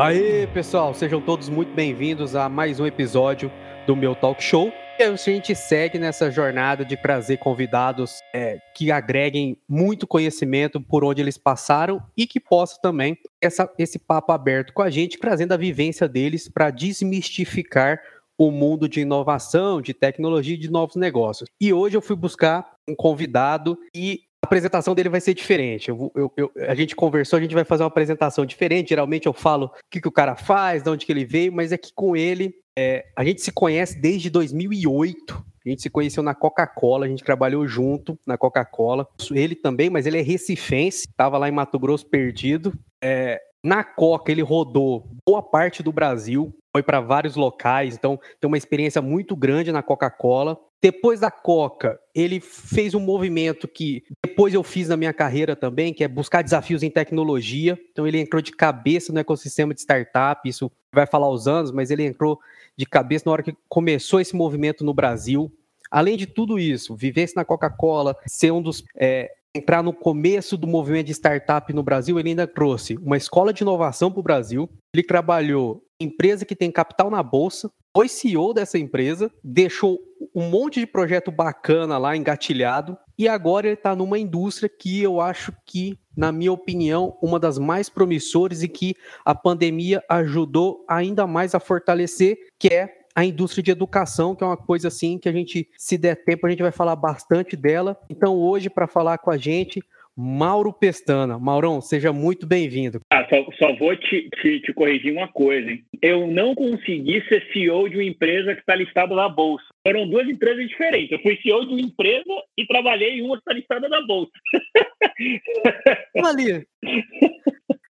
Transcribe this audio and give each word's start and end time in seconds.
Aê, 0.00 0.46
pessoal, 0.54 0.94
sejam 0.94 1.20
todos 1.20 1.48
muito 1.48 1.74
bem-vindos 1.74 2.36
a 2.36 2.48
mais 2.48 2.78
um 2.78 2.86
episódio 2.86 3.50
do 3.84 3.96
meu 3.96 4.14
talk 4.14 4.40
show. 4.40 4.72
E 4.96 5.02
a 5.02 5.16
gente 5.16 5.56
segue 5.56 5.98
nessa 5.98 6.30
jornada 6.30 6.84
de 6.84 6.96
trazer 6.96 7.38
convidados 7.38 8.20
é, 8.32 8.60
que 8.76 8.92
agreguem 8.92 9.60
muito 9.68 10.06
conhecimento 10.06 10.80
por 10.80 11.02
onde 11.02 11.20
eles 11.20 11.36
passaram 11.36 12.00
e 12.16 12.28
que 12.28 12.38
possam 12.38 12.80
também 12.80 13.18
essa, 13.42 13.68
esse 13.76 13.98
papo 13.98 14.30
aberto 14.30 14.72
com 14.72 14.82
a 14.82 14.88
gente, 14.88 15.18
trazendo 15.18 15.50
a 15.50 15.56
vivência 15.56 16.06
deles 16.06 16.48
para 16.48 16.70
desmistificar 16.70 18.00
o 18.38 18.52
mundo 18.52 18.88
de 18.88 19.00
inovação, 19.00 19.82
de 19.82 19.92
tecnologia 19.92 20.54
e 20.54 20.58
de 20.58 20.70
novos 20.70 20.94
negócios. 20.94 21.50
E 21.60 21.72
hoje 21.72 21.96
eu 21.96 22.00
fui 22.00 22.14
buscar 22.14 22.70
um 22.88 22.94
convidado 22.94 23.76
e 23.92 24.20
a 24.42 24.46
apresentação 24.46 24.94
dele 24.94 25.08
vai 25.08 25.20
ser 25.20 25.34
diferente. 25.34 25.88
Eu, 25.88 26.12
eu, 26.14 26.32
eu, 26.36 26.52
a 26.68 26.74
gente 26.74 26.94
conversou, 26.94 27.38
a 27.38 27.42
gente 27.42 27.54
vai 27.54 27.64
fazer 27.64 27.82
uma 27.82 27.88
apresentação 27.88 28.46
diferente. 28.46 28.90
Geralmente 28.90 29.26
eu 29.26 29.32
falo 29.32 29.66
o 29.66 29.70
que, 29.90 30.00
que 30.00 30.08
o 30.08 30.12
cara 30.12 30.36
faz, 30.36 30.82
de 30.82 30.90
onde 30.90 31.04
que 31.04 31.12
ele 31.12 31.24
veio, 31.24 31.52
mas 31.52 31.72
é 31.72 31.78
que 31.78 31.92
com 31.92 32.16
ele 32.16 32.54
é, 32.78 33.04
a 33.16 33.24
gente 33.24 33.42
se 33.42 33.50
conhece 33.50 34.00
desde 34.00 34.30
2008. 34.30 35.44
A 35.66 35.68
gente 35.68 35.82
se 35.82 35.90
conheceu 35.90 36.22
na 36.22 36.34
Coca-Cola, 36.34 37.06
a 37.06 37.08
gente 37.08 37.24
trabalhou 37.24 37.66
junto 37.66 38.16
na 38.24 38.38
Coca-Cola. 38.38 39.06
Ele 39.32 39.56
também, 39.56 39.90
mas 39.90 40.06
ele 40.06 40.18
é 40.18 40.22
recifense, 40.22 41.08
estava 41.08 41.36
lá 41.36 41.48
em 41.48 41.52
Mato 41.52 41.78
Grosso 41.78 42.06
perdido. 42.06 42.72
É, 43.02 43.40
na 43.62 43.82
Coca, 43.82 44.30
ele 44.30 44.42
rodou 44.42 45.08
boa 45.26 45.42
parte 45.42 45.82
do 45.82 45.92
Brasil, 45.92 46.54
foi 46.72 46.82
para 46.82 47.00
vários 47.00 47.34
locais, 47.34 47.94
então 47.94 48.18
tem 48.40 48.46
uma 48.46 48.56
experiência 48.56 49.02
muito 49.02 49.34
grande 49.34 49.72
na 49.72 49.82
Coca-Cola. 49.82 50.58
Depois 50.80 51.18
da 51.18 51.30
Coca, 51.30 51.98
ele 52.14 52.38
fez 52.38 52.94
um 52.94 53.00
movimento 53.00 53.66
que 53.66 54.04
depois 54.24 54.54
eu 54.54 54.62
fiz 54.62 54.88
na 54.88 54.96
minha 54.96 55.12
carreira 55.12 55.56
também, 55.56 55.92
que 55.92 56.04
é 56.04 56.08
buscar 56.08 56.42
desafios 56.42 56.84
em 56.84 56.90
tecnologia. 56.90 57.76
Então 57.90 58.06
ele 58.06 58.20
entrou 58.20 58.40
de 58.40 58.52
cabeça 58.52 59.12
no 59.12 59.18
ecossistema 59.18 59.74
de 59.74 59.80
startup, 59.80 60.48
isso 60.48 60.70
vai 60.94 61.06
falar 61.06 61.28
os 61.28 61.48
anos, 61.48 61.72
mas 61.72 61.90
ele 61.90 62.04
entrou 62.04 62.38
de 62.76 62.86
cabeça 62.86 63.24
na 63.26 63.32
hora 63.32 63.42
que 63.42 63.56
começou 63.68 64.20
esse 64.20 64.36
movimento 64.36 64.84
no 64.84 64.94
Brasil. 64.94 65.52
Além 65.90 66.16
de 66.16 66.26
tudo 66.26 66.58
isso, 66.58 66.94
vivesse 66.94 67.34
na 67.34 67.44
Coca-Cola, 67.44 68.16
ser 68.26 68.52
um 68.52 68.62
dos 68.62 68.84
é, 68.94 69.32
entrar 69.54 69.82
no 69.82 69.92
começo 69.92 70.56
do 70.56 70.66
movimento 70.66 71.06
de 71.06 71.14
startup 71.14 71.72
no 71.72 71.82
Brasil, 71.82 72.18
ele 72.18 72.30
ainda 72.30 72.46
trouxe 72.46 72.96
uma 72.96 73.16
escola 73.16 73.52
de 73.52 73.62
inovação 73.62 74.10
para 74.10 74.20
o 74.20 74.22
Brasil. 74.22 74.68
Ele 74.94 75.02
trabalhou 75.02 75.82
em 76.00 76.06
empresa 76.06 76.44
que 76.44 76.54
tem 76.54 76.70
capital 76.70 77.10
na 77.10 77.22
bolsa, 77.22 77.70
foi 77.94 78.08
CEO 78.08 78.54
dessa 78.54 78.78
empresa, 78.78 79.30
deixou 79.42 79.98
um 80.34 80.48
monte 80.48 80.78
de 80.78 80.86
projeto 80.86 81.32
bacana 81.32 81.98
lá 81.98 82.16
engatilhado 82.16 82.96
e 83.18 83.26
agora 83.26 83.66
ele 83.66 83.74
está 83.74 83.96
numa 83.96 84.18
indústria 84.18 84.68
que 84.68 85.02
eu 85.02 85.20
acho 85.20 85.52
que, 85.66 85.98
na 86.16 86.30
minha 86.30 86.52
opinião, 86.52 87.18
uma 87.20 87.40
das 87.40 87.58
mais 87.58 87.88
promissoras 87.88 88.62
e 88.62 88.68
que 88.68 88.94
a 89.24 89.34
pandemia 89.34 90.00
ajudou 90.08 90.84
ainda 90.88 91.26
mais 91.26 91.54
a 91.54 91.60
fortalecer, 91.60 92.38
que 92.56 92.68
é 92.68 92.97
a 93.18 93.24
indústria 93.24 93.64
de 93.64 93.72
educação, 93.72 94.32
que 94.36 94.44
é 94.44 94.46
uma 94.46 94.56
coisa 94.56 94.86
assim 94.86 95.18
que 95.18 95.28
a 95.28 95.32
gente, 95.32 95.68
se 95.76 95.98
der 95.98 96.14
tempo, 96.24 96.46
a 96.46 96.50
gente 96.50 96.62
vai 96.62 96.70
falar 96.70 96.94
bastante 96.94 97.56
dela. 97.56 97.98
Então, 98.08 98.36
hoje, 98.36 98.70
para 98.70 98.86
falar 98.86 99.18
com 99.18 99.28
a 99.28 99.36
gente, 99.36 99.82
Mauro 100.16 100.72
Pestana. 100.72 101.36
Maurão, 101.36 101.80
seja 101.80 102.12
muito 102.12 102.46
bem-vindo. 102.46 103.00
Ah, 103.12 103.26
só, 103.28 103.44
só, 103.58 103.74
vou 103.74 103.96
te, 103.96 104.28
te, 104.40 104.60
te, 104.60 104.72
corrigir 104.72 105.12
uma 105.12 105.26
coisa. 105.26 105.68
Hein? 105.68 105.82
Eu 106.00 106.28
não 106.28 106.54
consegui 106.54 107.20
ser 107.28 107.44
CEO 107.52 107.88
de 107.88 107.96
uma 107.96 108.04
empresa 108.04 108.54
que 108.54 108.60
está 108.60 108.76
listada 108.76 109.12
na 109.16 109.28
Bolsa. 109.28 109.64
Foram 109.84 110.08
duas 110.08 110.28
empresas 110.28 110.68
diferentes. 110.68 111.10
Eu 111.10 111.18
fui 111.18 111.36
CEO 111.42 111.66
de 111.66 111.72
uma 111.72 111.80
empresa 111.80 112.24
e 112.56 112.64
trabalhei 112.68 113.18
em 113.18 113.22
uma 113.22 113.34
que 113.34 113.42
está 113.42 113.52
listada 113.52 113.88
na 113.88 114.00
Bolsa. 114.06 114.30
Ali. 116.24 116.64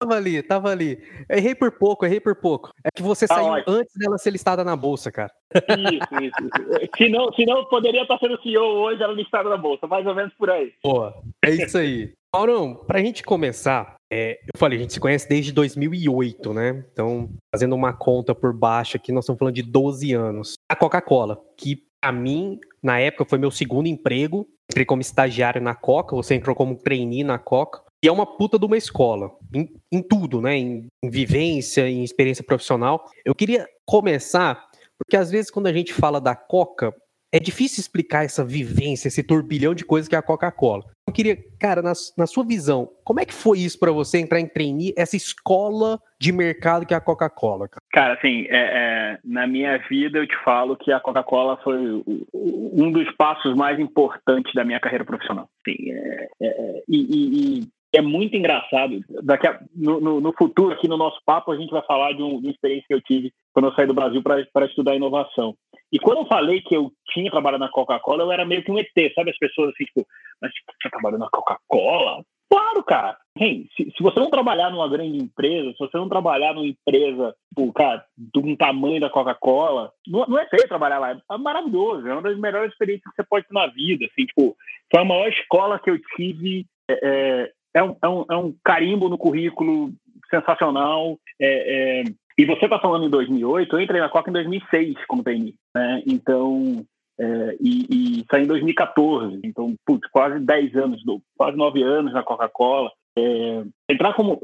Tava 0.01 0.15
ali, 0.15 0.43
tava 0.43 0.71
ali. 0.71 0.99
Errei 1.29 1.55
por 1.55 1.73
pouco, 1.73 2.07
errei 2.07 2.21
por 2.21 2.37
pouco. 2.37 2.71
É 2.85 2.89
que 2.95 3.03
você 3.03 3.27
tá 3.27 3.35
saiu 3.35 3.47
ótimo. 3.47 3.77
antes 3.77 3.93
dela 3.97 4.17
ser 4.17 4.31
listada 4.31 4.63
na 4.63 4.77
bolsa, 4.77 5.11
cara. 5.11 5.33
Isso, 5.55 6.25
isso. 6.25 6.37
isso. 6.45 6.91
Se 6.97 7.09
não, 7.09 7.33
se 7.33 7.45
não 7.45 7.65
poderia 7.65 8.03
estar 8.03 8.19
sendo 8.19 8.41
CEO 8.41 8.63
hoje, 8.63 9.03
ela 9.03 9.13
listada 9.13 9.49
na 9.49 9.57
bolsa, 9.57 9.89
mais 9.89 10.07
ou 10.07 10.15
menos 10.15 10.33
por 10.35 10.51
aí. 10.51 10.73
Boa, 10.85 11.15
é 11.45 11.51
isso 11.51 11.77
aí. 11.77 12.13
Maurão, 12.35 12.75
pra 12.75 13.01
gente 13.01 13.23
começar, 13.23 13.97
é, 14.13 14.39
eu 14.43 14.59
falei, 14.59 14.79
a 14.79 14.83
gente 14.83 14.93
se 14.93 15.01
conhece 15.01 15.29
desde 15.29 15.51
2008, 15.51 16.53
né? 16.53 16.85
Então, 16.93 17.31
fazendo 17.53 17.75
uma 17.75 17.93
conta 17.93 18.35
por 18.35 18.53
baixo 18.53 18.97
aqui, 18.97 19.11
nós 19.11 19.25
estamos 19.25 19.39
falando 19.39 19.55
de 19.55 19.63
12 19.63 20.13
anos. 20.13 20.55
A 20.71 20.77
Coca-Cola, 20.77 21.41
que 21.57 21.83
pra 22.01 22.13
mim, 22.13 22.61
na 22.83 23.01
época, 23.01 23.25
foi 23.25 23.39
meu 23.39 23.51
segundo 23.51 23.89
emprego. 23.89 24.47
Entrei 24.71 24.85
como 24.85 25.01
estagiário 25.01 25.61
na 25.61 25.75
Coca, 25.75 26.15
você 26.15 26.35
entrou 26.35 26.55
como 26.55 26.77
trainee 26.77 27.25
na 27.25 27.39
Coca. 27.39 27.83
E 28.03 28.07
é 28.07 28.13
uma 28.13 28.27
puta 28.27 28.59
de 28.59 28.65
uma 28.65 28.77
escola, 28.77 29.31
em, 29.53 29.69
em 29.91 30.03
tudo, 30.03 30.41
né? 30.41 30.57
Em, 30.57 30.87
em, 31.03 31.11
vivência, 31.11 31.89
em 31.89 32.05
experiência 32.05 32.45
profissional. 32.45 33.05
Eu 33.25 33.35
queria 33.35 33.67
começar, 33.85 34.69
porque 34.97 35.17
às 35.17 35.31
vezes 35.31 35.51
quando 35.51 35.67
a 35.67 35.73
gente 35.73 35.93
fala 35.93 36.21
da 36.21 36.37
Coca, 36.37 36.95
é 37.33 37.39
difícil 37.39 37.81
explicar 37.81 38.25
essa 38.25 38.45
vivência, 38.45 39.09
esse 39.09 39.23
turbilhão 39.23 39.75
de 39.75 39.85
coisas 39.85 40.09
que 40.09 40.15
é 40.15 40.19
a 40.19 40.23
Coca-Cola. 40.23 40.85
Eu 41.07 41.13
queria, 41.13 41.37
cara, 41.59 41.83
na, 41.83 41.93
na, 42.17 42.27
sua 42.27 42.45
visão, 42.45 42.89
como 43.05 43.21
é 43.21 43.25
que 43.25 43.35
foi 43.35 43.59
isso 43.59 43.79
para 43.79 43.91
você 43.93 44.19
entrar 44.19 44.41
em 44.41 44.47
trainee, 44.47 44.95
essa 44.97 45.17
escola 45.17 45.99
de 46.21 46.33
mercado 46.33 46.87
que 46.87 46.95
é 46.95 46.97
a 46.97 47.01
Coca-Cola? 47.01 47.69
Cara? 47.69 47.83
cara, 47.91 48.15
assim, 48.15 48.47
é, 48.49 48.57
é, 48.57 49.19
na 49.25 49.47
minha 49.47 49.77
vida 49.89 50.19
eu 50.19 50.27
te 50.27 50.37
falo 50.45 50.77
que 50.77 50.93
a 50.93 51.01
Coca-Cola 51.01 51.59
foi 51.63 52.03
um 52.33 52.91
dos 52.93 53.11
passos 53.17 53.55
mais 53.55 53.79
importantes 53.79 54.55
da 54.55 54.65
minha 54.65 54.81
carreira 54.81 55.05
profissional. 55.05 55.49
Sim, 55.67 55.91
é, 55.91 56.29
é, 56.41 56.47
é 56.47 56.83
e, 56.89 57.61
e 57.61 57.69
é 57.94 58.03
muito 58.03 58.37
engraçado. 58.37 59.00
Daqui 59.22 59.47
a, 59.47 59.60
no, 59.75 60.00
no, 60.00 60.21
no, 60.21 60.32
futuro, 60.32 60.72
aqui 60.72 60.87
no 60.87 60.97
nosso 60.97 61.21
papo, 61.25 61.50
a 61.50 61.56
gente 61.56 61.71
vai 61.71 61.82
falar 61.82 62.12
de, 62.12 62.22
um, 62.22 62.41
de 62.41 62.47
uma 62.47 62.53
experiência 62.53 62.87
que 62.87 62.94
eu 62.94 63.00
tive 63.00 63.32
quando 63.53 63.66
eu 63.66 63.75
saí 63.75 63.87
do 63.87 63.94
Brasil 63.94 64.22
para 64.22 64.66
estudar 64.66 64.94
inovação. 64.94 65.54
E 65.91 65.99
quando 65.99 66.19
eu 66.19 66.26
falei 66.26 66.60
que 66.60 66.76
eu 66.76 66.93
tinha 67.12 67.31
trabalhado 67.31 67.65
na 67.65 67.71
Coca-Cola, 67.71 68.22
eu 68.22 68.32
era 68.32 68.44
meio 68.44 68.62
que 68.62 68.71
um 68.71 68.78
ET, 68.78 68.93
sabe? 69.15 69.31
As 69.31 69.38
pessoas 69.38 69.71
assim, 69.71 69.84
tipo, 69.84 70.06
mas 70.41 70.53
você 70.53 70.91
trabalhou 70.91 71.19
na 71.19 71.31
Coca-Cola? 71.31 72.22
Claro, 72.50 72.82
cara. 72.82 73.16
Se, 73.38 73.69
se, 73.76 74.03
você 74.03 74.19
não 74.19 74.31
trabalhar 74.31 74.70
numa 74.70 74.88
grande 74.88 75.19
empresa, 75.19 75.70
se 75.72 75.78
você 75.78 75.97
não 75.97 76.09
trabalhar 76.09 76.55
numa 76.55 76.66
empresa, 76.66 77.34
tipo, 77.49 77.72
cara, 77.72 78.05
de 78.16 78.41
um 78.41 78.56
tamanho 78.56 79.00
da 79.00 79.10
Coca-Cola, 79.10 79.93
não, 80.06 80.26
não, 80.26 80.38
é 80.38 80.47
feio 80.47 80.69
trabalhar 80.69 80.99
lá. 80.99 81.10
É 81.10 81.38
maravilhoso. 81.38 82.06
É 82.06 82.12
uma 82.12 82.22
das 82.22 82.38
melhores 82.38 82.72
experiências 82.72 83.10
que 83.10 83.22
você 83.22 83.28
pode 83.28 83.47
ter 83.47 83.55
na 83.55 83.66
vida. 83.66 84.06
Assim, 84.06 84.26
tipo, 84.26 84.56
foi 84.91 85.00
a 85.00 85.05
maior 85.05 85.28
escola 85.28 85.78
que 85.78 85.91
eu 85.91 85.99
tive 86.16 86.66
é, 86.91 87.53
é 87.78 87.83
um, 87.83 87.97
é 88.03 88.09
um, 88.09 88.25
é 88.31 88.37
um 88.37 88.55
carimbo 88.65 89.09
no 89.09 89.19
currículo 89.19 89.93
sensacional. 90.31 91.19
É, 91.41 92.00
é, 92.00 92.05
e 92.37 92.44
você 92.44 92.65
está 92.65 92.78
falando 92.78 93.06
em 93.06 93.11
2008, 93.11 93.75
eu 93.75 93.81
entrei 93.81 94.00
na 94.00 94.09
Coca 94.09 94.31
em 94.31 94.33
2006 94.33 94.94
como 95.06 95.25
trainee, 95.25 95.55
né? 95.75 96.03
Então, 96.06 96.84
é, 97.19 97.56
e, 97.61 98.21
e 98.21 98.25
saí 98.31 98.44
em 98.44 98.47
2014, 98.47 99.41
então, 99.43 99.75
putz, 99.84 100.09
quase 100.11 100.38
10 100.38 100.77
anos, 100.77 101.03
quase 101.37 101.56
9 101.56 101.83
anos 101.83 102.12
na 102.12 102.22
Coca-Cola. 102.22 102.91
É, 103.19 103.65
entrar 103.88 104.15
como. 104.15 104.41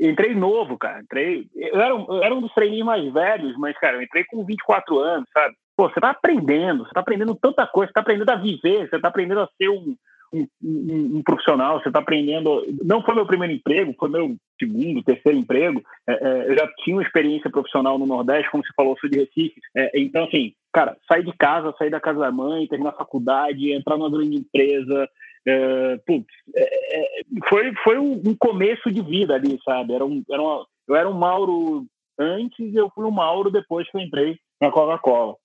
Entrei 0.00 0.34
novo, 0.34 0.76
cara. 0.76 1.00
Entrei. 1.00 1.46
Eu 1.54 1.80
era, 1.80 1.94
eu 1.94 2.22
era 2.22 2.34
um 2.34 2.40
dos 2.40 2.52
trainees 2.52 2.84
mais 2.84 3.12
velhos, 3.12 3.56
mas, 3.56 3.78
cara, 3.78 3.96
eu 3.96 4.02
entrei 4.02 4.24
com 4.24 4.44
24 4.44 4.98
anos, 4.98 5.28
sabe? 5.32 5.54
Pô, 5.76 5.88
você 5.88 6.00
tá 6.00 6.10
aprendendo, 6.10 6.84
você 6.84 6.90
tá 6.90 6.98
aprendendo 6.98 7.36
tanta 7.36 7.64
coisa, 7.64 7.88
você 7.88 7.94
tá 7.94 8.00
aprendendo 8.00 8.30
a 8.30 8.36
viver, 8.36 8.88
você 8.88 8.98
tá 8.98 9.06
aprendendo 9.06 9.40
a 9.40 9.48
ser 9.56 9.68
um, 9.68 9.94
um, 10.32 10.46
um, 10.62 11.16
um 11.18 11.22
profissional, 11.22 11.80
você 11.80 11.88
está 11.88 12.00
aprendendo. 12.00 12.64
Não 12.84 13.02
foi 13.02 13.14
meu 13.14 13.26
primeiro 13.26 13.54
emprego, 13.54 13.94
foi 13.98 14.08
meu 14.08 14.36
segundo, 14.58 15.02
terceiro 15.02 15.38
emprego. 15.38 15.82
É, 16.06 16.12
é, 16.12 16.50
eu 16.50 16.56
já 16.56 16.68
tinha 16.78 16.96
uma 16.96 17.02
experiência 17.02 17.50
profissional 17.50 17.98
no 17.98 18.06
Nordeste, 18.06 18.50
como 18.50 18.64
você 18.64 18.72
falou, 18.76 18.96
sou 19.00 19.08
de 19.08 19.18
Recife. 19.18 19.60
É, 19.76 20.00
então, 20.00 20.24
assim, 20.24 20.52
cara, 20.72 20.96
sair 21.10 21.24
de 21.24 21.32
casa, 21.36 21.74
sair 21.78 21.90
da 21.90 22.00
casa 22.00 22.18
da 22.18 22.30
mãe, 22.30 22.66
terminar 22.66 22.90
a 22.90 22.98
faculdade, 22.98 23.72
entrar 23.72 23.96
numa 23.96 24.10
grande 24.10 24.36
empresa. 24.36 25.08
É, 25.46 25.96
putz, 26.06 26.26
é, 26.54 26.98
é, 26.98 27.22
foi, 27.48 27.72
foi 27.82 27.98
um 27.98 28.34
começo 28.38 28.90
de 28.90 29.00
vida 29.02 29.34
ali, 29.34 29.58
sabe? 29.64 29.94
Era 29.94 30.04
um, 30.04 30.22
era 30.30 30.42
uma, 30.42 30.66
eu 30.86 30.96
era 30.96 31.08
um 31.08 31.14
Mauro 31.14 31.86
antes 32.18 32.58
e 32.58 32.76
eu 32.76 32.90
fui 32.94 33.04
um 33.04 33.10
Mauro 33.10 33.50
depois 33.50 33.88
que 33.90 33.96
eu 33.96 34.00
entrei 34.00 34.38
na 34.60 34.70
Coca-Cola. 34.70 35.36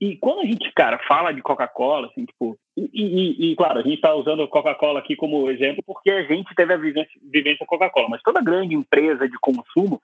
E, 0.00 0.16
quando 0.16 0.40
a 0.40 0.44
gente, 0.44 0.70
cara, 0.72 0.98
fala 1.08 1.32
de 1.32 1.42
Coca-Cola, 1.42 2.06
assim, 2.08 2.24
tipo, 2.24 2.56
e, 2.76 2.88
e, 2.92 3.52
e, 3.52 3.56
claro, 3.56 3.80
a 3.80 3.82
gente 3.82 3.96
está 3.96 4.14
usando 4.14 4.46
Coca-Cola 4.46 5.00
aqui 5.00 5.16
como 5.16 5.50
exemplo 5.50 5.82
porque 5.84 6.10
a 6.10 6.22
gente 6.22 6.54
teve 6.54 6.72
a 6.72 6.76
vivência, 6.76 7.66
Coca-Cola, 7.66 8.08
mas 8.08 8.22
toda 8.22 8.40
grande 8.40 8.74
empresa 8.74 9.28
de 9.28 9.36
consumo, 9.40 10.00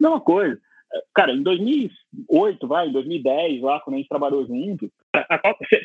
mesma 0.00 0.20
coisa. 0.20 0.58
Cara, 1.14 1.32
em 1.32 1.42
2008, 1.42 2.66
vai, 2.66 2.88
em 2.88 2.92
2010, 2.92 3.62
lá, 3.62 3.78
quando 3.78 3.94
a 3.94 3.98
gente 3.98 4.08
trabalhou 4.08 4.44
junto, 4.44 4.90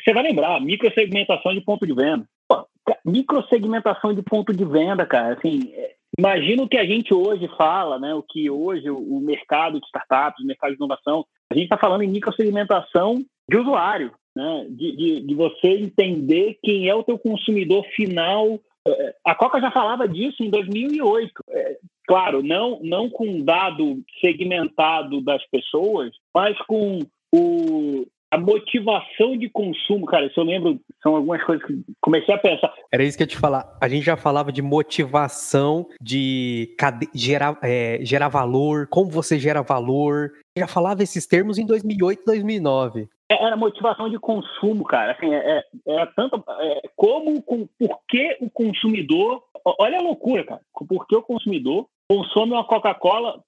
você 0.04 0.12
vai 0.12 0.24
lembrar, 0.24 0.60
microsegmentação 0.60 1.54
de 1.54 1.60
ponto 1.60 1.86
de 1.86 1.94
venda. 1.94 2.26
Pô, 2.48 2.66
microsegmentação 3.04 4.12
de 4.12 4.22
ponto 4.22 4.52
de 4.52 4.64
venda, 4.64 5.06
cara, 5.06 5.34
assim, 5.34 5.72
é, 5.72 5.94
imagina 6.18 6.62
o 6.62 6.68
que 6.68 6.78
a 6.78 6.84
gente 6.84 7.12
hoje 7.12 7.48
fala, 7.56 7.98
né, 7.98 8.14
o 8.14 8.22
que 8.22 8.50
hoje 8.50 8.90
o, 8.90 9.20
mercado 9.20 9.80
de 9.80 9.86
startups, 9.86 10.42
o 10.42 10.46
mercado 10.46 10.70
de 10.70 10.76
inovação, 10.76 11.24
a 11.50 11.54
gente 11.54 11.64
está 11.64 11.78
falando 11.78 12.02
em 12.02 12.08
microsegmentação 12.08 13.16
de 13.48 13.56
usuário, 13.56 14.12
né? 14.34 14.66
De, 14.68 14.96
de, 14.96 15.20
de, 15.20 15.34
você 15.34 15.68
entender 15.68 16.58
quem 16.62 16.88
é 16.88 16.94
o 16.94 17.02
teu 17.02 17.18
consumidor 17.18 17.84
final. 17.94 18.60
É, 18.86 19.14
a 19.24 19.34
Coca 19.34 19.60
já 19.60 19.70
falava 19.70 20.06
disso 20.08 20.42
em 20.42 20.50
2008. 20.50 21.32
É, 21.50 21.78
claro, 22.06 22.42
não, 22.42 22.80
não 22.82 23.08
com 23.08 23.42
dado 23.42 24.02
segmentado 24.20 25.20
das 25.22 25.44
pessoas, 25.46 26.12
mas 26.34 26.58
com 26.66 26.98
o, 27.32 28.06
a 28.30 28.38
motivação 28.38 29.36
de 29.36 29.48
consumo, 29.48 30.06
cara, 30.06 30.26
isso 30.26 30.40
eu 30.40 30.44
lembro, 30.44 30.80
são 31.02 31.16
algumas 31.16 31.42
coisas 31.44 31.64
que 31.64 31.80
comecei 32.00 32.34
a 32.34 32.38
pensar. 32.38 32.74
Era 32.92 33.04
isso 33.04 33.16
que 33.16 33.22
eu 33.22 33.26
ia 33.26 33.30
te 33.30 33.38
falar. 33.38 33.76
A 33.80 33.88
gente 33.88 34.04
já 34.04 34.16
falava 34.16 34.50
de 34.50 34.62
motivação, 34.62 35.86
de 36.00 36.74
gerar, 37.14 37.58
é, 37.62 37.98
gerar 38.02 38.28
valor, 38.28 38.88
como 38.88 39.10
você 39.10 39.38
gera 39.38 39.62
valor. 39.62 40.32
Já 40.56 40.66
falava 40.66 41.02
esses 41.02 41.26
termos 41.26 41.58
em 41.58 41.66
2008, 41.66 42.22
2009. 42.26 43.08
É, 43.28 43.44
era 43.44 43.56
motivação 43.56 44.08
de 44.08 44.18
consumo, 44.18 44.84
cara. 44.84 45.12
Assim, 45.12 45.32
é, 45.32 45.58
é, 45.58 46.02
é 46.02 46.06
tanto 46.16 46.42
é, 46.48 46.82
como, 46.96 47.42
com, 47.42 47.66
por 47.78 48.00
que 48.08 48.36
o 48.40 48.50
consumidor. 48.50 49.42
Olha 49.80 49.98
a 49.98 50.02
loucura, 50.02 50.44
cara. 50.44 50.60
Por 50.72 51.06
que 51.06 51.16
o 51.16 51.22
consumidor 51.22 51.86
consome 52.08 52.52
uma 52.52 52.64
Coca-Cola. 52.64 53.40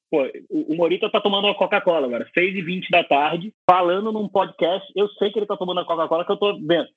o 0.50 0.74
Morita 0.74 1.10
tá 1.10 1.20
tomando 1.20 1.46
uma 1.46 1.54
Coca-Cola 1.54 2.06
agora, 2.06 2.28
6 2.34 2.56
e 2.56 2.62
20 2.62 2.90
da 2.90 3.04
tarde, 3.04 3.52
falando 3.68 4.12
num 4.12 4.28
podcast. 4.28 4.90
Eu 4.96 5.08
sei 5.10 5.30
que 5.30 5.38
ele 5.38 5.46
tá 5.46 5.56
tomando 5.56 5.80
a 5.80 5.84
Coca-Cola, 5.84 6.24
que 6.24 6.32
eu 6.32 6.36
tô 6.36 6.54
vendo. 6.54 6.88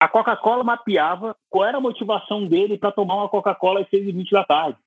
A 0.00 0.08
Coca-Cola 0.08 0.64
mapeava 0.64 1.36
qual 1.48 1.64
era 1.64 1.78
a 1.78 1.80
motivação 1.80 2.44
dele 2.46 2.78
para 2.78 2.90
tomar 2.90 3.16
uma 3.16 3.28
Coca-Cola 3.28 3.80
às 3.80 3.88
6 3.88 4.08
e 4.08 4.12
20 4.12 4.30
da 4.30 4.44
tarde. 4.44 4.78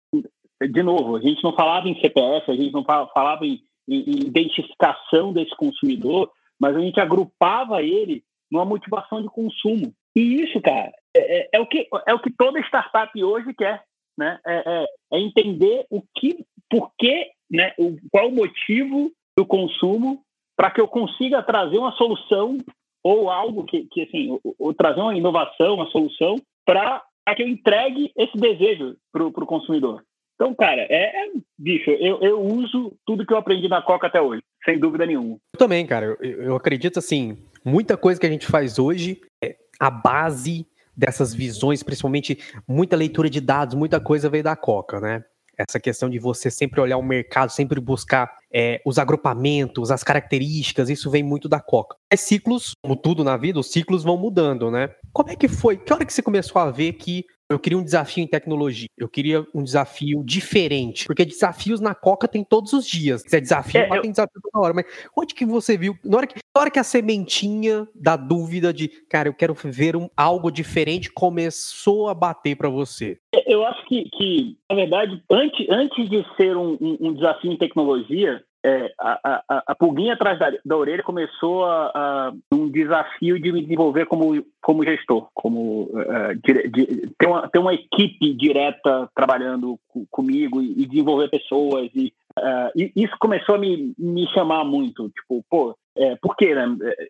De 0.71 0.83
novo, 0.83 1.15
a 1.15 1.21
gente 1.21 1.43
não 1.43 1.53
falava 1.53 1.87
em 1.87 1.99
CPF, 1.99 2.51
a 2.51 2.55
gente 2.55 2.73
não 2.73 2.83
falava 2.83 3.45
em, 3.45 3.61
em 3.87 4.27
identificação 4.27 5.31
desse 5.31 5.55
consumidor, 5.55 6.31
mas 6.59 6.75
a 6.75 6.79
gente 6.79 6.99
agrupava 6.99 7.81
ele 7.81 8.23
numa 8.51 8.65
motivação 8.65 9.21
de 9.21 9.27
consumo. 9.27 9.93
E 10.15 10.41
isso, 10.41 10.61
cara, 10.61 10.91
é, 11.15 11.39
é, 11.39 11.49
é 11.53 11.59
o, 11.59 11.65
que, 11.65 11.87
é 12.07 12.13
o 12.13 12.19
que 12.19 12.31
toda 12.31 12.59
startup 12.61 13.23
hoje 13.23 13.53
quer 13.53 13.83
né? 14.17 14.39
É, 14.45 14.55
é, 14.65 14.85
é, 15.13 15.19
entender 15.19 15.85
o 15.89 16.01
que, 16.15 16.45
por 16.69 16.91
que, 16.97 17.29
né? 17.49 17.73
O, 17.77 17.97
qual 18.11 18.29
o 18.29 18.35
motivo 18.35 19.11
do 19.37 19.45
consumo 19.45 20.21
para 20.55 20.71
que 20.71 20.79
eu 20.79 20.87
consiga 20.87 21.43
trazer 21.43 21.77
uma 21.77 21.91
solução 21.93 22.57
ou 23.03 23.29
algo 23.29 23.65
que, 23.65 23.85
que 23.85 24.03
assim, 24.03 24.31
ou, 24.31 24.55
ou 24.57 24.73
trazer 24.73 25.01
uma 25.01 25.15
inovação, 25.15 25.75
uma 25.75 25.87
solução 25.87 26.35
para 26.65 27.03
que 27.35 27.43
eu 27.43 27.47
entregue 27.47 28.11
esse 28.15 28.37
desejo 28.37 28.95
para 29.11 29.25
o 29.25 29.31
consumidor. 29.45 30.03
Então, 30.35 30.53
cara, 30.53 30.81
é, 30.89 31.25
é 31.25 31.31
bicho, 31.57 31.89
eu, 31.89 32.19
eu 32.21 32.41
uso 32.41 32.93
tudo 33.05 33.25
que 33.25 33.33
eu 33.33 33.37
aprendi 33.37 33.69
na 33.69 33.81
Coca 33.81 34.07
até 34.07 34.21
hoje, 34.21 34.43
sem 34.65 34.77
dúvida 34.77 35.05
nenhuma. 35.05 35.37
Eu 35.53 35.59
também, 35.59 35.85
cara. 35.85 36.17
Eu, 36.19 36.43
eu 36.43 36.55
acredito 36.55 36.99
assim, 36.99 37.37
muita 37.63 37.95
coisa 37.95 38.19
que 38.19 38.25
a 38.25 38.29
gente 38.29 38.45
faz 38.45 38.77
hoje, 38.77 39.21
é 39.43 39.55
a 39.79 39.89
base 39.89 40.65
dessas 40.95 41.33
visões, 41.33 41.83
principalmente 41.83 42.39
muita 42.67 42.95
leitura 42.95 43.29
de 43.29 43.41
dados, 43.41 43.75
muita 43.75 43.99
coisa 43.99 44.29
veio 44.29 44.43
da 44.43 44.55
Coca, 44.55 44.99
né? 44.99 45.23
Essa 45.57 45.79
questão 45.79 46.09
de 46.09 46.19
você 46.19 46.51
sempre 46.51 46.81
olhar 46.81 46.97
o 46.97 47.03
mercado, 47.03 47.49
sempre 47.49 47.79
buscar 47.79 48.29
é, 48.55 48.81
os 48.85 48.97
agrupamentos, 48.97 49.91
as 49.91 50.01
características, 50.01 50.89
isso 50.89 51.11
vem 51.11 51.21
muito 51.21 51.49
da 51.49 51.59
Coca. 51.59 51.97
É 52.09 52.15
ciclos, 52.15 52.71
como 52.81 52.95
tudo 52.95 53.21
na 53.21 53.35
vida, 53.35 53.59
os 53.59 53.69
ciclos 53.69 54.01
vão 54.01 54.15
mudando, 54.15 54.71
né? 54.71 54.89
Como 55.11 55.29
é 55.29 55.35
que 55.35 55.49
foi? 55.49 55.75
Que 55.75 55.91
hora 55.91 56.05
que 56.05 56.13
você 56.13 56.21
começou 56.21 56.61
a 56.61 56.71
ver 56.71 56.93
que 56.93 57.25
eu 57.49 57.59
queria 57.59 57.77
um 57.77 57.83
desafio 57.83 58.23
em 58.23 58.27
tecnologia. 58.27 58.87
Eu 58.97 59.07
queria 59.07 59.45
um 59.53 59.63
desafio 59.63 60.23
diferente. 60.25 61.05
Porque 61.05 61.23
desafios 61.23 61.79
na 61.79 61.93
Coca 61.93 62.27
tem 62.27 62.43
todos 62.43 62.73
os 62.73 62.87
dias. 62.87 63.23
Se 63.27 63.37
é 63.37 63.39
desafio, 63.39 63.81
é, 63.81 63.97
eu... 63.97 64.01
tem 64.01 64.11
desafio 64.11 64.41
toda 64.41 64.65
hora. 64.65 64.73
Mas 64.73 64.85
onde 65.15 65.35
que 65.35 65.45
você 65.45 65.77
viu? 65.77 65.95
Na 66.03 66.17
hora 66.17 66.27
que, 66.27 66.35
na 66.35 66.61
hora 66.61 66.71
que 66.71 66.79
a 66.79 66.83
sementinha 66.83 67.87
da 67.93 68.15
dúvida 68.15 68.73
de, 68.73 68.87
cara, 69.09 69.29
eu 69.29 69.33
quero 69.33 69.53
ver 69.53 69.95
um, 69.95 70.09
algo 70.17 70.49
diferente 70.49 71.11
começou 71.11 72.09
a 72.09 72.15
bater 72.15 72.55
para 72.55 72.69
você? 72.69 73.19
Eu 73.45 73.63
acho 73.65 73.85
que, 73.85 74.09
que, 74.09 74.57
na 74.69 74.75
verdade, 74.75 75.21
antes, 75.29 75.69
antes 75.69 76.09
de 76.09 76.25
ser 76.37 76.57
um, 76.57 76.77
um, 76.81 76.97
um 76.99 77.13
desafio 77.13 77.51
em 77.51 77.57
tecnologia, 77.57 78.43
é, 78.65 78.91
a, 78.99 79.43
a, 79.47 79.63
a, 79.67 79.75
pulguinha 79.75 80.13
atrás 80.13 80.39
da, 80.39 80.51
da 80.65 80.75
orelha 80.75 81.03
começou 81.03 81.65
a, 81.65 81.91
a, 81.93 82.33
um 82.51 82.67
desafio 82.67 83.39
de 83.39 83.51
me 83.51 83.61
desenvolver 83.61 84.07
como, 84.07 84.43
como 84.59 84.83
gestor, 84.83 85.27
como 85.35 85.83
uh, 85.83 86.35
de, 86.43 86.67
de, 86.69 87.13
ter, 87.15 87.27
uma, 87.27 87.47
ter 87.47 87.59
uma 87.59 87.75
equipe 87.75 88.33
direta 88.33 89.07
trabalhando 89.15 89.79
comigo 90.09 90.63
e, 90.63 90.81
e, 90.81 90.87
desenvolver 90.87 91.29
pessoas 91.29 91.91
e, 91.93 92.11
uh, 92.39 92.71
e, 92.75 92.91
isso 92.95 93.15
começou 93.19 93.53
a 93.53 93.59
me, 93.59 93.93
me 93.99 94.27
chamar 94.29 94.65
muito, 94.65 95.09
tipo, 95.09 95.45
pô, 95.47 95.77
é, 95.95 96.15
por 96.15 96.35
quê, 96.35 96.55
né? 96.55 96.65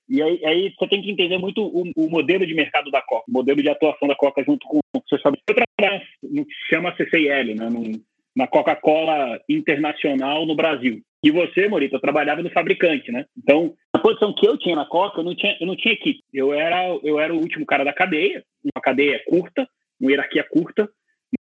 E 0.09 0.21
aí, 0.21 0.45
aí, 0.45 0.73
você 0.77 0.87
tem 0.89 1.01
que 1.01 1.09
entender 1.09 1.37
muito 1.37 1.61
o, 1.61 1.83
o, 1.95 2.09
modelo 2.09 2.45
de 2.45 2.53
mercado 2.53 2.91
da 2.91 3.01
Coca, 3.01 3.23
o 3.27 3.31
modelo 3.31 3.61
de 3.61 3.69
atuação 3.69 4.07
da 4.07 4.15
Coca 4.15 4.43
junto 4.43 4.67
com 4.67 4.79
você 4.93 5.21
sabe, 5.21 5.39
eu 5.47 5.55
trabalho 5.55 6.01
no 6.21 6.45
que 6.45 6.53
chama 6.69 6.95
CCIL, 6.95 7.55
né? 7.55 7.69
No, 7.69 7.81
na 8.35 8.47
Coca-Cola 8.47 9.39
Internacional 9.49 10.45
no 10.45 10.55
Brasil. 10.55 11.01
E 11.25 11.31
você, 11.31 11.67
Morita, 11.67 11.99
trabalhava 11.99 12.43
no 12.43 12.51
fabricante, 12.51 13.11
né? 13.11 13.25
Então, 13.35 13.73
a 13.91 13.97
posição 13.97 14.31
que 14.31 14.47
eu 14.47 14.59
tinha 14.59 14.75
na 14.75 14.85
Coca, 14.85 15.21
eu 15.21 15.23
não 15.23 15.33
tinha, 15.33 15.57
eu 15.59 15.65
não 15.65 15.75
tinha 15.75 15.95
equipe. 15.95 16.21
Eu 16.31 16.53
era, 16.53 16.85
eu 17.01 17.19
era 17.19 17.33
o 17.33 17.39
último 17.39 17.65
cara 17.65 17.83
da 17.83 17.91
cadeia, 17.91 18.43
uma 18.63 18.79
cadeia 18.79 19.19
curta, 19.25 19.67
uma 19.99 20.11
hierarquia 20.11 20.43
curta 20.43 20.87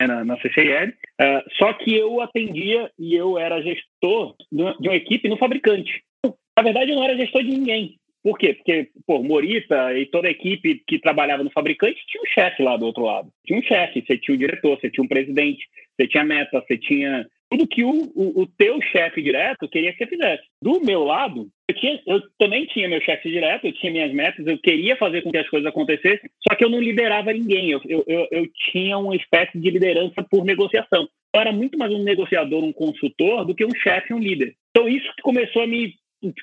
né, 0.01 0.09
na, 0.09 0.25
na 0.25 0.37
CCL. 0.41 0.89
Uh, 0.89 0.95
ah, 1.21 1.45
só 1.59 1.73
que 1.75 1.95
eu 1.95 2.21
atendia 2.21 2.91
e 2.99 3.15
eu 3.15 3.39
era 3.39 3.63
gestor 3.63 4.35
de 4.51 4.89
uma 4.89 4.97
equipe 4.97 5.29
no 5.29 5.39
fabricante. 5.39 6.03
Na 6.25 6.65
verdade, 6.65 6.91
eu 6.91 6.97
não 6.97 7.05
era 7.05 7.17
gestor 7.17 7.45
de 7.45 7.51
ninguém. 7.51 8.01
Por 8.21 8.37
quê? 8.37 8.55
Porque, 8.55 8.89
pô, 9.07 9.23
Morita 9.23 9.97
e 9.97 10.07
toda 10.07 10.27
a 10.27 10.33
equipe 10.33 10.83
que 10.89 10.99
trabalhava 10.99 11.45
no 11.45 11.53
fabricante 11.53 12.05
tinha 12.09 12.21
um 12.21 12.27
chefe 12.27 12.65
lá 12.65 12.77
do 12.77 12.85
outro 12.85 13.05
lado. 13.05 13.31
Tinha 13.47 13.61
um 13.61 13.63
chefe, 13.63 14.05
você 14.05 14.19
tinha 14.19 14.35
um 14.35 14.39
diretor, 14.39 14.77
você 14.77 14.91
tinha 14.91 15.05
um 15.05 15.09
presidente, 15.09 15.65
você 15.95 16.09
tinha 16.09 16.25
meta, 16.25 16.61
você 16.61 16.77
tinha 16.77 17.25
tudo 17.51 17.67
que 17.67 17.85
o, 17.85 18.13
o, 18.15 18.43
o 18.43 18.47
teu 18.47 18.81
chefe 18.83 19.23
direto 19.23 19.69
queria 19.69 19.93
que 19.93 19.99
você 19.99 20.07
fizesse. 20.07 20.43
Do 20.63 20.81
meu 20.81 21.05
lado, 21.05 21.49
eu, 21.69 21.75
tinha, 21.75 22.01
eu 22.07 22.23
também 22.39 22.67
tinha 22.67 22.89
meu 22.89 23.01
chefe 23.01 23.31
direto, 23.31 23.67
eu 23.67 23.73
tinha 23.73 23.93
minhas 23.93 24.13
metas, 24.13 24.47
eu 24.47 24.59
queria 24.59 24.97
fazer 24.97 25.23
com 25.23 25.31
que 25.31 25.39
as 25.39 25.49
coisas 25.49 25.69
acontecessem, 25.69 26.31
só 26.47 26.55
que 26.55 26.65
eu 26.65 26.71
não 26.71 26.81
liderava 26.81 27.33
ninguém, 27.33 27.71
eu, 27.71 27.81
eu, 27.87 28.05
eu, 28.07 28.29
eu 28.31 28.47
tinha 28.73 28.99
uma 28.99 29.17
espécie 29.17 29.59
de 29.59 29.71
liderança 29.71 30.23
por 30.31 30.45
negociação. 30.45 31.09
Eu 31.35 31.41
era 31.41 31.53
muito 31.53 31.79
mais 31.79 31.93
um 31.93 32.03
negociador, 32.03 32.65
um 32.65 32.73
consultor, 32.73 33.45
do 33.45 33.55
que 33.55 33.65
um 33.65 33.75
chefe, 33.75 34.15
um 34.15 34.19
líder. 34.19 34.55
Então 34.71 34.89
isso 34.89 35.07
que 35.17 35.23
começou 35.23 35.63
a 35.63 35.67
me... 35.67 35.95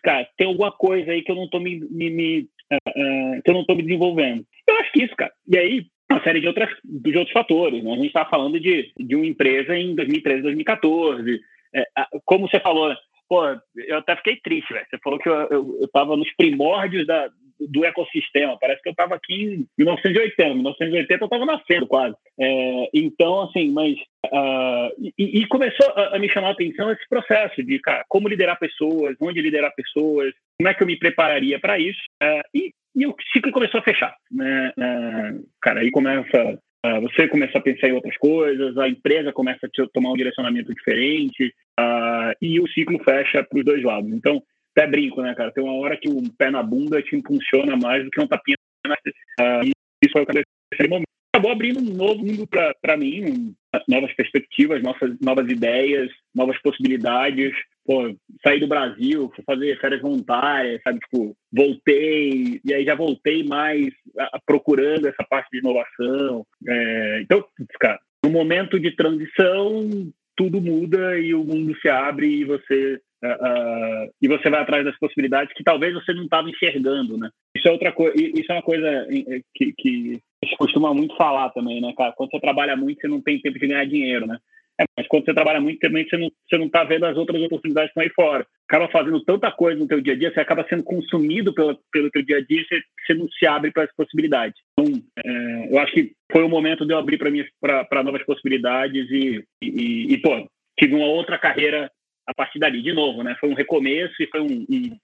Cara, 0.04 0.28
tem 0.38 0.48
alguma 0.48 0.72
coisa 0.72 1.12
aí 1.12 1.22
que 1.22 1.32
eu 1.32 1.36
não 1.36 1.46
estou 1.46 1.60
me, 1.60 1.80
me, 1.90 2.10
me 2.10 2.40
uh, 2.72 2.90
uh, 2.90 3.42
que 3.44 3.50
eu 3.50 3.54
não 3.54 3.62
estou 3.62 3.76
me 3.76 3.84
desenvolvendo. 3.84 4.46
Eu 4.68 4.76
acho 4.78 4.92
que 4.92 5.04
isso, 5.04 5.16
cara. 5.16 5.34
E 5.48 5.58
aí, 5.58 5.86
uma 6.12 6.24
série 6.24 6.40
de, 6.40 6.48
outras, 6.48 6.70
de 6.84 7.18
outros 7.18 7.34
fatores. 7.34 7.84
Né? 7.84 7.92
A 7.92 7.96
gente 7.96 8.08
está 8.08 8.26
falando 8.26 8.60
de, 8.60 8.92
de 8.98 9.16
uma 9.16 9.26
empresa 9.26 9.76
em 9.76 9.96
2013, 9.96 10.42
2014. 10.44 11.42
É, 11.74 11.84
como 12.24 12.48
você 12.48 12.60
falou, 12.60 12.96
pô, 13.28 13.44
eu 13.76 13.98
até 13.98 14.16
fiquei 14.18 14.38
triste. 14.38 14.74
Você 14.74 14.98
falou 15.04 15.20
que 15.20 15.30
eu 15.30 15.80
estava 15.84 16.16
nos 16.16 16.32
primórdios 16.36 17.06
da, 17.08 17.30
do 17.60 17.86
ecossistema. 17.86 18.58
Parece 18.60 18.82
que 18.82 18.90
eu 18.90 18.92
estava 18.92 19.16
aqui 19.16 19.34
em 19.34 19.68
1980. 19.78 20.54
1980 20.54 21.24
eu 21.24 21.26
estava 21.26 21.46
nascendo 21.46 21.88
quase. 21.88 22.16
É, 22.40 22.90
então, 22.94 23.42
assim, 23.42 23.72
mas. 23.72 23.96
Uh, 24.26 25.12
e, 25.18 25.42
e, 25.42 25.48
começou 25.48 25.88
a, 25.92 26.16
a, 26.16 26.20
me 26.20 26.28
chamar 26.30 26.50
a 26.50 26.52
atenção 26.52 26.92
esse 26.92 27.08
processo 27.08 27.62
de 27.62 27.80
cara, 27.80 28.04
como 28.10 28.28
liderar 28.28 28.58
pessoas, 28.58 29.16
onde 29.22 29.40
liderar 29.40 29.72
pessoas, 29.76 30.34
como 30.58 30.68
é 30.68 30.74
que 30.74 30.82
eu 30.82 30.88
me 30.88 30.98
prepararia 30.98 31.60
para 31.60 31.78
isso. 31.78 32.02
Uh, 32.22 32.42
e 32.54 32.74
e 32.96 33.06
o 33.06 33.16
ciclo 33.34 33.52
começou 33.52 33.80
a 33.80 33.84
fechar. 33.84 34.16
Né? 34.32 34.72
É, 34.80 35.34
cara, 35.62 35.82
aí 35.82 35.92
começa. 35.92 36.60
Você 37.02 37.28
começa 37.28 37.58
a 37.58 37.62
pensar 37.62 37.88
em 37.88 37.94
outras 37.94 38.16
coisas, 38.18 38.78
a 38.78 38.88
empresa 38.88 39.34
começa 39.34 39.66
a 39.66 39.88
tomar 39.92 40.12
um 40.12 40.16
direcionamento 40.16 40.72
diferente, 40.72 41.52
uh, 41.80 42.32
e 42.40 42.60
o 42.60 42.68
ciclo 42.68 43.04
fecha 43.04 43.44
para 43.44 43.58
os 43.58 43.66
dois 43.66 43.84
lados. 43.84 44.12
Então, 44.14 44.40
até 44.78 44.86
brinco, 44.86 45.20
né, 45.20 45.34
cara? 45.34 45.52
Tem 45.52 45.64
uma 45.64 45.74
hora 45.74 45.98
que 45.98 46.08
um 46.08 46.30
pé 46.38 46.52
na 46.52 46.62
bunda 46.62 47.02
te 47.02 47.16
impulsiona 47.16 47.76
mais 47.76 48.04
do 48.04 48.12
que 48.12 48.22
um 48.22 48.28
tapinha 48.28 48.56
na 48.86 48.94
uh, 48.94 49.66
E 49.66 49.72
isso 50.04 50.12
foi 50.12 50.22
o 50.22 50.26
que 50.28 50.88
momento. 50.88 51.08
Acabou 51.34 51.52
abrindo 51.52 51.80
um 51.80 51.96
novo 51.96 52.24
mundo 52.24 52.48
para 52.48 52.98
mim, 52.98 53.26
um, 53.26 53.56
novas 53.90 54.14
perspectivas, 54.14 54.84
novas, 54.84 55.20
novas 55.20 55.50
ideias, 55.50 56.12
novas 56.36 56.62
possibilidades 56.62 57.54
pô, 57.86 58.16
saí 58.44 58.60
do 58.60 58.68
Brasil, 58.68 59.32
fui 59.36 59.44
fazer 59.46 59.80
férias 59.80 60.02
voluntárias, 60.02 60.82
sabe? 60.84 61.00
Tipo, 61.00 61.38
voltei, 61.54 62.60
e 62.66 62.74
aí 62.74 62.84
já 62.84 62.96
voltei 62.96 63.44
mais 63.44 63.94
a, 64.18 64.40
procurando 64.46 65.08
essa 65.08 65.24
parte 65.30 65.50
de 65.52 65.60
inovação. 65.60 66.46
É, 66.68 67.22
então, 67.22 67.46
cara, 67.80 68.00
no 68.24 68.32
momento 68.32 68.80
de 68.80 68.96
transição, 68.96 70.12
tudo 70.36 70.60
muda 70.60 71.18
e 71.20 71.34
o 71.34 71.44
mundo 71.44 71.76
se 71.80 71.88
abre 71.88 72.28
e 72.28 72.44
você 72.44 73.00
uh, 73.24 73.28
uh, 73.28 74.12
e 74.22 74.28
você 74.28 74.50
vai 74.50 74.62
atrás 74.62 74.84
das 74.84 74.98
possibilidades 74.98 75.54
que 75.54 75.64
talvez 75.64 75.94
você 75.94 76.14
não 76.14 76.24
estava 76.24 76.50
enxergando, 76.50 77.18
né? 77.18 77.30
Isso 77.56 77.68
é 77.68 77.72
outra 77.72 77.92
coisa, 77.92 78.14
isso 78.18 78.52
é 78.52 78.56
uma 78.56 78.62
coisa 78.62 79.08
que, 79.54 79.74
que 79.78 80.20
a 80.44 80.46
gente 80.46 80.58
costuma 80.58 80.94
muito 80.94 81.16
falar 81.16 81.50
também, 81.52 81.80
né, 81.80 81.94
cara? 81.96 82.14
Quando 82.14 82.32
você 82.32 82.40
trabalha 82.40 82.76
muito, 82.76 83.00
você 83.00 83.08
não 83.08 83.22
tem 83.22 83.40
tempo 83.40 83.60
de 83.60 83.68
ganhar 83.68 83.86
dinheiro, 83.86 84.26
né? 84.26 84.38
É, 84.80 84.84
mas 84.98 85.08
quando 85.08 85.26
você 85.26 85.34
trabalha 85.34 85.62
muito 85.62 85.80
também, 85.80 86.08
você 86.08 86.18
não, 86.18 86.30
você 86.48 86.58
não 86.58 86.70
tá 86.70 86.84
vendo 86.84 87.06
as 87.06 87.16
outras 87.16 87.42
oportunidades 87.42 87.94
que 87.94 88.00
estão 88.00 88.04
aí 88.04 88.10
fora. 88.10 88.46
Acaba 88.68 88.90
fazendo 88.90 89.24
tanta 89.24 89.52
coisa 89.52 89.80
no 89.80 89.88
teu 89.88 90.02
dia 90.02 90.14
a 90.14 90.18
dia, 90.18 90.34
você 90.34 90.40
acaba 90.40 90.66
sendo 90.68 90.84
consumido 90.84 91.54
pelo, 91.54 91.80
pelo 91.92 92.12
teu 92.12 92.24
dia 92.24 92.38
a 92.38 92.42
dia, 92.42 92.64
você, 92.68 92.82
você 93.06 93.14
não 93.14 93.28
se 93.30 93.46
abre 93.46 93.72
para 93.72 93.84
as 93.84 93.96
possibilidades. 93.96 94.60
Então, 94.78 95.02
é, 95.24 95.74
eu 95.74 95.80
acho 95.80 95.94
que 95.94 96.12
foi 96.32 96.44
o 96.44 96.50
momento 96.50 96.86
de 96.86 96.94
eu 96.94 96.98
abrir 96.98 97.18
para 97.18 98.04
novas 98.04 98.24
possibilidades 98.26 99.10
e, 99.10 99.44
e, 99.62 100.14
e, 100.14 100.18
pô, 100.18 100.48
tive 100.78 100.96
uma 100.96 101.08
outra 101.08 101.38
carreira 101.38 101.90
a 102.28 102.34
partir 102.34 102.60
dali, 102.60 102.82
de 102.82 102.92
novo, 102.92 103.24
né? 103.24 103.36
Foi 103.40 103.50
um 103.50 103.54
recomeço 103.54 104.16
e 104.20 104.28
foi 104.28 104.42
um, 104.42 104.66
um 104.70 104.98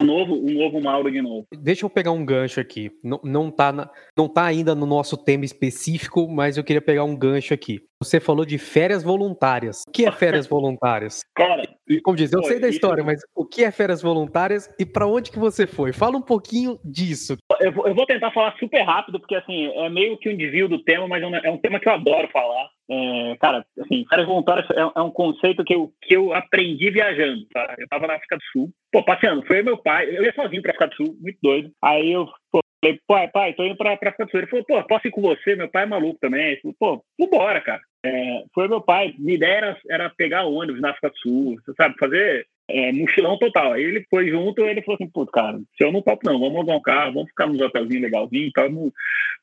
um 0.00 0.04
novo, 0.04 0.34
um 0.34 0.52
novo 0.52 0.80
Mauro 0.80 1.10
de 1.10 1.22
novo. 1.22 1.46
Deixa 1.52 1.86
eu 1.86 1.90
pegar 1.90 2.10
um 2.10 2.24
gancho 2.24 2.60
aqui. 2.60 2.90
Não, 3.02 3.20
não, 3.24 3.50
tá 3.50 3.72
na, 3.72 3.90
não 4.16 4.28
tá 4.28 4.44
ainda 4.44 4.74
no 4.74 4.84
nosso 4.84 5.16
tema 5.16 5.44
específico, 5.44 6.28
mas 6.28 6.56
eu 6.56 6.64
queria 6.64 6.82
pegar 6.82 7.04
um 7.04 7.16
gancho 7.16 7.54
aqui. 7.54 7.80
Você 8.00 8.20
falou 8.20 8.44
de 8.44 8.58
férias 8.58 9.02
voluntárias. 9.02 9.82
O 9.88 9.90
que 9.90 10.06
é 10.06 10.12
férias 10.12 10.46
voluntárias? 10.48 11.24
Cara, 11.34 11.62
como 12.04 12.16
diz, 12.16 12.32
eu 12.32 12.44
sei 12.44 12.60
da 12.60 12.68
história, 12.68 13.02
mas 13.02 13.20
o 13.34 13.44
que 13.44 13.64
é 13.64 13.72
férias 13.72 14.00
voluntárias 14.00 14.72
e 14.78 14.86
para 14.86 15.06
onde 15.06 15.32
que 15.32 15.38
você 15.38 15.66
foi? 15.66 15.92
Fala 15.92 16.16
um 16.16 16.22
pouquinho 16.22 16.78
disso. 16.84 17.36
Eu 17.60 17.72
vou, 17.72 17.88
eu 17.88 17.94
vou, 17.94 18.06
tentar 18.06 18.30
falar 18.30 18.54
super 18.56 18.82
rápido, 18.82 19.18
porque 19.18 19.34
assim, 19.34 19.66
é 19.66 19.88
meio 19.88 20.16
que 20.16 20.28
um 20.28 20.36
desvio 20.36 20.68
do 20.68 20.82
tema, 20.84 21.08
mas 21.08 21.22
é 21.22 21.26
um, 21.26 21.34
é 21.34 21.50
um 21.50 21.58
tema 21.58 21.80
que 21.80 21.88
eu 21.88 21.92
adoro 21.92 22.28
falar. 22.28 22.68
É, 22.88 23.36
cara, 23.40 23.66
assim, 23.80 24.06
férias 24.08 24.28
voluntárias 24.28 24.70
é, 24.70 24.80
é, 24.80 25.02
um 25.02 25.10
conceito 25.10 25.64
que 25.64 25.74
eu, 25.74 25.92
que 26.00 26.14
eu 26.14 26.32
aprendi 26.32 26.90
viajando, 26.90 27.46
tá? 27.52 27.74
Eu 27.78 27.88
tava 27.88 28.06
na 28.06 28.14
África 28.14 28.36
do 28.36 28.42
Sul, 28.52 28.70
pô, 28.92 29.02
passeando, 29.04 29.44
foi 29.44 29.62
meu 29.62 29.76
pai, 29.76 30.08
eu 30.08 30.22
ia 30.22 30.32
sozinho 30.32 30.62
pra 30.62 30.70
África 30.70 30.88
do 30.88 30.94
Sul, 30.94 31.16
muito 31.20 31.38
doido. 31.42 31.70
Aí 31.82 32.12
eu, 32.12 32.26
pô, 32.52 32.60
falei, 32.82 33.00
pai, 33.06 33.28
pai, 33.28 33.52
tô 33.54 33.64
indo 33.64 33.76
pra, 33.76 33.96
pra 33.96 34.10
África 34.10 34.24
do 34.24 34.30
Sul. 34.30 34.40
Ele 34.40 34.46
falou, 34.48 34.64
pô, 34.64 34.82
posso 34.84 35.08
ir 35.08 35.10
com 35.10 35.20
você? 35.20 35.56
Meu 35.56 35.68
pai 35.68 35.82
é 35.82 35.86
maluco 35.86 36.18
também. 36.20 36.52
Ele 36.52 36.60
falou, 36.60 36.76
pô, 36.78 37.04
vambora, 37.18 37.60
cara. 37.60 37.80
É, 38.04 38.44
foi 38.54 38.68
meu 38.68 38.80
pai. 38.80 39.14
Minha 39.18 39.36
ideia 39.36 39.56
era, 39.56 39.78
era 39.90 40.10
pegar 40.10 40.44
ônibus 40.44 40.80
na 40.80 40.90
África 40.90 41.10
do 41.10 41.18
Sul, 41.18 41.56
você 41.64 41.72
sabe, 41.76 41.96
fazer 41.98 42.46
é, 42.68 42.92
mochilão 42.92 43.38
total. 43.38 43.72
Aí 43.72 43.82
ele 43.82 44.06
foi 44.10 44.28
junto 44.28 44.62
ele 44.62 44.82
falou 44.82 44.96
assim, 45.00 45.10
pô, 45.10 45.26
cara, 45.26 45.58
se 45.76 45.84
eu 45.84 45.90
não 45.90 46.02
topo 46.02 46.20
não, 46.24 46.38
vamos 46.38 46.56
alugar 46.56 46.76
um 46.76 46.82
carro, 46.82 47.14
vamos 47.14 47.30
ficar 47.30 47.46
nos 47.46 47.60
hotelzinhos 47.60 48.02
legalzinho, 48.02 48.52
tá, 48.52 48.68
não 48.68 48.92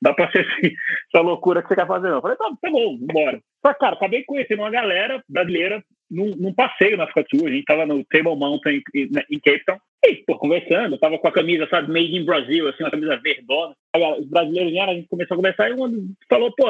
dá 0.01 0.13
pra 0.13 0.31
ser 0.31 0.45
assim, 0.47 0.73
essa 1.13 1.21
loucura 1.21 1.61
que 1.61 1.67
você 1.67 1.75
quer 1.75 1.87
fazer 1.87 2.09
não. 2.09 2.17
Eu 2.17 2.21
falei, 2.21 2.37
tá, 2.37 2.49
tá 2.61 2.71
bom, 2.71 2.97
vambora. 2.97 3.41
Só 3.65 3.73
cara, 3.73 3.95
acabei 3.95 4.23
conhecendo 4.23 4.61
uma 4.61 4.69
galera 4.69 5.23
brasileira 5.27 5.83
num, 6.09 6.31
num, 6.37 6.53
passeio 6.53 6.97
na 6.97 7.05
África 7.05 7.23
do 7.23 7.37
Sul, 7.37 7.47
a 7.47 7.51
gente 7.51 7.65
tava 7.65 7.85
no 7.85 8.05
Table 8.05 8.35
Mountain 8.35 8.81
em, 8.93 9.09
em 9.31 9.39
Cape 9.39 9.65
Town, 9.65 9.79
e, 10.05 10.17
pô, 10.17 10.37
conversando, 10.37 10.99
tava 10.99 11.17
com 11.17 11.27
a 11.27 11.31
camisa, 11.31 11.67
sabe, 11.67 11.91
made 11.91 12.15
in 12.15 12.25
Brasil, 12.25 12.69
assim, 12.69 12.83
uma 12.83 12.91
camisa 12.91 13.17
verdona. 13.17 13.73
Os 14.19 14.27
brasileiros 14.27 14.71
vieram, 14.71 14.91
a 14.91 14.95
gente 14.95 15.07
começou 15.07 15.33
a 15.33 15.37
conversar, 15.37 15.69
e 15.69 15.73
um 15.73 16.13
falou, 16.29 16.53
pô, 16.55 16.67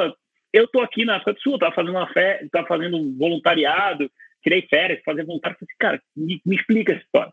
eu 0.52 0.66
tô 0.68 0.80
aqui 0.80 1.04
na 1.04 1.16
África 1.16 1.34
do 1.34 1.40
Sul, 1.40 1.58
tava 1.58 1.74
fazendo 1.74 1.96
uma 1.96 2.12
fé, 2.12 2.46
tava 2.50 2.66
fazendo 2.66 2.96
um 2.96 3.16
voluntariado, 3.16 4.10
tirei 4.42 4.62
férias, 4.62 5.02
fazer 5.04 5.24
voluntário. 5.24 5.56
Falei 5.58 5.68
assim, 5.70 5.78
cara, 5.78 6.02
me, 6.16 6.40
me, 6.46 6.56
explica 6.56 6.92
essa 6.92 7.02
história. 7.02 7.32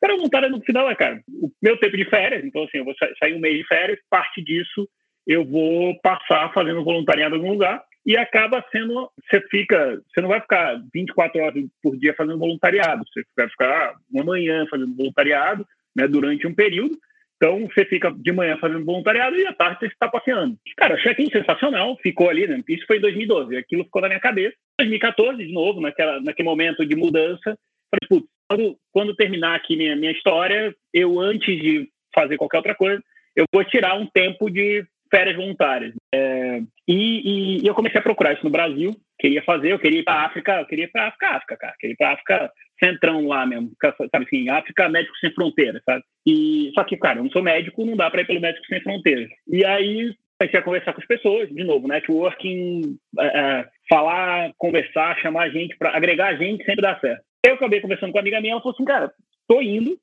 Cara, 0.00 0.16
voluntário 0.16 0.50
no 0.50 0.60
final 0.62 0.90
é, 0.90 0.94
cara, 0.94 1.22
o 1.28 1.50
meu 1.62 1.78
tempo 1.78 1.96
de 1.96 2.04
férias, 2.06 2.44
então 2.44 2.64
assim, 2.64 2.78
eu 2.78 2.84
vou 2.84 2.94
sair 3.18 3.34
um 3.34 3.40
mês 3.40 3.58
de 3.58 3.66
férias, 3.66 3.98
parte 4.10 4.42
disso 4.42 4.88
eu 5.26 5.44
vou 5.44 5.98
passar 6.00 6.52
fazendo 6.52 6.84
voluntariado 6.84 7.34
em 7.34 7.38
algum 7.38 7.52
lugar 7.52 7.82
e 8.06 8.16
acaba 8.16 8.64
sendo, 8.70 9.10
você 9.30 9.40
fica, 9.48 9.98
você 10.12 10.20
não 10.20 10.28
vai 10.28 10.40
ficar 10.40 10.78
24 10.92 11.40
horas 11.40 11.64
por 11.82 11.96
dia 11.96 12.14
fazendo 12.14 12.38
voluntariado, 12.38 13.02
você 13.06 13.24
vai 13.34 13.48
ficar 13.48 13.94
uma 14.12 14.24
manhã 14.24 14.66
fazendo 14.68 14.94
voluntariado, 14.94 15.66
né, 15.96 16.06
durante 16.06 16.46
um 16.46 16.54
período, 16.54 16.98
então, 17.44 17.68
você 17.68 17.84
fica 17.84 18.10
de 18.10 18.32
manhã 18.32 18.56
fazendo 18.56 18.86
voluntariado 18.86 19.36
e 19.36 19.46
à 19.46 19.52
tarde 19.52 19.80
você 19.80 19.86
está 19.88 20.08
passeando. 20.08 20.56
Cara, 20.78 20.94
aquilo 20.94 21.30
sensacional, 21.30 21.94
ficou 22.02 22.30
ali, 22.30 22.46
né? 22.46 22.62
Isso 22.66 22.86
foi 22.86 22.96
em 22.96 23.02
2012, 23.02 23.54
aquilo 23.54 23.84
ficou 23.84 24.00
na 24.00 24.08
minha 24.08 24.20
cabeça. 24.20 24.56
2014, 24.80 25.44
de 25.44 25.52
novo, 25.52 25.78
naquela, 25.78 26.22
naquele 26.22 26.48
momento 26.48 26.86
de 26.86 26.96
mudança, 26.96 27.42
falei, 27.44 28.08
putz, 28.08 28.26
quando, 28.48 28.78
quando 28.90 29.14
terminar 29.14 29.56
aqui 29.56 29.76
minha, 29.76 29.94
minha 29.94 30.12
história, 30.12 30.74
eu, 30.92 31.20
antes 31.20 31.60
de 31.60 31.86
fazer 32.14 32.38
qualquer 32.38 32.56
outra 32.58 32.74
coisa, 32.74 33.02
eu 33.36 33.44
vou 33.52 33.62
tirar 33.62 33.94
um 33.94 34.06
tempo 34.06 34.48
de 34.48 34.82
férias 35.14 35.36
voluntárias. 35.36 35.94
É, 36.12 36.60
e, 36.88 37.60
e, 37.62 37.66
eu 37.66 37.74
comecei 37.74 38.00
a 38.00 38.02
procurar 38.02 38.32
isso 38.32 38.44
no 38.44 38.50
Brasil, 38.50 38.96
queria 39.18 39.42
fazer, 39.44 39.72
eu 39.72 39.78
queria 39.78 40.00
ir 40.00 40.04
para 40.04 40.24
África, 40.24 40.60
eu 40.60 40.66
queria 40.66 40.86
ir 40.86 40.90
para 40.90 41.06
África, 41.06 41.28
África, 41.28 41.56
cara, 41.56 41.74
queria 41.78 41.94
ir 41.94 41.96
para 41.96 42.12
África 42.12 42.52
centrão 42.82 43.28
lá 43.28 43.46
mesmo, 43.46 43.70
sabe 43.80 44.24
assim, 44.26 44.48
África 44.48 44.88
Médicos 44.88 45.20
Sem 45.20 45.32
Fronteiras, 45.32 45.82
sabe? 45.84 46.02
E, 46.26 46.72
só 46.74 46.82
que, 46.82 46.96
cara, 46.96 47.20
eu 47.20 47.22
não 47.22 47.30
sou 47.30 47.42
médico, 47.42 47.84
não 47.84 47.96
dá 47.96 48.10
para 48.10 48.22
ir 48.22 48.26
pelo 48.26 48.40
Médicos 48.40 48.66
Sem 48.66 48.82
Fronteiras. 48.82 49.28
E 49.48 49.64
aí 49.64 50.12
comecei 50.36 50.58
a 50.58 50.62
conversar 50.62 50.92
com 50.92 51.00
as 51.00 51.06
pessoas, 51.06 51.48
de 51.48 51.62
novo, 51.62 51.86
networking, 51.86 52.96
é, 53.20 53.26
é, 53.26 53.66
falar, 53.88 54.52
conversar, 54.58 55.16
chamar 55.20 55.44
a 55.44 55.48
gente, 55.50 55.76
para 55.78 55.96
agregar 55.96 56.28
a 56.28 56.34
gente 56.34 56.64
sempre 56.64 56.82
dá 56.82 56.98
certo. 56.98 57.22
Eu 57.46 57.54
acabei 57.54 57.80
conversando 57.80 58.10
com 58.10 58.18
uma 58.18 58.22
amiga 58.22 58.40
minha, 58.40 58.54
ela 58.54 58.60
falou 58.60 58.74
assim, 58.74 58.84
cara, 58.84 59.12
tô 59.46 59.62
indo, 59.62 59.96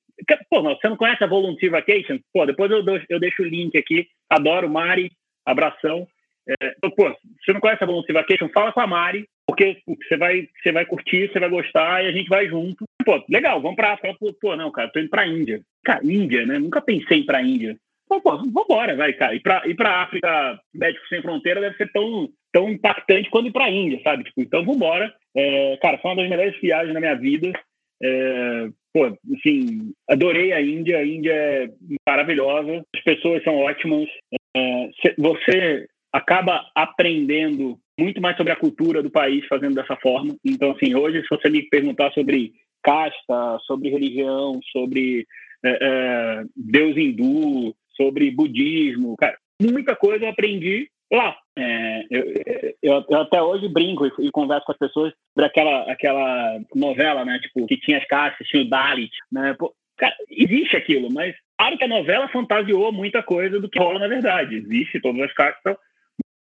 pô, 0.50 0.62
você 0.62 0.90
não 0.90 0.98
conhece 0.98 1.24
a 1.24 1.28
Volunteer 1.28 1.72
Vacation? 1.72 2.20
Pô, 2.34 2.46
depois 2.46 2.72
eu, 2.72 2.84
eu 3.10 3.20
deixo 3.20 3.42
o 3.42 3.46
link 3.46 3.78
aqui, 3.78 4.08
adoro, 4.30 4.70
Mari, 4.70 5.12
abração. 5.46 6.08
É, 6.48 6.74
pô, 6.96 7.16
você 7.44 7.54
não 7.54 7.60
conhece 7.60 7.84
a 7.84 7.88
Volunteer 7.88 8.20
Vacation? 8.20 8.50
Fala 8.50 8.72
com 8.72 8.82
a 8.82 8.88
Mari, 8.88 9.28
porque 9.48 9.78
você 9.86 10.18
vai, 10.18 10.48
você 10.62 10.72
vai 10.72 10.86
curtir, 10.86 11.32
você 11.32 11.40
vai 11.40 11.50
gostar 11.50 12.04
e 12.04 12.08
a 12.08 12.12
gente 12.12 12.30
vai 12.30 12.48
junto. 12.48 12.86
Pô, 13.06 13.24
legal, 13.30 13.62
vamos 13.62 13.76
pra 13.76 13.94
África. 13.94 14.16
Pô, 14.40 14.56
não, 14.56 14.72
cara, 14.72 14.90
tô 14.90 15.00
indo 15.00 15.10
pra 15.10 15.28
Índia. 15.28 15.62
Cara, 15.84 16.04
Índia, 16.04 16.46
né? 16.46 16.60
Nunca 16.60 16.82
pensei 16.82 17.20
em 17.20 17.22
ir 17.22 17.26
pra 17.26 17.42
Índia. 17.42 17.78
Pô, 18.08 18.22
pô, 18.22 18.38
vambora, 18.38 18.96
vai, 18.96 19.14
cara. 19.14 19.36
Ir 19.36 19.40
pra, 19.40 19.62
ir 19.66 19.76
pra 19.76 20.04
África, 20.04 20.60
Médicos 20.74 21.08
Sem 21.10 21.22
Fronteira, 21.22 21.62
deve 21.62 21.78
ser 21.78 21.92
tão, 21.92 22.30
tão 22.52 22.70
impactante 22.70 23.30
quanto 23.30 23.48
ir 23.48 23.52
pra 23.54 23.70
Índia, 23.70 24.02
sabe? 24.04 24.24
Tipo, 24.26 24.42
então 24.42 24.66
vambora. 24.66 25.14
É, 25.36 25.78
cara, 25.82 25.98
foi 25.98 26.12
uma 26.12 26.18
das 26.22 26.30
melhores 26.30 26.60
viagens 26.60 26.94
da 26.94 27.00
minha 27.00 27.16
vida. 27.16 27.52
É, 28.04 28.70
pô, 28.94 29.06
assim, 29.38 29.94
adorei 30.10 30.54
a 30.54 30.62
Índia. 30.62 30.98
A 30.98 31.06
Índia 31.06 31.34
é 31.34 31.70
maravilhosa. 32.08 32.84
As 32.96 33.04
pessoas 33.04 33.44
são 33.44 33.58
ótimas. 33.58 34.08
É, 34.56 34.90
você 35.18 35.88
acaba 36.14 36.66
aprendendo 36.76 37.78
muito 38.00 38.22
mais 38.22 38.36
sobre 38.36 38.52
a 38.52 38.58
cultura 38.58 39.02
do 39.02 39.10
país 39.10 39.46
fazendo 39.48 39.76
dessa 39.76 39.96
forma. 39.98 40.36
Então, 40.44 40.72
assim, 40.72 40.96
hoje, 40.96 41.22
se 41.22 41.28
você 41.30 41.50
me 41.50 41.62
perguntar 41.70 42.12
sobre 42.12 42.54
casta, 42.84 43.60
sobre 43.66 43.90
religião, 43.90 44.60
sobre 44.72 45.26
é, 45.64 45.78
é, 45.82 46.44
Deus 46.56 46.98
hindu, 46.98 47.76
sobre 47.96 48.32
budismo, 48.32 49.16
cara, 49.18 49.38
muita 49.62 49.96
coisa 49.96 50.26
eu 50.26 50.30
aprendi 50.30 50.90
lá. 51.18 51.36
É, 51.58 52.06
eu, 52.10 52.24
eu, 52.82 53.06
eu, 53.10 53.22
até 53.22 53.42
hoje 53.42 53.68
brinco 53.68 54.06
e, 54.06 54.12
e, 54.20 54.32
converso 54.32 54.66
com 54.66 54.72
as 54.72 54.78
pessoas 54.78 55.14
sobre 55.34 55.46
aquela, 55.46 56.60
novela, 56.74 57.26
né? 57.26 57.40
Tipo, 57.40 57.68
que 57.68 57.78
tinha 57.78 57.98
as 57.98 58.06
castas, 58.06 58.48
tinha 58.48 58.64
o 58.64 58.70
Dalit, 58.70 59.12
né? 59.32 59.54
Pô, 59.58 59.74
cara, 59.98 60.16
existe 60.30 60.76
aquilo, 60.78 61.12
mas 61.12 61.36
claro 61.58 61.78
que 61.78 61.84
a 61.84 61.90
novela 61.90 62.30
fantasiou 62.30 62.92
muita 62.92 63.22
coisa 63.22 63.60
do 63.60 63.70
que 63.70 63.80
rola 63.80 64.00
na 64.00 64.08
verdade. 64.08 64.56
Existe 64.56 65.00
todas 65.02 65.22
as 65.22 65.34
castas, 65.34 65.76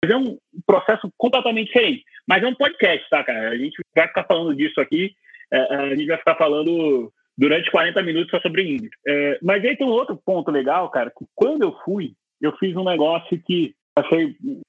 mas 0.02 0.12
é 0.12 0.16
um 0.16 0.38
processo 0.66 1.12
completamente 1.16 1.66
diferente. 1.66 2.04
Mas 2.26 2.42
é 2.42 2.46
um 2.46 2.54
podcast, 2.54 3.08
tá, 3.10 3.24
cara? 3.24 3.50
A 3.50 3.56
gente 3.56 3.76
vai 3.94 4.06
ficar 4.06 4.24
falando 4.24 4.54
disso 4.54 4.80
aqui, 4.80 5.12
é, 5.52 5.74
a 5.74 5.94
gente 5.96 6.06
vai 6.06 6.18
ficar 6.18 6.36
falando 6.36 7.12
durante 7.36 7.70
40 7.70 8.02
minutos 8.02 8.30
só 8.30 8.40
sobre 8.40 8.62
índio. 8.62 8.90
É, 9.06 9.38
mas 9.42 9.64
aí 9.64 9.76
tem 9.76 9.86
um 9.86 9.90
outro 9.90 10.16
ponto 10.24 10.50
legal, 10.50 10.88
cara, 10.90 11.10
que 11.10 11.24
quando 11.34 11.62
eu 11.62 11.76
fui, 11.84 12.12
eu 12.40 12.56
fiz 12.58 12.76
um 12.76 12.84
negócio 12.84 13.40
que 13.44 13.74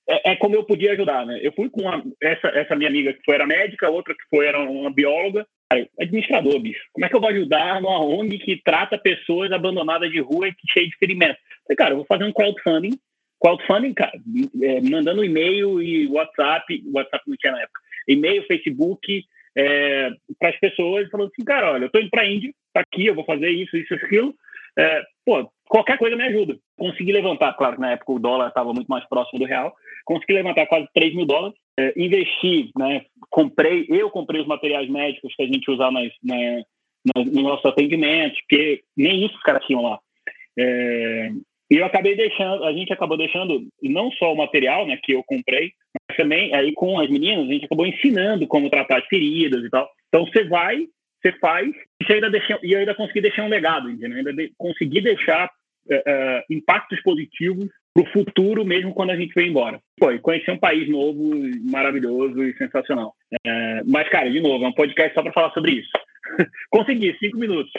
é, 0.10 0.32
é, 0.32 0.36
como 0.36 0.56
eu 0.56 0.64
podia 0.64 0.94
ajudar, 0.94 1.26
né? 1.26 1.40
Eu 1.42 1.52
fui 1.54 1.70
com 1.70 1.82
uma, 1.82 2.04
essa, 2.22 2.48
essa 2.50 2.76
minha 2.76 2.90
amiga 2.90 3.14
que 3.14 3.22
foi 3.26 3.36
era 3.36 3.46
médica, 3.46 3.90
outra 3.90 4.14
que 4.14 4.24
foi 4.30 4.46
era 4.46 4.60
uma 4.60 4.92
bióloga, 4.92 5.46
administrador, 6.00 6.60
bicho. 6.60 6.82
Como 6.92 7.06
é 7.06 7.10
que 7.10 7.16
eu 7.16 7.22
vou 7.22 7.30
ajudar 7.30 7.82
numa 7.82 8.04
ONG 8.04 8.38
que 8.40 8.62
trata 8.64 8.98
pessoas 8.98 9.52
abandonadas 9.52 10.12
de 10.12 10.20
rua 10.20 10.48
e 10.48 10.54
cheias 10.70 10.90
de 10.90 10.98
ferimentos? 10.98 11.42
Falei, 11.68 11.78
cara, 11.78 11.92
eu 11.92 11.98
vou 11.98 12.06
fazer 12.06 12.26
um 12.26 12.34
crowdfunding 12.34 12.98
crowdfunding, 13.42 13.94
cara, 13.94 14.12
é, 14.62 14.82
mandando 14.82 15.26
e-mail 15.26 15.82
e 15.82 16.08
WhatsApp, 16.08 16.84
WhatsApp 16.94 17.24
não 17.28 17.36
tinha 17.36 17.54
na 17.54 17.62
época, 17.62 17.82
e-mail, 18.08 18.46
Facebook, 18.46 19.26
é, 19.58 20.12
para 20.40 20.50
as 20.50 20.60
pessoas, 20.60 21.10
falando 21.10 21.32
assim, 21.34 21.44
cara, 21.44 21.74
olha, 21.74 21.86
eu 21.86 21.90
tô 21.90 22.00
indo 22.00 22.12
para 22.12 22.22
a 22.22 22.28
Índia, 22.28 22.54
tá 22.72 22.82
aqui, 22.82 23.08
eu 23.08 23.16
vou 23.16 23.26
fazer 23.26 23.50
isso, 23.50 23.76
isso, 23.76 23.94
aquilo, 23.96 24.34
é, 24.78 25.02
pô, 25.26 25.52
qualquer 25.66 25.98
coisa 25.98 26.16
me 26.16 26.24
ajuda. 26.24 26.58
Consegui 26.82 27.12
levantar, 27.12 27.54
claro 27.54 27.76
que 27.76 27.82
na 27.82 27.92
época 27.92 28.12
o 28.12 28.20
dólar 28.20 28.48
estava 28.48 28.74
muito 28.74 28.88
mais 28.88 29.08
próximo 29.08 29.38
do 29.38 29.46
real, 29.46 29.72
consegui 30.04 30.34
levantar 30.34 30.66
quase 30.66 30.88
3 30.96 31.14
mil 31.14 31.28
dólares, 31.28 31.56
é, 31.78 31.94
investi, 31.96 32.72
né, 32.76 33.06
comprei, 33.30 33.86
eu 33.88 34.10
comprei 34.10 34.42
os 34.42 34.48
materiais 34.48 34.90
médicos 34.90 35.32
que 35.36 35.44
a 35.44 35.46
gente 35.46 35.70
usa 35.70 35.92
nas, 35.92 36.12
né, 36.24 36.64
no 37.16 37.44
nosso 37.44 37.68
atendimento, 37.68 38.36
porque 38.38 38.82
nem 38.98 39.24
isso 39.24 39.36
os 39.36 39.44
caras 39.44 39.64
tinham 39.64 39.84
lá. 39.84 40.00
É, 40.58 41.30
e 41.70 41.76
eu 41.76 41.86
acabei 41.86 42.16
deixando, 42.16 42.64
a 42.64 42.74
gente 42.74 42.92
acabou 42.92 43.16
deixando 43.16 43.64
não 43.84 44.12
só 44.14 44.34
o 44.34 44.38
material, 44.38 44.88
né, 44.88 44.98
que 45.04 45.12
eu 45.12 45.24
comprei, 45.24 45.74
mas 46.10 46.18
também 46.18 46.52
aí 46.56 46.74
com 46.74 47.00
as 47.00 47.12
meninas 47.12 47.48
a 47.48 47.54
gente 47.54 47.66
acabou 47.66 47.86
ensinando 47.86 48.48
como 48.48 48.72
tratar 48.72 48.98
as 48.98 49.06
feridas 49.06 49.64
e 49.64 49.70
tal. 49.70 49.88
Então 50.08 50.26
você 50.26 50.46
vai, 50.46 50.88
você 51.22 51.32
faz 51.34 51.70
e 51.70 52.12
ainda 52.12 52.32
deixa, 52.32 52.60
e 52.64 52.74
eu 52.74 52.80
ainda 52.80 52.96
consegui 52.96 53.22
deixar 53.22 53.44
um 53.44 53.50
legado, 53.50 53.88
entendeu? 53.88 54.18
Ainda 54.18 54.34
de, 54.34 54.52
consegui 54.58 55.00
deixar 55.00 55.48
uh, 55.90 55.96
uh, 55.96 56.44
impactos 56.50 57.02
positivos 57.02 57.68
para 57.94 58.04
o 58.04 58.12
futuro, 58.12 58.66
mesmo 58.66 58.94
quando 58.94 59.12
a 59.12 59.16
gente 59.16 59.34
veio 59.34 59.50
embora. 59.50 59.82
Foi 60.00 60.20
conhecer 60.20 60.52
um 60.52 60.60
país 60.60 60.90
novo, 60.90 61.32
maravilhoso 61.70 62.44
e 62.44 62.56
sensacional. 62.58 63.14
Uh, 63.34 63.84
mas, 63.86 64.10
cara, 64.10 64.30
de 64.30 64.42
novo, 64.42 64.64
é 64.64 64.68
um 64.68 64.74
podcast 64.74 65.14
só 65.14 65.22
para 65.22 65.34
falar 65.34 65.52
sobre 65.52 65.72
isso. 65.74 65.92
consegui, 66.70 67.16
cinco 67.20 67.38
minutos. 67.38 67.72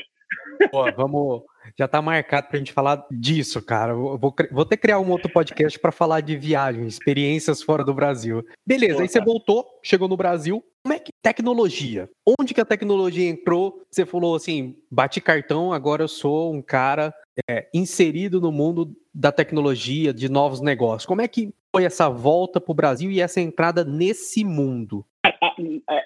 Pô, 0.71 0.91
vamos, 0.93 1.43
já 1.79 1.89
tá 1.89 2.01
marcado 2.03 2.49
pra 2.49 2.59
gente 2.59 2.73
falar 2.73 3.05
disso, 3.11 3.65
cara. 3.65 3.95
Vou, 3.95 4.19
vou 4.51 4.65
ter 4.65 4.77
que 4.77 4.83
criar 4.83 4.99
um 4.99 5.11
outro 5.11 5.31
podcast 5.33 5.79
para 5.79 5.93
falar 5.93 6.21
de 6.21 6.37
viagens, 6.37 6.95
experiências 6.95 7.63
fora 7.63 7.85
do 7.85 7.95
Brasil. 7.95 8.45
Beleza, 8.67 8.97
Pô, 8.97 9.03
aí 9.03 9.09
você 9.09 9.21
voltou, 9.21 9.67
chegou 9.83 10.09
no 10.09 10.17
Brasil. 10.17 10.63
Como 10.85 10.95
é 10.95 10.99
que 10.99 11.13
tecnologia? 11.23 12.11
Onde 12.39 12.53
que 12.53 12.61
a 12.61 12.65
tecnologia 12.65 13.29
entrou? 13.29 13.83
Você 13.91 14.05
falou 14.05 14.35
assim, 14.35 14.77
bate 14.91 15.21
cartão, 15.21 15.73
agora 15.73 16.03
eu 16.03 16.09
sou 16.09 16.53
um 16.53 16.61
cara 16.61 17.15
é, 17.49 17.69
inserido 17.73 18.41
no 18.41 18.51
mundo 18.51 18.93
da 19.15 19.31
tecnologia, 19.31 20.13
de 20.13 20.29
novos 20.29 20.61
negócios. 20.61 21.07
Como 21.07 21.21
é 21.21 21.29
que 21.29 21.55
foi 21.75 21.85
essa 21.85 22.09
volta 22.09 22.61
para 22.61 22.73
o 22.73 22.75
Brasil 22.75 23.11
e 23.11 23.21
essa 23.21 23.41
entrada 23.41 23.85
nesse 23.85 24.45
mundo? 24.45 25.05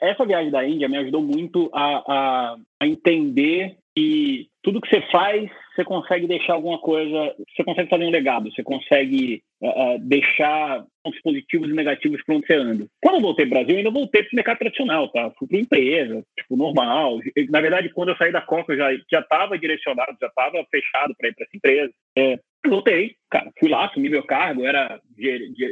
Essa 0.00 0.26
viagem 0.26 0.50
da 0.50 0.66
Índia 0.66 0.88
me 0.88 0.98
ajudou 0.98 1.22
muito 1.22 1.70
a, 1.72 2.02
a, 2.06 2.56
a 2.80 2.86
entender 2.86 3.78
que 3.96 4.48
tudo 4.62 4.80
que 4.80 4.88
você 4.88 5.00
faz, 5.10 5.50
você 5.74 5.82
consegue 5.82 6.26
deixar 6.26 6.52
alguma 6.52 6.78
coisa, 6.78 7.34
você 7.48 7.64
consegue 7.64 7.88
fazer 7.88 8.04
um 8.04 8.10
legado, 8.10 8.52
você 8.52 8.62
consegue 8.62 9.42
uh, 9.62 9.98
deixar 10.00 10.84
pontos 11.02 11.20
positivos 11.22 11.70
e 11.70 11.72
negativos 11.72 12.22
para 12.24 12.36
onde 12.36 12.46
você 12.46 12.54
anda. 12.54 12.86
Quando 13.02 13.14
eu 13.16 13.20
voltei 13.22 13.46
para 13.46 13.60
o 13.60 13.60
Brasil, 13.60 13.74
eu 13.74 13.78
ainda 13.78 13.90
voltei 13.90 14.22
para 14.22 14.32
o 14.32 14.36
mercado 14.36 14.58
tradicional, 14.58 15.08
tá? 15.08 15.32
Fui 15.38 15.48
para 15.48 15.58
empresa, 15.58 16.22
tipo, 16.38 16.56
normal. 16.56 17.20
Na 17.48 17.60
verdade, 17.60 17.88
quando 17.88 18.10
eu 18.10 18.16
saí 18.16 18.30
da 18.30 18.42
Coca, 18.42 18.74
eu 18.74 18.98
já 19.10 19.20
estava 19.20 19.58
direcionado, 19.58 20.16
já 20.20 20.26
estava 20.26 20.66
fechado 20.70 21.14
para 21.16 21.28
ir 21.28 21.34
para 21.34 21.44
essa 21.44 21.56
empresa. 21.56 21.92
É, 22.18 22.38
voltei, 22.68 23.14
cara, 23.30 23.50
fui 23.58 23.70
lá, 23.70 23.86
assumi 23.86 24.10
meu 24.10 24.24
cargo, 24.24 24.66
era 24.66 25.00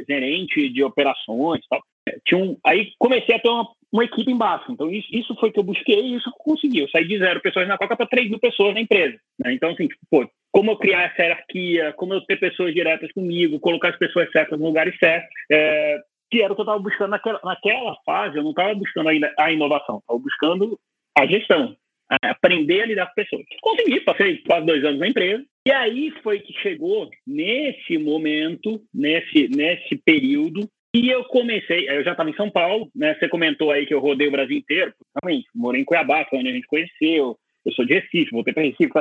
gerente 0.07 0.69
de 0.69 0.83
operações 0.83 1.61
tal. 1.69 1.81
É, 2.07 2.17
tinha 2.25 2.39
um, 2.39 2.57
aí 2.63 2.91
comecei 2.99 3.35
a 3.35 3.39
ter 3.39 3.49
uma, 3.49 3.67
uma 3.95 4.03
equipe 4.03 4.29
embaixo. 4.29 4.69
Então, 4.69 4.91
isso, 4.91 5.07
isso 5.11 5.33
foi 5.35 5.51
que 5.51 5.59
eu 5.59 5.63
busquei 5.63 5.99
e 5.99 6.15
isso 6.15 6.25
que 6.25 6.29
eu 6.29 6.43
consegui. 6.43 6.79
Eu 6.79 6.89
saí 6.89 7.07
de 7.07 7.17
zero 7.17 7.41
pessoas 7.41 7.67
na 7.67 7.77
Coca 7.77 7.95
para 7.95 8.05
três 8.05 8.29
mil 8.29 8.39
pessoas 8.39 8.73
na 8.73 8.81
empresa. 8.81 9.17
Né? 9.39 9.53
Então, 9.53 9.69
assim, 9.71 9.87
tipo, 9.87 10.01
pô, 10.11 10.29
como 10.51 10.71
eu 10.71 10.77
criar 10.77 11.03
essa 11.03 11.21
hierarquia, 11.21 11.93
como 11.93 12.13
eu 12.13 12.21
ter 12.21 12.37
pessoas 12.37 12.73
diretas 12.73 13.11
comigo, 13.13 13.59
colocar 13.59 13.89
as 13.89 13.97
pessoas 13.97 14.29
certas 14.31 14.59
no 14.59 14.65
lugar 14.65 14.91
certo, 14.99 15.27
é, 15.49 15.97
que 16.29 16.41
era 16.41 16.51
o 16.51 16.55
que 16.55 16.61
eu 16.61 16.65
estava 16.65 16.79
buscando 16.79 17.11
naquela, 17.11 17.39
naquela 17.43 17.95
fase. 18.05 18.37
Eu 18.37 18.43
não 18.43 18.51
estava 18.51 18.75
buscando 18.75 19.07
ainda 19.07 19.33
a 19.39 19.51
inovação, 19.51 19.99
estava 19.99 20.19
buscando 20.19 20.77
a 21.17 21.25
gestão, 21.25 21.75
a 22.09 22.31
aprender 22.31 22.81
a 22.81 22.85
lidar 22.85 23.05
com 23.07 23.13
pessoas. 23.13 23.43
Consegui, 23.61 24.01
passei 24.01 24.37
quase 24.39 24.65
dois 24.65 24.83
anos 24.83 24.99
na 24.99 25.07
empresa. 25.07 25.43
E 25.65 25.71
aí 25.71 26.11
foi 26.21 26.41
que 26.41 26.53
chegou 26.61 27.09
nesse 27.25 27.97
momento, 27.97 28.81
nesse, 28.93 29.47
nesse 29.47 29.95
período, 30.05 30.69
e 30.95 31.09
eu 31.09 31.25
comecei, 31.25 31.89
eu 31.89 32.05
já 32.05 32.11
estava 32.11 32.29
em 32.29 32.35
São 32.35 32.49
Paulo, 32.49 32.89
né? 32.95 33.15
Você 33.15 33.27
comentou 33.27 33.69
aí 33.69 33.85
que 33.85 33.93
eu 33.93 33.99
rodei 33.99 34.29
o 34.29 34.31
Brasil 34.31 34.57
inteiro. 34.57 34.93
Realmente, 35.21 35.45
morei 35.53 35.81
em 35.81 35.83
Cuiabá, 35.83 36.23
foi 36.23 36.39
onde 36.39 36.47
a 36.47 36.53
gente 36.53 36.67
conheceu. 36.67 37.37
Eu 37.65 37.71
sou 37.73 37.83
de 37.83 37.95
Recife, 37.95 38.31
voltei 38.31 38.53
para 38.53 38.63
Recife. 38.63 38.93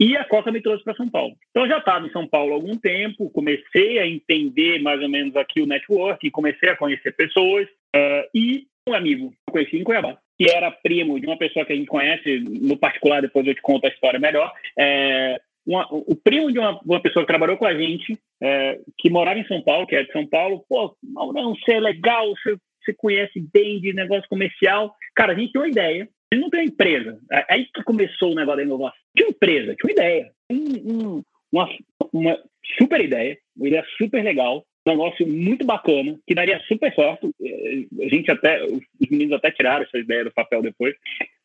E 0.00 0.16
a 0.16 0.24
Coca 0.24 0.50
me 0.50 0.60
trouxe 0.60 0.82
para 0.82 0.96
São 0.96 1.08
Paulo. 1.08 1.36
Então, 1.50 1.62
eu 1.62 1.68
já 1.68 1.78
estava 1.78 2.04
em 2.04 2.10
São 2.10 2.26
Paulo 2.26 2.50
há 2.50 2.54
algum 2.56 2.76
tempo, 2.76 3.30
comecei 3.30 4.00
a 4.00 4.06
entender 4.08 4.82
mais 4.82 5.00
ou 5.00 5.08
menos 5.08 5.36
aqui 5.36 5.60
o 5.60 5.66
network, 5.66 6.28
comecei 6.32 6.68
a 6.68 6.76
conhecer 6.76 7.12
pessoas. 7.12 7.68
Uh, 7.94 8.26
e 8.34 8.66
um 8.88 8.92
amigo 8.92 9.30
que 9.30 9.36
eu 9.48 9.52
conheci 9.52 9.76
em 9.76 9.84
Cuiabá, 9.84 10.18
que 10.36 10.50
era 10.50 10.72
primo 10.72 11.20
de 11.20 11.26
uma 11.26 11.38
pessoa 11.38 11.64
que 11.64 11.72
a 11.72 11.76
gente 11.76 11.86
conhece, 11.86 12.40
no 12.40 12.76
particular, 12.76 13.22
depois 13.22 13.46
eu 13.46 13.54
te 13.54 13.62
conto 13.62 13.86
a 13.86 13.88
história 13.88 14.18
melhor, 14.18 14.52
é, 14.76 15.40
uma, 15.66 15.86
o 15.90 16.14
primo 16.14 16.52
de 16.52 16.58
uma, 16.58 16.80
uma, 16.80 17.00
pessoa 17.00 17.24
que 17.24 17.28
trabalhou 17.28 17.56
com 17.56 17.66
a 17.66 17.74
gente, 17.74 18.16
é, 18.40 18.78
que 18.96 19.10
morava 19.10 19.38
em 19.38 19.46
São 19.46 19.60
Paulo, 19.60 19.86
que 19.86 19.96
é 19.96 20.04
de 20.04 20.12
São 20.12 20.26
Paulo, 20.26 20.64
pô, 20.68 20.96
Maurão, 21.02 21.54
você 21.56 21.72
é 21.72 21.80
legal, 21.80 22.28
você, 22.28 22.56
você 22.84 22.94
conhece 22.94 23.40
bem 23.52 23.80
de 23.80 23.92
negócio 23.92 24.28
comercial. 24.28 24.94
Cara, 25.14 25.32
a 25.32 25.36
gente 25.36 25.52
tem 25.52 25.60
uma 25.60 25.68
ideia, 25.68 26.08
ele 26.30 26.40
não 26.40 26.50
tem 26.50 26.60
uma 26.60 26.66
empresa. 26.66 27.18
É, 27.32 27.44
aí 27.50 27.66
que 27.66 27.82
começou 27.82 28.32
o 28.32 28.34
negócio 28.34 28.58
da 28.58 28.62
inovação. 28.62 28.98
Tinha 29.16 29.26
uma 29.26 29.32
empresa, 29.32 29.74
tinha 29.74 29.86
uma 29.86 29.92
ideia. 29.92 30.32
Um, 30.50 31.16
um, 31.16 31.22
uma, 31.52 31.68
uma 32.12 32.38
super 32.78 33.00
ideia, 33.00 33.36
uma 33.56 33.68
ideia 33.68 33.84
super 33.98 34.22
legal, 34.22 34.64
um 34.86 34.90
negócio 34.90 35.26
muito 35.26 35.66
bacana, 35.66 36.16
que 36.26 36.34
daria 36.34 36.60
super 36.68 36.94
certo. 36.94 37.30
É, 37.42 38.04
a 38.04 38.08
gente 38.08 38.30
até, 38.30 38.64
os 38.64 38.80
meninos 39.10 39.32
até 39.32 39.50
tiraram 39.50 39.84
essa 39.84 39.98
ideia 39.98 40.24
do 40.24 40.32
papel 40.32 40.62
depois. 40.62 40.94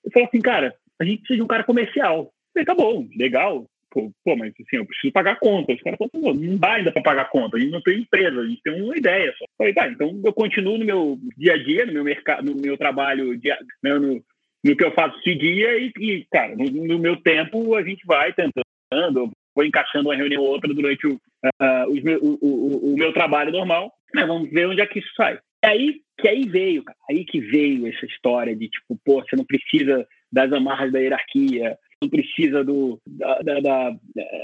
Eu 0.04 0.12
falei 0.12 0.28
assim, 0.28 0.42
cara, 0.42 0.76
a 1.00 1.04
gente 1.04 1.20
precisa 1.20 1.38
de 1.38 1.44
um 1.44 1.48
cara 1.48 1.64
comercial. 1.64 2.32
falei, 2.54 2.66
tá 2.66 2.76
bom, 2.76 3.08
legal, 3.16 3.66
pô, 3.92 4.36
mas 4.36 4.54
assim, 4.54 4.78
eu 4.78 4.86
preciso 4.86 5.12
pagar 5.12 5.38
conta. 5.40 5.74
Os 5.74 5.82
caras 5.82 6.00
falaram, 6.00 6.40
não 6.40 6.58
dá 6.58 6.74
ainda 6.74 6.92
para 6.92 7.02
pagar 7.02 7.30
conta, 7.30 7.58
a 7.58 7.60
gente 7.60 7.72
não 7.72 7.82
tem 7.82 8.00
empresa, 8.00 8.40
a 8.40 8.46
gente 8.46 8.62
tem 8.62 8.82
uma 8.82 8.98
ideia 8.98 9.34
só. 9.38 9.44
Eu 9.44 9.50
falei, 9.58 9.74
tá, 9.74 9.88
então 9.90 10.22
eu 10.24 10.34
continuo 10.34 10.78
no 10.78 10.86
meu 10.86 11.20
dia 11.38 11.54
a 11.54 11.58
dia, 11.58 11.86
no 11.86 11.94
meu 11.94 12.04
mercado, 12.04 12.46
no 12.46 12.60
meu 12.60 12.78
trabalho, 12.78 13.38
dia, 13.38 13.58
né, 13.84 13.94
no, 13.94 14.24
no 14.64 14.76
que 14.76 14.84
eu 14.84 14.92
faço 14.94 15.20
de 15.24 15.36
dia 15.36 15.78
e, 15.78 15.92
e 16.00 16.26
cara, 16.32 16.56
no, 16.56 16.66
no, 16.66 17.00
meu 17.00 17.18
tempo 17.18 17.76
a 17.76 17.84
gente 17.84 18.06
vai 18.06 18.34
tentando, 18.34 19.32
vou 19.56 19.66
encaixando 19.66 20.08
uma 20.10 20.16
reunião 20.16 20.42
ou 20.42 20.50
outra 20.50 20.74
durante 20.74 21.08
o, 21.08 21.14
uh, 21.14 22.20
o, 22.22 22.40
o, 22.42 22.94
o, 22.94 22.98
meu 22.98 23.12
trabalho 23.14 23.52
normal, 23.52 23.92
mas 24.14 24.28
vamos 24.28 24.50
ver 24.50 24.68
onde 24.68 24.82
é 24.82 24.86
que 24.86 25.00
isso 25.00 25.14
sai. 25.16 25.40
É 25.64 25.68
aí 25.68 26.02
que 26.20 26.28
aí 26.28 26.48
veio, 26.48 26.84
cara, 26.84 26.98
aí 27.10 27.26
que 27.26 27.40
veio 27.40 27.88
essa 27.88 28.06
história 28.06 28.56
de 28.56 28.70
tipo, 28.70 28.98
pô, 29.04 29.22
você 29.22 29.36
não 29.36 29.46
precisa 29.46 30.08
das 30.32 30.52
amarras 30.54 30.92
da 30.92 31.00
hierarquia, 31.00 31.78
não 32.02 32.10
precisa 32.10 32.64
do, 32.64 33.00
da, 33.06 33.60
da, 33.60 33.96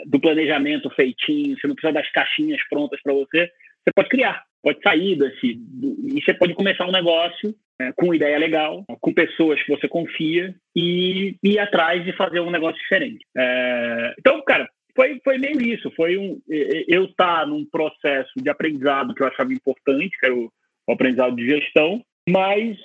do 0.05 0.19
planejamento 0.19 0.89
feitinho, 0.91 1.57
você 1.57 1.67
não 1.67 1.75
precisa 1.75 1.93
das 1.93 2.09
caixinhas 2.11 2.61
prontas 2.69 3.01
para 3.01 3.13
você. 3.13 3.49
Você 3.83 3.91
pode 3.95 4.09
criar, 4.09 4.43
pode 4.61 4.81
sair 4.81 5.15
desse. 5.15 5.55
Do, 5.55 5.95
e 6.07 6.21
você 6.21 6.33
pode 6.33 6.53
começar 6.53 6.85
um 6.85 6.91
negócio 6.91 7.55
é, 7.79 7.91
com 7.93 8.13
ideia 8.13 8.37
legal, 8.37 8.85
com 9.01 9.13
pessoas 9.13 9.61
que 9.63 9.69
você 9.69 9.87
confia 9.87 10.53
e, 10.75 11.35
ir 11.43 11.59
atrás 11.59 12.03
de 12.03 12.13
fazer 12.13 12.41
um 12.41 12.51
negócio 12.51 12.79
diferente. 12.79 13.25
É, 13.35 14.13
então, 14.19 14.41
cara, 14.43 14.69
foi, 14.95 15.19
foi 15.23 15.37
meio 15.37 15.61
isso. 15.61 15.91
Foi 15.95 16.17
um, 16.17 16.39
eu 16.47 17.05
estar 17.05 17.39
tá 17.39 17.45
num 17.45 17.65
processo 17.65 18.31
de 18.35 18.49
aprendizado 18.49 19.15
que 19.15 19.23
eu 19.23 19.27
achava 19.27 19.53
importante, 19.53 20.17
que 20.19 20.25
era 20.25 20.35
o, 20.35 20.51
o 20.87 20.91
aprendizado 20.91 21.35
de 21.35 21.45
gestão, 21.45 22.03
mas 22.29 22.77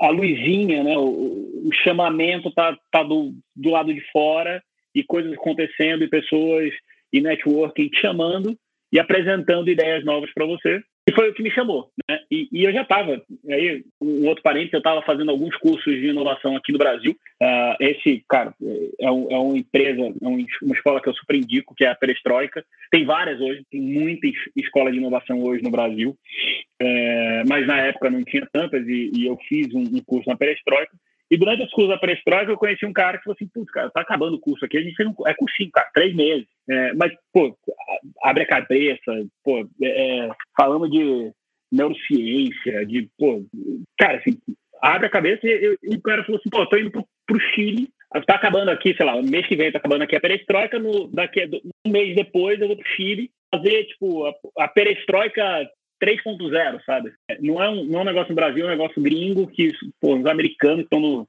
a 0.00 0.10
luzinha, 0.10 0.82
né, 0.82 0.96
o, 0.96 1.66
o 1.66 1.70
chamamento 1.72 2.50
tá, 2.52 2.76
tá 2.90 3.02
do, 3.02 3.34
do 3.54 3.70
lado 3.70 3.92
de 3.92 4.00
fora 4.12 4.62
e 4.94 5.02
coisas 5.02 5.32
acontecendo 5.32 6.04
e 6.04 6.08
pessoas 6.08 6.72
e 7.12 7.20
networking 7.20 7.88
te 7.88 8.00
chamando 8.00 8.56
e 8.92 8.98
apresentando 8.98 9.70
ideias 9.70 10.04
novas 10.04 10.32
para 10.32 10.46
você. 10.46 10.80
E 11.08 11.12
foi 11.12 11.30
o 11.30 11.32
que 11.32 11.42
me 11.42 11.50
chamou, 11.50 11.90
né? 12.06 12.20
E, 12.30 12.50
e 12.52 12.64
eu 12.64 12.70
já 12.70 12.82
estava, 12.82 13.22
aí 13.48 13.82
um 13.98 14.26
outro 14.26 14.42
parente, 14.42 14.74
eu 14.74 14.78
estava 14.78 15.00
fazendo 15.00 15.30
alguns 15.30 15.56
cursos 15.56 15.94
de 15.94 16.08
inovação 16.08 16.54
aqui 16.54 16.70
no 16.70 16.76
Brasil. 16.76 17.16
Uh, 17.42 17.76
esse, 17.80 18.22
cara, 18.28 18.52
é, 19.00 19.10
um, 19.10 19.26
é, 19.30 19.38
uma 19.38 19.56
empresa, 19.56 20.02
é 20.02 20.28
uma 20.28 20.74
escola 20.74 21.00
que 21.00 21.08
eu 21.08 21.14
super 21.14 21.34
indico, 21.34 21.74
que 21.74 21.86
é 21.86 21.88
a 21.88 21.94
Perestroika. 21.94 22.62
Tem 22.90 23.06
várias 23.06 23.40
hoje, 23.40 23.64
tem 23.70 23.80
muitas 23.80 24.32
escolas 24.54 24.92
de 24.92 24.98
inovação 24.98 25.42
hoje 25.42 25.62
no 25.62 25.70
Brasil, 25.70 26.14
é, 26.78 27.42
mas 27.48 27.66
na 27.66 27.80
época 27.80 28.10
não 28.10 28.22
tinha 28.22 28.46
tantas 28.52 28.86
e, 28.86 29.10
e 29.16 29.24
eu 29.24 29.38
fiz 29.48 29.72
um, 29.72 29.80
um 29.80 30.02
curso 30.04 30.28
na 30.28 30.36
Perestroika. 30.36 30.92
E 31.30 31.36
durante 31.36 31.62
esse 31.62 31.72
curso 31.72 31.90
da 31.90 31.98
perestroika, 31.98 32.50
eu 32.50 32.56
conheci 32.56 32.86
um 32.86 32.92
cara 32.92 33.18
que 33.18 33.24
falou 33.24 33.36
assim: 33.38 33.50
putz, 33.52 33.70
cara, 33.70 33.90
tá 33.90 34.00
acabando 34.00 34.36
o 34.36 34.40
curso 34.40 34.64
aqui, 34.64 34.78
a 34.78 34.82
gente 34.82 35.02
um, 35.04 35.14
é 35.26 35.34
cursinho, 35.34 35.70
cara, 35.70 35.90
três 35.92 36.14
meses. 36.14 36.46
É, 36.68 36.94
mas, 36.94 37.12
pô, 37.32 37.56
abre 38.22 38.44
a 38.44 38.48
cabeça, 38.48 39.12
pô, 39.44 39.68
é, 39.82 40.26
é 40.26 40.30
falamos 40.56 40.90
de 40.90 41.30
neurociência, 41.70 42.86
de, 42.86 43.08
pô, 43.18 43.44
cara, 43.98 44.18
assim, 44.18 44.38
abre 44.80 45.06
a 45.06 45.10
cabeça 45.10 45.46
e, 45.46 45.50
e, 45.82 45.92
e 45.92 45.96
o 45.96 46.02
cara 46.02 46.24
falou 46.24 46.38
assim: 46.38 46.50
pô, 46.50 46.66
tô 46.66 46.76
indo 46.78 46.90
pro, 46.90 47.06
pro 47.26 47.40
Chile, 47.54 47.90
tá 48.26 48.34
acabando 48.34 48.70
aqui, 48.70 48.94
sei 48.96 49.04
lá, 49.04 49.20
mês 49.20 49.46
que 49.46 49.56
vem 49.56 49.70
tá 49.70 49.78
acabando 49.78 50.02
aqui 50.02 50.16
a 50.16 50.20
perestroika, 50.20 50.78
no, 50.78 51.08
daqui 51.08 51.44
um 51.86 51.90
mês 51.90 52.16
depois 52.16 52.58
eu 52.60 52.68
vou 52.68 52.76
pro 52.76 52.88
Chile 52.96 53.30
fazer, 53.54 53.84
tipo, 53.84 54.26
a, 54.26 54.64
a 54.64 54.68
perestroika 54.68 55.68
3.0, 56.02 56.80
sabe? 56.84 57.12
Não 57.40 57.62
é, 57.62 57.68
um, 57.68 57.84
não 57.84 58.00
é 58.00 58.02
um 58.02 58.06
negócio 58.06 58.30
no 58.30 58.36
Brasil, 58.36 58.64
é 58.64 58.66
um 58.68 58.76
negócio 58.76 59.02
gringo 59.02 59.46
que 59.46 59.72
pô, 60.00 60.16
os 60.16 60.26
americanos 60.26 60.84
estão 60.84 61.00
no 61.00 61.28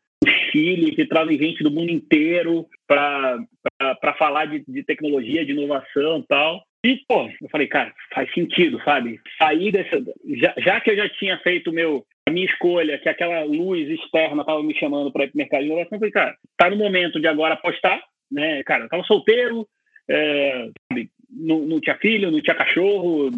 Chile, 0.52 0.96
que 0.96 1.06
trazem 1.06 1.38
gente 1.38 1.64
do 1.64 1.72
mundo 1.72 1.92
inteiro 1.92 2.66
para 2.88 4.14
falar 4.18 4.46
de, 4.46 4.64
de 4.68 4.84
tecnologia, 4.84 5.46
de 5.46 5.52
inovação 5.52 6.20
e 6.20 6.28
tal. 6.28 6.64
E, 6.86 7.02
pô, 7.08 7.30
eu 7.42 7.50
falei, 7.50 7.68
cara, 7.68 7.94
faz 8.14 8.32
sentido, 8.34 8.82
sabe? 8.84 9.20
Sair 9.38 9.72
dessa. 9.72 10.02
Já, 10.38 10.54
já 10.58 10.82
que 10.82 10.92
eu 10.92 10.96
já 10.96 11.10
tinha 11.10 11.38
feito 11.40 11.74
meu, 11.74 12.06
a 12.28 12.32
minha 12.32 12.46
escolha, 12.46 12.98
que 12.98 13.10
aquela 13.10 13.44
luz 13.44 13.90
externa 13.90 14.42
estava 14.42 14.64
me 14.64 14.74
chamando 14.76 15.12
para 15.12 15.26
ir 15.26 15.28
para 15.28 15.36
o 15.36 15.38
mercado 15.38 15.60
de 15.62 15.66
inovação, 15.66 15.96
eu 15.96 16.00
falei, 16.00 16.12
cara, 16.12 16.38
tá 16.58 16.70
no 16.70 16.78
momento 16.78 17.20
de 17.20 17.28
agora 17.28 17.56
apostar, 17.56 18.02
né? 18.32 18.64
Cara, 18.64 18.86
eu 18.86 18.90
tava 18.90 19.04
solteiro, 19.04 19.68
é, 20.10 20.70
sabe? 20.90 21.10
não, 21.30 21.60
não 21.60 21.80
tinha 21.80 21.96
filho, 21.98 22.32
não 22.32 22.42
tinha 22.42 22.56
cachorro, 22.56 23.30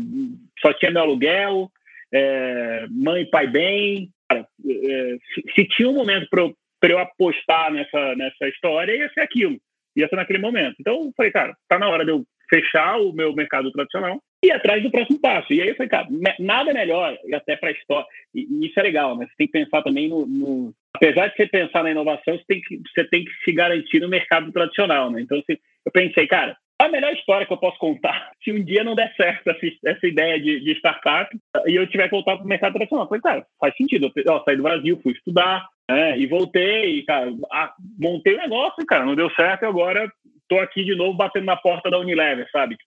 só 0.62 0.74
tinha 0.74 0.92
meu 0.92 1.02
aluguel, 1.02 1.70
é, 2.14 2.86
mãe 2.90 3.24
e 3.24 3.30
pai 3.30 3.48
bem. 3.48 4.10
Cara, 4.30 4.42
é, 4.42 5.18
se, 5.34 5.44
se, 5.56 5.68
tinha 5.68 5.90
um 5.90 5.94
momento 5.94 6.28
para 6.30 6.42
eu, 6.42 6.56
eu 6.84 7.00
apostar 7.00 7.72
nessa, 7.72 8.16
nessa 8.16 8.48
história, 8.48 8.96
ia 8.96 9.10
ser 9.14 9.22
aquilo. 9.22 9.58
Ia 9.96 10.08
ser 10.08 10.16
naquele 10.16 10.40
momento. 10.40 10.76
Então, 10.80 10.94
eu 10.94 11.14
falei, 11.16 11.32
cara, 11.32 11.56
tá 11.68 11.78
na 11.78 11.90
hora 11.90 12.06
de 12.06 12.12
eu 12.12 12.24
fechar 12.50 12.98
o 12.98 13.14
meu 13.14 13.34
mercado 13.34 13.72
tradicional 13.72 14.22
e 14.44 14.48
ir 14.48 14.52
atrás 14.52 14.84
do 14.84 14.92
próximo 14.92 15.20
passo. 15.20 15.54
E 15.54 15.62
aí 15.62 15.70
eu 15.70 15.76
falei, 15.76 15.90
cara, 15.90 16.08
nada 16.40 16.74
melhor, 16.74 17.18
e 17.26 17.34
até 17.34 17.56
para 17.56 17.70
a 17.70 17.72
história, 17.72 18.06
e, 18.36 18.68
isso 18.68 18.78
é 18.78 18.84
legal, 18.84 19.16
mas 19.16 19.30
você 19.30 19.36
tem 19.38 19.48
que 19.48 19.54
pensar 19.54 19.82
também 19.82 20.10
no, 20.10 20.26
no, 20.26 20.74
apesar 20.94 21.28
de 21.28 21.36
você 21.38 21.48
pensar 21.48 21.84
na 21.84 21.92
inovação, 21.92 22.38
você 22.38 22.44
tem 22.46 22.62
que, 22.62 22.82
você 22.94 23.06
tem 23.06 23.24
que 23.24 23.32
se 23.46 23.54
garantir 23.54 24.02
no 24.02 24.10
mercado 24.10 24.52
tradicional, 24.52 25.10
né? 25.10 25.22
Então, 25.22 25.38
assim, 25.40 25.58
eu 25.86 25.92
pensei, 25.92 26.28
cara, 26.28 26.58
a 26.86 26.90
melhor 26.90 27.14
história 27.14 27.46
que 27.46 27.54
eu 27.54 27.58
posso 27.58 27.78
contar 27.78 28.32
se 28.44 28.52
um 28.52 28.64
dia 28.64 28.84
não 28.84 28.96
der 28.96 29.14
certo 29.16 29.50
essa, 29.50 29.60
essa 29.86 30.08
ideia 30.08 30.40
de, 30.40 30.60
de, 30.62 30.72
startup 30.74 31.30
e 31.68 31.76
eu 31.76 31.88
tiver 31.88 32.06
que 32.06 32.16
voltar 32.16 32.38
para 32.38 32.46
o 32.46 32.48
mercado 32.48 32.74
tradicional. 32.74 33.08
Falei, 33.08 33.22
cara, 33.22 33.46
faz 33.60 33.76
sentido. 33.76 34.12
Eu 34.16 34.44
saí 34.44 34.56
do 34.56 34.64
Brasil, 34.64 35.00
fui 35.02 35.14
estudar 35.14 35.68
né, 35.90 36.18
e 36.18 36.26
voltei, 36.26 37.04
cara, 37.04 37.32
a, 37.52 37.74
montei 38.00 38.36
o 38.36 38.38
um 38.38 38.42
negócio, 38.42 38.86
cara, 38.86 39.06
não 39.06 39.16
deu 39.16 39.30
certo 39.32 39.64
e 39.64 39.66
agora 39.66 40.12
estou 40.42 40.60
aqui 40.60 40.84
de 40.84 40.96
novo 40.96 41.14
batendo 41.16 41.46
na 41.46 41.56
porta 41.56 41.90
da 41.90 42.00
Unilever, 42.00 42.50
sabe? 42.52 42.78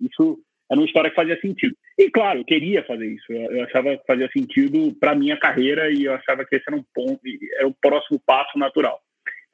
Isso 0.00 0.38
era 0.70 0.80
uma 0.80 0.86
história 0.86 1.10
que 1.10 1.16
fazia 1.16 1.40
sentido. 1.40 1.74
E 1.98 2.10
claro, 2.10 2.40
eu 2.40 2.44
queria 2.44 2.84
fazer 2.84 3.06
isso. 3.06 3.32
Eu, 3.32 3.50
eu 3.52 3.64
achava 3.64 3.96
que 3.96 4.06
fazia 4.06 4.28
sentido 4.30 4.94
para 5.00 5.14
minha 5.14 5.36
carreira 5.36 5.90
e 5.90 6.04
eu 6.04 6.14
achava 6.14 6.44
que 6.44 6.56
esse 6.56 6.64
era 6.68 6.76
um 6.76 6.84
ponto, 6.94 7.20
era 7.56 7.66
o 7.66 7.74
próximo 7.80 8.20
passo 8.24 8.58
natural. 8.58 9.00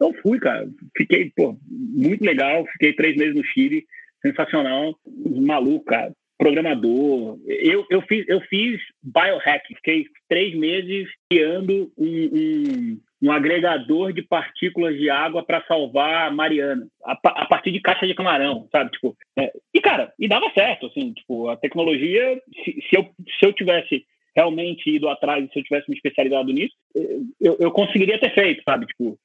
Então 0.04 0.12
fui, 0.22 0.38
cara. 0.38 0.68
Fiquei, 0.96 1.32
pô, 1.34 1.56
muito 1.66 2.22
legal. 2.22 2.66
Fiquei 2.72 2.92
três 2.92 3.16
meses 3.16 3.34
no 3.34 3.44
Chile, 3.44 3.84
sensacional. 4.20 4.94
Maluco, 5.06 5.86
cara. 5.86 6.12
Programador. 6.36 7.38
Eu, 7.46 7.86
eu, 7.88 8.02
fiz, 8.02 8.28
eu 8.28 8.40
fiz 8.42 8.78
biohack. 9.02 9.66
Fiquei 9.76 10.04
três 10.28 10.54
meses 10.54 11.08
criando 11.30 11.90
um, 11.96 12.06
um, 12.06 13.00
um 13.22 13.32
agregador 13.32 14.12
de 14.12 14.20
partículas 14.20 14.98
de 14.98 15.08
água 15.08 15.42
para 15.42 15.64
salvar 15.66 16.28
a 16.28 16.30
Mariana, 16.30 16.86
a, 17.04 17.12
a, 17.12 17.46
partir 17.46 17.70
de 17.70 17.80
caixa 17.80 18.06
de 18.06 18.14
camarão, 18.14 18.68
sabe? 18.70 18.90
Tipo, 18.90 19.16
é, 19.38 19.50
e, 19.72 19.80
cara, 19.80 20.12
e 20.18 20.28
dava 20.28 20.50
certo, 20.52 20.86
assim, 20.86 21.12
tipo, 21.14 21.48
a 21.48 21.56
tecnologia, 21.56 22.38
se, 22.62 22.72
se, 22.90 22.96
eu, 22.96 23.08
se 23.38 23.46
eu 23.46 23.52
tivesse 23.52 24.04
realmente 24.36 24.90
ido 24.90 25.08
atrás, 25.08 25.48
se 25.50 25.58
eu 25.58 25.62
tivesse 25.62 25.88
me 25.88 25.96
especializado 25.96 26.52
nisso, 26.52 26.74
eu, 27.40 27.56
eu 27.60 27.70
conseguiria 27.70 28.18
ter 28.18 28.34
feito, 28.34 28.62
sabe? 28.64 28.84
Tipo, 28.86 29.16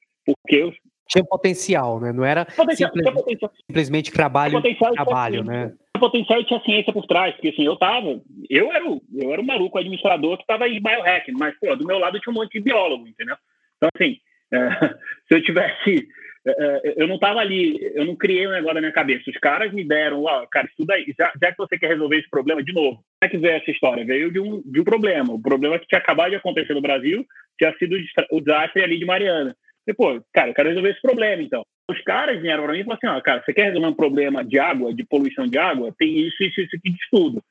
porque 0.42 0.56
eu, 0.56 0.72
tinha 1.08 1.24
potencial, 1.24 2.00
né? 2.00 2.12
Não 2.12 2.24
era 2.24 2.44
potencial, 2.44 2.92
simples, 2.92 3.12
potencial. 3.12 3.52
simplesmente 3.66 4.12
trabalho, 4.12 4.62
trabalho, 4.94 5.44
né? 5.44 5.72
potencial 5.98 6.40
e 6.40 6.44
tinha 6.44 6.60
ciência 6.60 6.92
por 6.92 7.06
trás, 7.06 7.34
porque 7.34 7.48
assim, 7.48 7.64
eu 7.64 7.76
tava, 7.76 8.22
eu 8.48 8.72
era 8.72 8.88
o, 8.88 9.02
eu 9.14 9.32
era 9.32 9.42
o 9.42 9.44
maluco 9.44 9.76
administrador 9.76 10.38
que 10.38 10.46
tava 10.46 10.66
em 10.66 10.80
biohacking, 10.80 11.32
mas 11.32 11.54
pô, 11.60 11.76
do 11.76 11.86
meu 11.86 11.98
lado 11.98 12.18
tinha 12.18 12.32
um 12.32 12.36
monte 12.36 12.52
de 12.52 12.60
biólogo, 12.60 13.06
entendeu? 13.06 13.36
Então 13.76 13.90
assim, 13.94 14.16
é, 14.50 14.58
se 15.28 15.34
eu 15.34 15.42
tivesse 15.42 16.08
é, 16.46 16.94
eu 16.96 17.06
não 17.06 17.16
estava 17.16 17.40
ali, 17.40 17.78
eu 17.94 18.06
não 18.06 18.16
criei 18.16 18.46
um 18.46 18.52
negócio 18.52 18.74
na 18.74 18.80
minha 18.80 18.92
cabeça. 18.92 19.30
Os 19.30 19.36
caras 19.36 19.72
me 19.72 19.84
deram, 19.86 20.24
ó, 20.24 20.46
cara, 20.46 20.66
estuda 20.66 20.94
aí. 20.94 21.14
Já, 21.18 21.30
já, 21.40 21.52
que 21.52 21.58
você 21.58 21.78
quer 21.78 21.88
resolver 21.88 22.16
esse 22.16 22.30
problema, 22.30 22.62
de 22.62 22.72
novo, 22.72 22.96
como 22.96 23.04
é 23.22 23.28
que 23.28 23.36
veio 23.36 23.56
essa 23.56 23.70
história? 23.70 24.06
Veio 24.06 24.32
de 24.32 24.40
um, 24.40 24.62
de 24.64 24.80
um 24.80 24.84
problema. 24.84 25.34
O 25.34 25.42
problema 25.42 25.78
que 25.78 25.86
tinha 25.86 25.98
acabado 25.98 26.30
de 26.30 26.36
acontecer 26.36 26.72
no 26.72 26.80
Brasil 26.80 27.26
tinha 27.58 27.76
sido 27.76 27.94
o 28.30 28.40
desastre 28.40 28.82
ali 28.82 28.98
de 28.98 29.04
Mariana. 29.04 29.54
Pô, 29.94 30.20
cara, 30.32 30.50
eu 30.50 30.54
quero 30.54 30.68
resolver 30.68 30.90
esse 30.90 31.02
problema, 31.02 31.42
então. 31.42 31.62
Os 31.90 32.00
caras 32.02 32.40
vieram 32.40 32.64
para 32.64 32.72
mim 32.72 32.80
e 32.80 32.84
falaram 32.84 32.98
assim, 33.02 33.18
ó, 33.18 33.20
cara, 33.20 33.42
você 33.44 33.52
quer 33.52 33.64
resolver 33.64 33.88
um 33.88 33.94
problema 33.94 34.44
de 34.44 34.58
água, 34.58 34.94
de 34.94 35.04
poluição 35.04 35.46
de 35.46 35.58
água? 35.58 35.92
Tem 35.98 36.18
isso, 36.20 36.42
isso, 36.42 36.60
isso 36.60 36.76
aqui 36.76 36.90
de 36.90 36.98
estudo. 37.02 37.42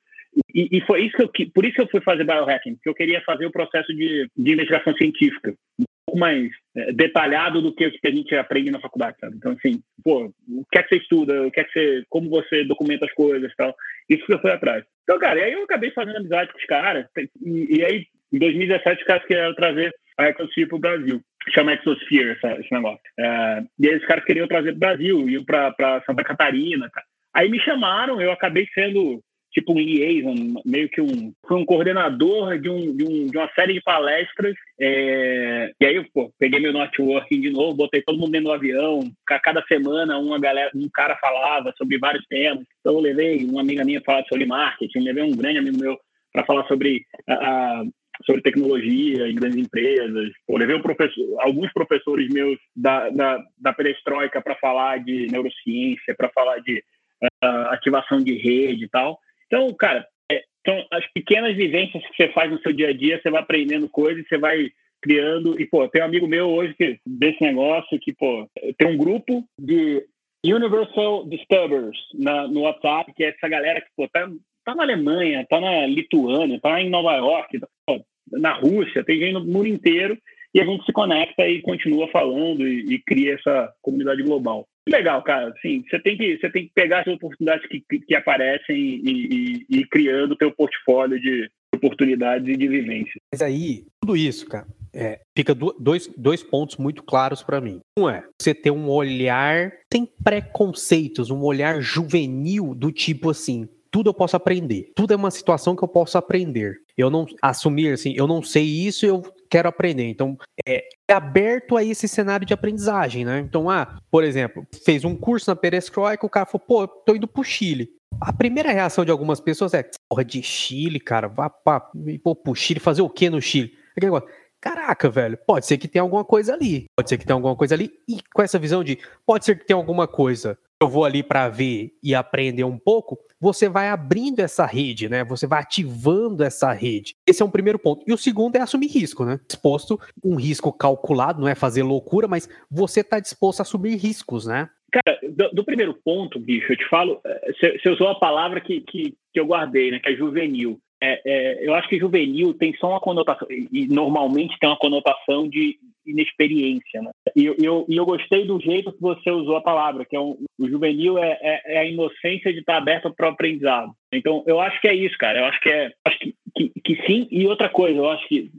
E, 0.54 0.78
e, 0.78 0.82
foi 0.82 1.06
isso 1.06 1.18
que 1.30 1.44
eu, 1.44 1.52
por 1.52 1.66
isso 1.66 1.76
que 1.76 1.82
eu 1.82 1.90
fui 1.90 2.02
fazer 2.02 2.24
biohacking, 2.24 2.76
porque 2.76 2.90
eu 2.90 2.96
queria 2.96 3.22
fazer 3.22 3.46
o 3.46 3.52
processo 3.52 3.94
de, 3.94 4.30
de 4.36 4.52
investigação 4.52 4.96
científica 4.96 5.54
um 5.80 5.86
pouco 6.06 6.20
mais 6.20 6.50
é, 6.76 6.92
detalhado 6.94 7.62
do 7.62 7.74
que 7.74 7.86
o 7.86 7.92
que 7.92 8.08
a 8.08 8.12
gente 8.12 8.36
aprende 8.36 8.72
na 8.72 8.80
faculdade, 8.80 9.18
sabe? 9.20 9.36
Então, 9.38 9.52
assim, 9.52 9.82
pô, 10.04 10.32
o 10.48 10.66
que 10.72 10.80
é 10.80 10.84
que 10.84 10.90
você 10.90 11.02
estuda, 11.02 11.46
o 11.46 11.52
que 11.52 11.60
é 11.60 11.64
que 11.64 11.72
você, 11.72 12.04
como 12.10 12.30
você 12.30 12.64
documenta 12.64 13.06
as 13.06 13.14
coisas 13.14 13.54
tal. 13.56 13.76
Isso 14.08 14.26
que 14.26 14.34
eu 14.34 14.40
fui 14.40 14.52
atrás. 14.52 14.84
Então, 15.04 15.20
cara, 15.20 15.44
aí 15.44 15.54
eu 15.54 15.64
acabei 15.64 15.92
fazendo 15.92 16.18
amizade 16.18 16.52
com 16.52 16.58
os 16.58 16.66
caras, 16.66 17.06
e, 17.44 17.78
e 17.78 17.86
aí, 17.86 18.06
em 18.32 18.40
2017, 18.40 19.02
os 19.02 19.08
caras 19.08 19.26
queriam 19.26 19.54
trazer 19.56 19.94
a 20.20 20.26
Ecosphere 20.26 20.68
para 20.68 20.76
o 20.76 20.80
Brasil 20.80 21.22
chama 21.54 21.74
Exosphere 21.74 22.32
essa, 22.32 22.60
esse 22.60 22.72
negócio. 22.72 23.00
É, 23.18 23.64
e 23.80 23.90
aí 23.90 23.96
os 23.96 24.06
caras 24.06 24.26
queriam 24.26 24.48
trazer 24.48 24.72
para 24.72 24.76
o 24.76 24.80
Brasil, 24.80 25.30
iam 25.30 25.44
para 25.44 26.04
Santa 26.06 26.24
Catarina. 26.24 26.90
Tá? 26.94 27.02
Aí 27.34 27.50
me 27.50 27.60
chamaram, 27.60 28.22
eu 28.22 28.32
acabei 28.32 28.68
sendo 28.74 29.22
tipo 29.52 29.74
um 29.74 29.80
liaison, 29.80 30.62
meio 30.64 30.88
que 30.90 31.02
um 31.02 31.34
foi 31.48 31.58
um 31.58 31.66
coordenador 31.66 32.60
de, 32.60 32.70
um, 32.70 32.96
de, 32.96 33.04
um, 33.04 33.26
de 33.26 33.38
uma 33.38 33.50
série 33.54 33.74
de 33.74 33.82
palestras. 33.82 34.54
É, 34.80 35.72
e 35.80 35.86
aí, 35.86 36.04
pô, 36.14 36.32
peguei 36.38 36.60
meu 36.60 36.74
networking 36.74 37.42
de 37.42 37.50
novo, 37.50 37.74
botei 37.74 38.02
todo 38.02 38.20
mundo 38.20 38.32
dentro 38.32 38.50
do 38.50 38.54
avião. 38.54 39.00
Cada 39.26 39.64
semana 39.66 40.20
uma 40.20 40.40
galera, 40.40 40.70
um 40.76 40.90
cara 40.94 41.16
falava 41.16 41.74
sobre 41.78 41.98
vários 41.98 42.26
temas. 42.28 42.66
Então 42.80 42.94
eu 42.94 43.00
levei 43.00 43.44
uma 43.46 43.62
amiga 43.62 43.84
minha 43.86 44.02
falar 44.02 44.24
sobre 44.26 44.46
marketing, 44.46 45.00
levei 45.00 45.24
um 45.24 45.36
grande 45.36 45.60
amigo 45.60 45.80
meu 45.80 45.98
para 46.32 46.46
falar 46.46 46.68
sobre 46.68 47.04
a, 47.28 47.34
a 47.34 47.84
sobre 48.26 48.42
tecnologia 48.42 49.28
em 49.28 49.36
grandes 49.36 49.58
empresas. 49.58 50.32
Pô, 50.46 50.58
levei 50.58 50.80
professor, 50.80 51.40
alguns 51.40 51.72
professores 51.72 52.30
meus 52.30 52.58
da, 52.76 53.10
da, 53.10 53.44
da 53.58 53.74
perestroika 53.74 54.42
para 54.42 54.56
falar 54.56 55.00
de 55.00 55.28
neurociência, 55.28 56.16
para 56.16 56.30
falar 56.30 56.60
de 56.60 56.84
uh, 57.24 57.68
ativação 57.70 58.20
de 58.20 58.36
rede 58.36 58.86
e 58.86 58.90
tal. 58.90 59.20
Então, 59.48 59.74
cara, 59.74 60.06
é, 60.32 60.44
são 60.66 60.86
as 60.92 61.06
pequenas 61.14 61.56
vivências 61.56 62.04
que 62.08 62.16
você 62.16 62.32
faz 62.34 62.52
no 62.52 62.62
seu 62.62 62.74
dia 62.74 62.90
a 62.90 62.94
dia, 62.94 63.20
você 63.22 63.30
vai 63.30 63.42
aprendendo 63.42 63.90
coisas, 63.90 64.28
você 64.28 64.38
vai 64.38 64.70
criando. 65.02 65.60
E, 65.60 65.66
pô, 65.66 65.88
tem 65.88 66.02
um 66.02 66.06
amigo 66.06 66.28
meu 66.28 66.50
hoje 66.50 66.74
que, 66.76 67.00
desse 67.06 67.42
negócio 67.42 68.00
que, 68.00 68.14
pô, 68.14 68.48
tem 68.78 68.88
um 68.88 68.98
grupo 68.98 69.44
de 69.58 70.06
Universal 70.46 71.26
Disturbers 71.28 71.98
na, 72.14 72.48
no 72.48 72.62
WhatsApp, 72.62 73.14
que 73.14 73.24
é 73.24 73.30
essa 73.30 73.48
galera 73.48 73.82
que, 73.82 73.88
pô, 73.96 74.08
tá, 74.08 74.30
tá 74.64 74.76
na 74.76 74.84
Alemanha, 74.84 75.46
tá 75.50 75.60
na 75.60 75.86
Lituânia, 75.88 76.60
tá 76.62 76.82
em 76.82 76.90
Nova 76.90 77.16
York, 77.16 77.60
tá, 77.60 77.68
pô, 77.86 78.02
na 78.32 78.54
Rússia, 78.54 79.04
tem 79.04 79.20
gente 79.20 79.34
no 79.34 79.46
mundo 79.46 79.68
inteiro 79.68 80.18
e 80.54 80.60
a 80.60 80.66
gente 80.66 80.86
se 80.86 80.92
conecta 80.92 81.48
e 81.48 81.62
continua 81.62 82.08
falando 82.10 82.68
e, 82.68 82.96
e 82.96 83.00
cria 83.00 83.36
essa 83.36 83.72
comunidade 83.82 84.24
global. 84.24 84.68
Legal, 84.88 85.22
cara. 85.22 85.54
Sim, 85.62 85.84
você 85.88 86.00
tem 86.00 86.18
que 86.18 86.38
você 86.38 86.50
tem 86.50 86.66
que 86.66 86.72
pegar 86.74 87.02
as 87.02 87.08
oportunidades 87.08 87.68
que, 87.68 87.82
que, 87.82 88.16
aparecem 88.16 88.76
e, 88.76 89.66
e, 89.70 89.80
e 89.80 89.86
criando 89.86 90.32
o 90.32 90.36
teu 90.36 90.52
portfólio 90.52 91.20
de 91.20 91.50
oportunidades 91.76 92.48
e 92.48 92.58
de 92.58 92.68
vivência. 92.68 93.22
Mas 93.32 93.42
aí, 93.42 93.84
tudo 94.02 94.18
isso, 94.18 94.48
cara, 94.48 94.66
é, 94.94 95.20
fica 95.38 95.54
dois, 95.54 96.08
dois 96.18 96.42
pontos 96.42 96.78
muito 96.78 97.04
claros 97.04 97.44
para 97.44 97.62
mim. 97.62 97.80
Um 97.98 98.10
é 98.10 98.24
você 98.42 98.56
ter 98.56 98.72
um 98.72 98.90
olhar, 98.90 99.72
tem 99.90 100.08
preconceitos, 100.24 101.30
um 101.30 101.44
olhar 101.44 101.80
juvenil 101.82 102.74
do 102.74 102.92
tipo 102.92 103.30
assim, 103.30 103.70
tudo 103.92 104.10
eu 104.10 104.14
posso 104.14 104.36
aprender. 104.36 104.92
Tudo 104.96 105.14
é 105.14 105.16
uma 105.16 105.32
situação 105.32 105.76
que 105.76 105.84
eu 105.84 105.88
posso 105.88 106.18
aprender. 106.18 106.82
Eu 106.98 107.10
não 107.10 107.26
assumir 107.42 107.94
assim, 107.94 108.14
eu 108.16 108.28
não 108.28 108.42
sei 108.42 108.64
isso, 108.64 109.06
eu 109.06 109.22
quero 109.50 109.70
aprender. 109.70 110.10
Então, 110.10 110.38
é, 110.68 110.84
é 111.08 111.14
aberto 111.14 111.76
a 111.76 111.84
esse 111.84 112.08
cenário 112.08 112.46
de 112.46 112.54
aprendizagem, 112.54 113.26
né? 113.26 113.40
Então, 113.40 113.70
ah, 113.70 114.00
por 114.12 114.24
exemplo, 114.24 114.66
fez 114.86 115.04
um 115.04 115.16
curso 115.16 115.50
na 115.50 115.56
Perestroika, 115.56 116.26
o 116.26 116.30
cara 116.30 116.46
falou, 116.46 116.66
pô, 116.66 116.88
tô 116.88 117.16
indo 117.16 117.28
pro 117.28 117.44
Chile. 117.44 117.90
A 118.22 118.34
primeira 118.34 118.72
reação 118.72 119.06
de 119.06 119.12
algumas 119.12 119.40
pessoas 119.40 119.74
é, 119.74 119.90
porra, 120.10 120.26
de 120.26 120.42
Chile, 120.44 121.00
cara, 121.00 121.28
vá 121.28 121.50
pra, 121.50 121.80
pô, 122.24 122.36
pro 122.36 122.56
Chile, 122.56 122.80
fazer 122.80 123.02
o 123.02 123.10
quê 123.10 123.30
no 123.30 123.42
Chile? 123.42 123.74
Aquele 123.92 124.12
negócio, 124.12 124.30
caraca, 124.60 125.10
velho, 125.10 125.38
pode 125.48 125.66
ser 125.66 125.78
que 125.78 125.88
tenha 125.88 126.02
alguma 126.02 126.26
coisa 126.26 126.54
ali. 126.54 126.86
Pode 126.96 127.10
ser 127.10 127.18
que 127.18 127.26
tenha 127.26 127.36
alguma 127.36 127.56
coisa 127.56 127.76
ali. 127.76 127.92
E 128.08 128.20
com 128.34 128.42
essa 128.42 128.60
visão 128.60 128.84
de, 128.84 129.00
pode 129.26 129.46
ser 129.46 129.58
que 129.58 129.66
tenha 129.66 129.78
alguma 129.78 130.08
coisa 130.08 130.58
eu 130.82 130.88
vou 130.88 131.04
ali 131.04 131.22
para 131.22 131.50
ver 131.50 131.92
e 132.02 132.16
aprender 132.16 132.64
um 132.64 132.78
pouco, 132.78 133.20
você 133.40 133.68
vai 133.68 133.90
abrindo 133.90 134.40
essa 134.40 134.66
rede, 134.66 135.10
né? 135.10 135.24
Você 135.26 135.46
vai 135.46 135.60
ativando 135.60 136.44
essa 136.44 136.72
rede. 136.72 137.16
Esse 137.28 137.42
é 137.42 137.46
um 137.46 137.52
primeiro 137.52 137.78
ponto. 137.78 138.04
E 138.08 138.14
o 138.14 138.18
segundo 138.18 138.56
é 138.56 138.62
assumir 138.62 138.88
risco, 138.88 139.26
né? 139.26 139.40
Disposto, 139.48 140.00
um 140.24 140.36
risco 140.36 140.72
calculado, 140.72 141.42
não 141.42 141.48
é 141.48 141.56
fazer 141.56 141.84
loucura, 141.84 142.28
mas 142.28 142.50
você 142.72 143.02
está 143.02 143.20
disposto 143.20 143.60
a 143.60 143.64
assumir 143.64 143.96
riscos, 143.96 144.46
né? 144.46 144.70
Cara, 144.92 145.20
do, 145.22 145.50
do, 145.52 145.64
primeiro 145.64 145.94
ponto, 145.94 146.40
bicho, 146.40 146.72
eu 146.72 146.78
te 146.78 146.88
falo, 146.90 147.22
você 147.48 147.80
eh, 147.86 147.92
usou 147.92 148.08
a 148.08 148.20
palavra 148.20 148.60
que, 148.60 148.82
que, 148.82 149.16
que 149.32 149.40
eu 149.40 149.46
guardei, 149.46 149.92
né? 149.92 150.00
Que 150.00 150.10
é 150.10 150.16
juvenil. 150.16 150.80
É, 151.02 151.22
é, 151.26 151.68
eu 151.68 151.74
acho 151.76 151.88
que 151.88 151.98
juvenil 151.98 152.54
tem 152.54 152.76
só 152.76 152.90
uma 152.90 153.00
conotação, 153.00 153.48
e 153.50 153.88
normalmente 153.88 154.58
tem 154.60 154.70
uma 154.70 154.78
conotação 154.78 155.48
de 155.48 155.78
inexperiência. 156.06 157.02
Né? 157.02 157.12
E 157.36 157.46
eu, 157.46 157.56
eu, 157.58 157.86
eu 157.88 158.06
gostei 158.06 158.46
do 158.46 158.60
jeito 158.60 158.92
que 158.92 159.02
você 159.02 159.32
usou 159.32 159.56
a 159.56 159.62
palavra, 159.62 160.06
que 160.06 160.16
é 160.16 160.20
um, 160.20 160.38
o 160.58 160.68
juvenil 160.68 161.18
é, 161.18 161.38
é, 161.42 161.76
é, 161.76 161.78
a 161.80 161.86
inocência 161.86 162.52
de 162.52 162.60
estar 162.60 162.78
aberto 162.78 163.14
para 163.14 163.28
o 163.28 163.32
aprendizado. 163.32 163.92
Então, 164.12 164.44
eu 164.46 164.60
acho 164.60 164.80
que 164.82 164.88
é 164.88 164.94
isso, 164.94 165.18
cara. 165.18 165.40
Eu 165.40 165.46
acho 165.46 165.62
que 165.62 165.70
é. 165.70 165.92
Acho 166.06 166.20
que, 166.20 166.36
que, 166.56 166.72
que 166.84 166.96
sim. 167.06 167.28
E 167.32 167.48
outra 167.48 167.70
coisa, 167.70 167.98
eu 167.98 168.10
acho 168.10 168.28
que 168.28 168.50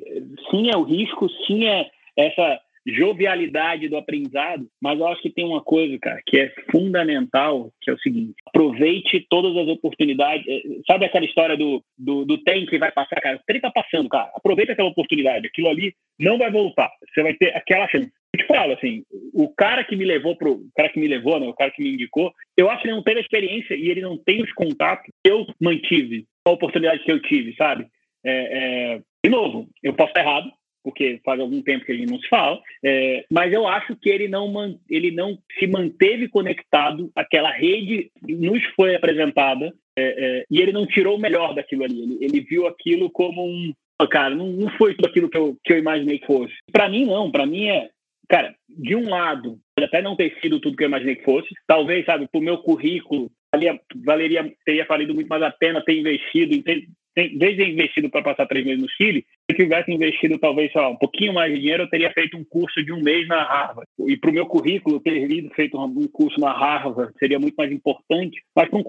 sim 0.51 0.71
é 0.71 0.77
o 0.77 0.85
risco, 0.85 1.29
sim 1.47 1.67
é 1.67 1.91
essa 2.17 2.61
jovialidade 2.87 3.89
do 3.89 3.97
aprendizado, 3.97 4.67
mas 4.81 4.99
eu 4.99 5.07
acho 5.07 5.23
que 5.23 5.31
tem 5.31 5.45
uma 5.45 5.63
coisa, 5.63 5.99
cara, 5.99 6.21
que 6.27 6.39
é 6.39 6.53
fundamental, 6.71 7.71
que 7.81 7.91
é 7.91 7.95
o 7.95 7.99
seguinte: 7.99 8.35
aproveite 8.47 9.27
todas 9.29 9.57
as 9.57 9.69
oportunidades. 9.69 10.47
Eh, 10.49 10.81
sabe 10.87 11.05
aquela 11.05 11.25
história 11.25 11.57
do, 11.57 11.83
do, 11.97 12.25
do 12.25 12.39
trem 12.39 12.67
que 12.67 12.79
vai 12.79 12.91
passar, 12.91 13.21
cara? 13.21 13.37
O 13.37 13.47
trem 13.47 13.61
tá 13.61 13.71
passando, 13.71 14.09
cara. 14.09 14.31
Aproveita 14.35 14.73
aquela 14.73 14.89
oportunidade. 14.89 15.47
Aquilo 15.47 15.69
ali 15.69 15.95
não 16.19 16.39
vai 16.39 16.51
voltar. 16.51 16.91
Você 17.13 17.23
vai 17.23 17.35
ter 17.35 17.55
aquela 17.55 17.89
chance. 17.89 18.11
Eu 18.33 18.41
te 18.41 18.47
falo, 18.47 18.73
assim, 18.73 19.03
o 19.35 19.49
cara 19.49 19.85
que 19.85 19.97
me 19.97 20.05
levou 20.05 20.37
pro. 20.37 20.53
O 20.53 20.71
cara 20.77 20.89
que 20.89 21.01
me 21.01 21.09
levou, 21.09 21.39
né? 21.39 21.49
O 21.49 21.55
cara 21.55 21.71
que 21.71 21.83
me 21.83 21.95
indicou, 21.95 22.33
eu 22.57 22.71
acho 22.71 22.83
que 22.83 22.89
ele 22.89 22.97
não 22.97 23.03
teve 23.03 23.19
a 23.19 23.23
experiência 23.23 23.75
e 23.75 23.89
ele 23.89 24.01
não 24.01 24.17
tem 24.17 24.43
os 24.43 24.53
contatos 24.53 25.05
que 25.05 25.31
eu 25.31 25.47
mantive, 25.61 26.27
a 26.45 26.51
oportunidade 26.51 27.03
que 27.05 27.13
eu 27.13 27.21
tive, 27.21 27.55
sabe? 27.57 27.87
É, 28.25 28.95
é, 28.95 29.01
de 29.25 29.31
novo, 29.31 29.69
eu 29.83 29.95
posso 29.95 30.11
estar 30.11 30.21
errado, 30.21 30.51
porque 30.83 31.21
faz 31.25 31.41
algum 31.41 31.61
tempo 31.63 31.85
que 31.85 31.93
a 31.93 31.95
gente 31.95 32.11
não 32.11 32.19
se 32.19 32.29
fala, 32.29 32.61
é, 32.85 33.25
mas 33.31 33.53
eu 33.53 33.67
acho 33.67 33.97
que 33.97 34.09
ele 34.09 34.29
não, 34.29 34.79
ele 34.89 35.11
não 35.11 35.39
se 35.59 35.67
manteve 35.67 36.29
conectado 36.29 37.11
àquela 37.15 37.51
rede 37.51 38.11
nos 38.23 38.65
foi 38.77 38.95
apresentada 38.95 39.73
é, 39.97 40.03
é, 40.03 40.45
e 40.51 40.61
ele 40.61 40.73
não 40.73 40.87
tirou 40.87 41.17
o 41.17 41.21
melhor 41.21 41.55
daquilo 41.55 41.85
ali. 41.85 42.03
Ele, 42.03 42.19
ele 42.21 42.41
viu 42.41 42.67
aquilo 42.67 43.11
como 43.11 43.45
um. 43.45 43.73
Cara, 44.11 44.35
não, 44.35 44.47
não 44.49 44.71
foi 44.79 44.95
tudo 44.95 45.07
aquilo 45.07 45.29
que 45.29 45.37
eu, 45.37 45.57
que 45.63 45.75
eu 45.75 45.79
imaginei 45.79 46.19
que 46.19 46.27
fosse. 46.27 46.55
Para 46.73 46.89
mim, 46.89 47.05
não. 47.05 47.31
Para 47.31 47.45
mim 47.45 47.69
é. 47.69 47.91
Cara, 48.29 48.55
de 48.69 48.95
um 48.95 49.09
lado, 49.09 49.59
até 49.77 50.01
não 50.01 50.15
ter 50.15 50.39
sido 50.41 50.61
tudo 50.61 50.77
que 50.77 50.85
eu 50.85 50.89
imaginei 50.89 51.17
que 51.17 51.25
fosse. 51.25 51.49
Talvez, 51.67 52.07
sabe, 52.07 52.29
pro 52.29 52.41
meu 52.41 52.59
currículo, 52.59 53.31
valeria, 54.05 54.51
teria 54.65 54.85
valido 54.85 55.15
muito 55.15 55.27
mais 55.27 55.43
a 55.43 55.51
pena 55.51 55.85
ter 55.85 55.99
investido 55.99 56.55
em 56.55 56.63
ter, 56.63 56.87
em 57.17 57.39
vez 57.39 57.57
de 57.57 57.65
investido 57.65 58.09
para 58.09 58.23
passar 58.23 58.47
três 58.47 58.65
meses 58.65 58.83
no 58.83 58.89
Chile, 58.91 59.25
se 59.51 59.57
tivesse 59.57 59.91
investido 59.91 60.39
talvez 60.39 60.73
lá, 60.75 60.89
um 60.89 60.97
pouquinho 60.97 61.35
mais 61.35 61.53
de 61.53 61.61
dinheiro, 61.61 61.83
eu 61.83 61.91
teria 61.91 62.13
feito 62.13 62.37
um 62.37 62.45
curso 62.45 62.83
de 62.85 62.93
um 62.93 63.03
mês 63.03 63.27
na 63.27 63.43
Harvard. 63.43 63.89
E 64.07 64.17
para 64.17 64.31
o 64.31 64.33
meu 64.33 64.47
currículo, 64.47 65.01
ter 65.01 65.51
feito 65.55 65.79
um 65.79 66.09
curso 66.09 66.39
na 66.41 66.53
Harvard 66.53 67.13
seria 67.19 67.39
muito 67.39 67.55
mais 67.57 67.73
importante, 67.73 68.43
mas 68.55 68.69
para 68.69 68.79
um, 68.79 68.85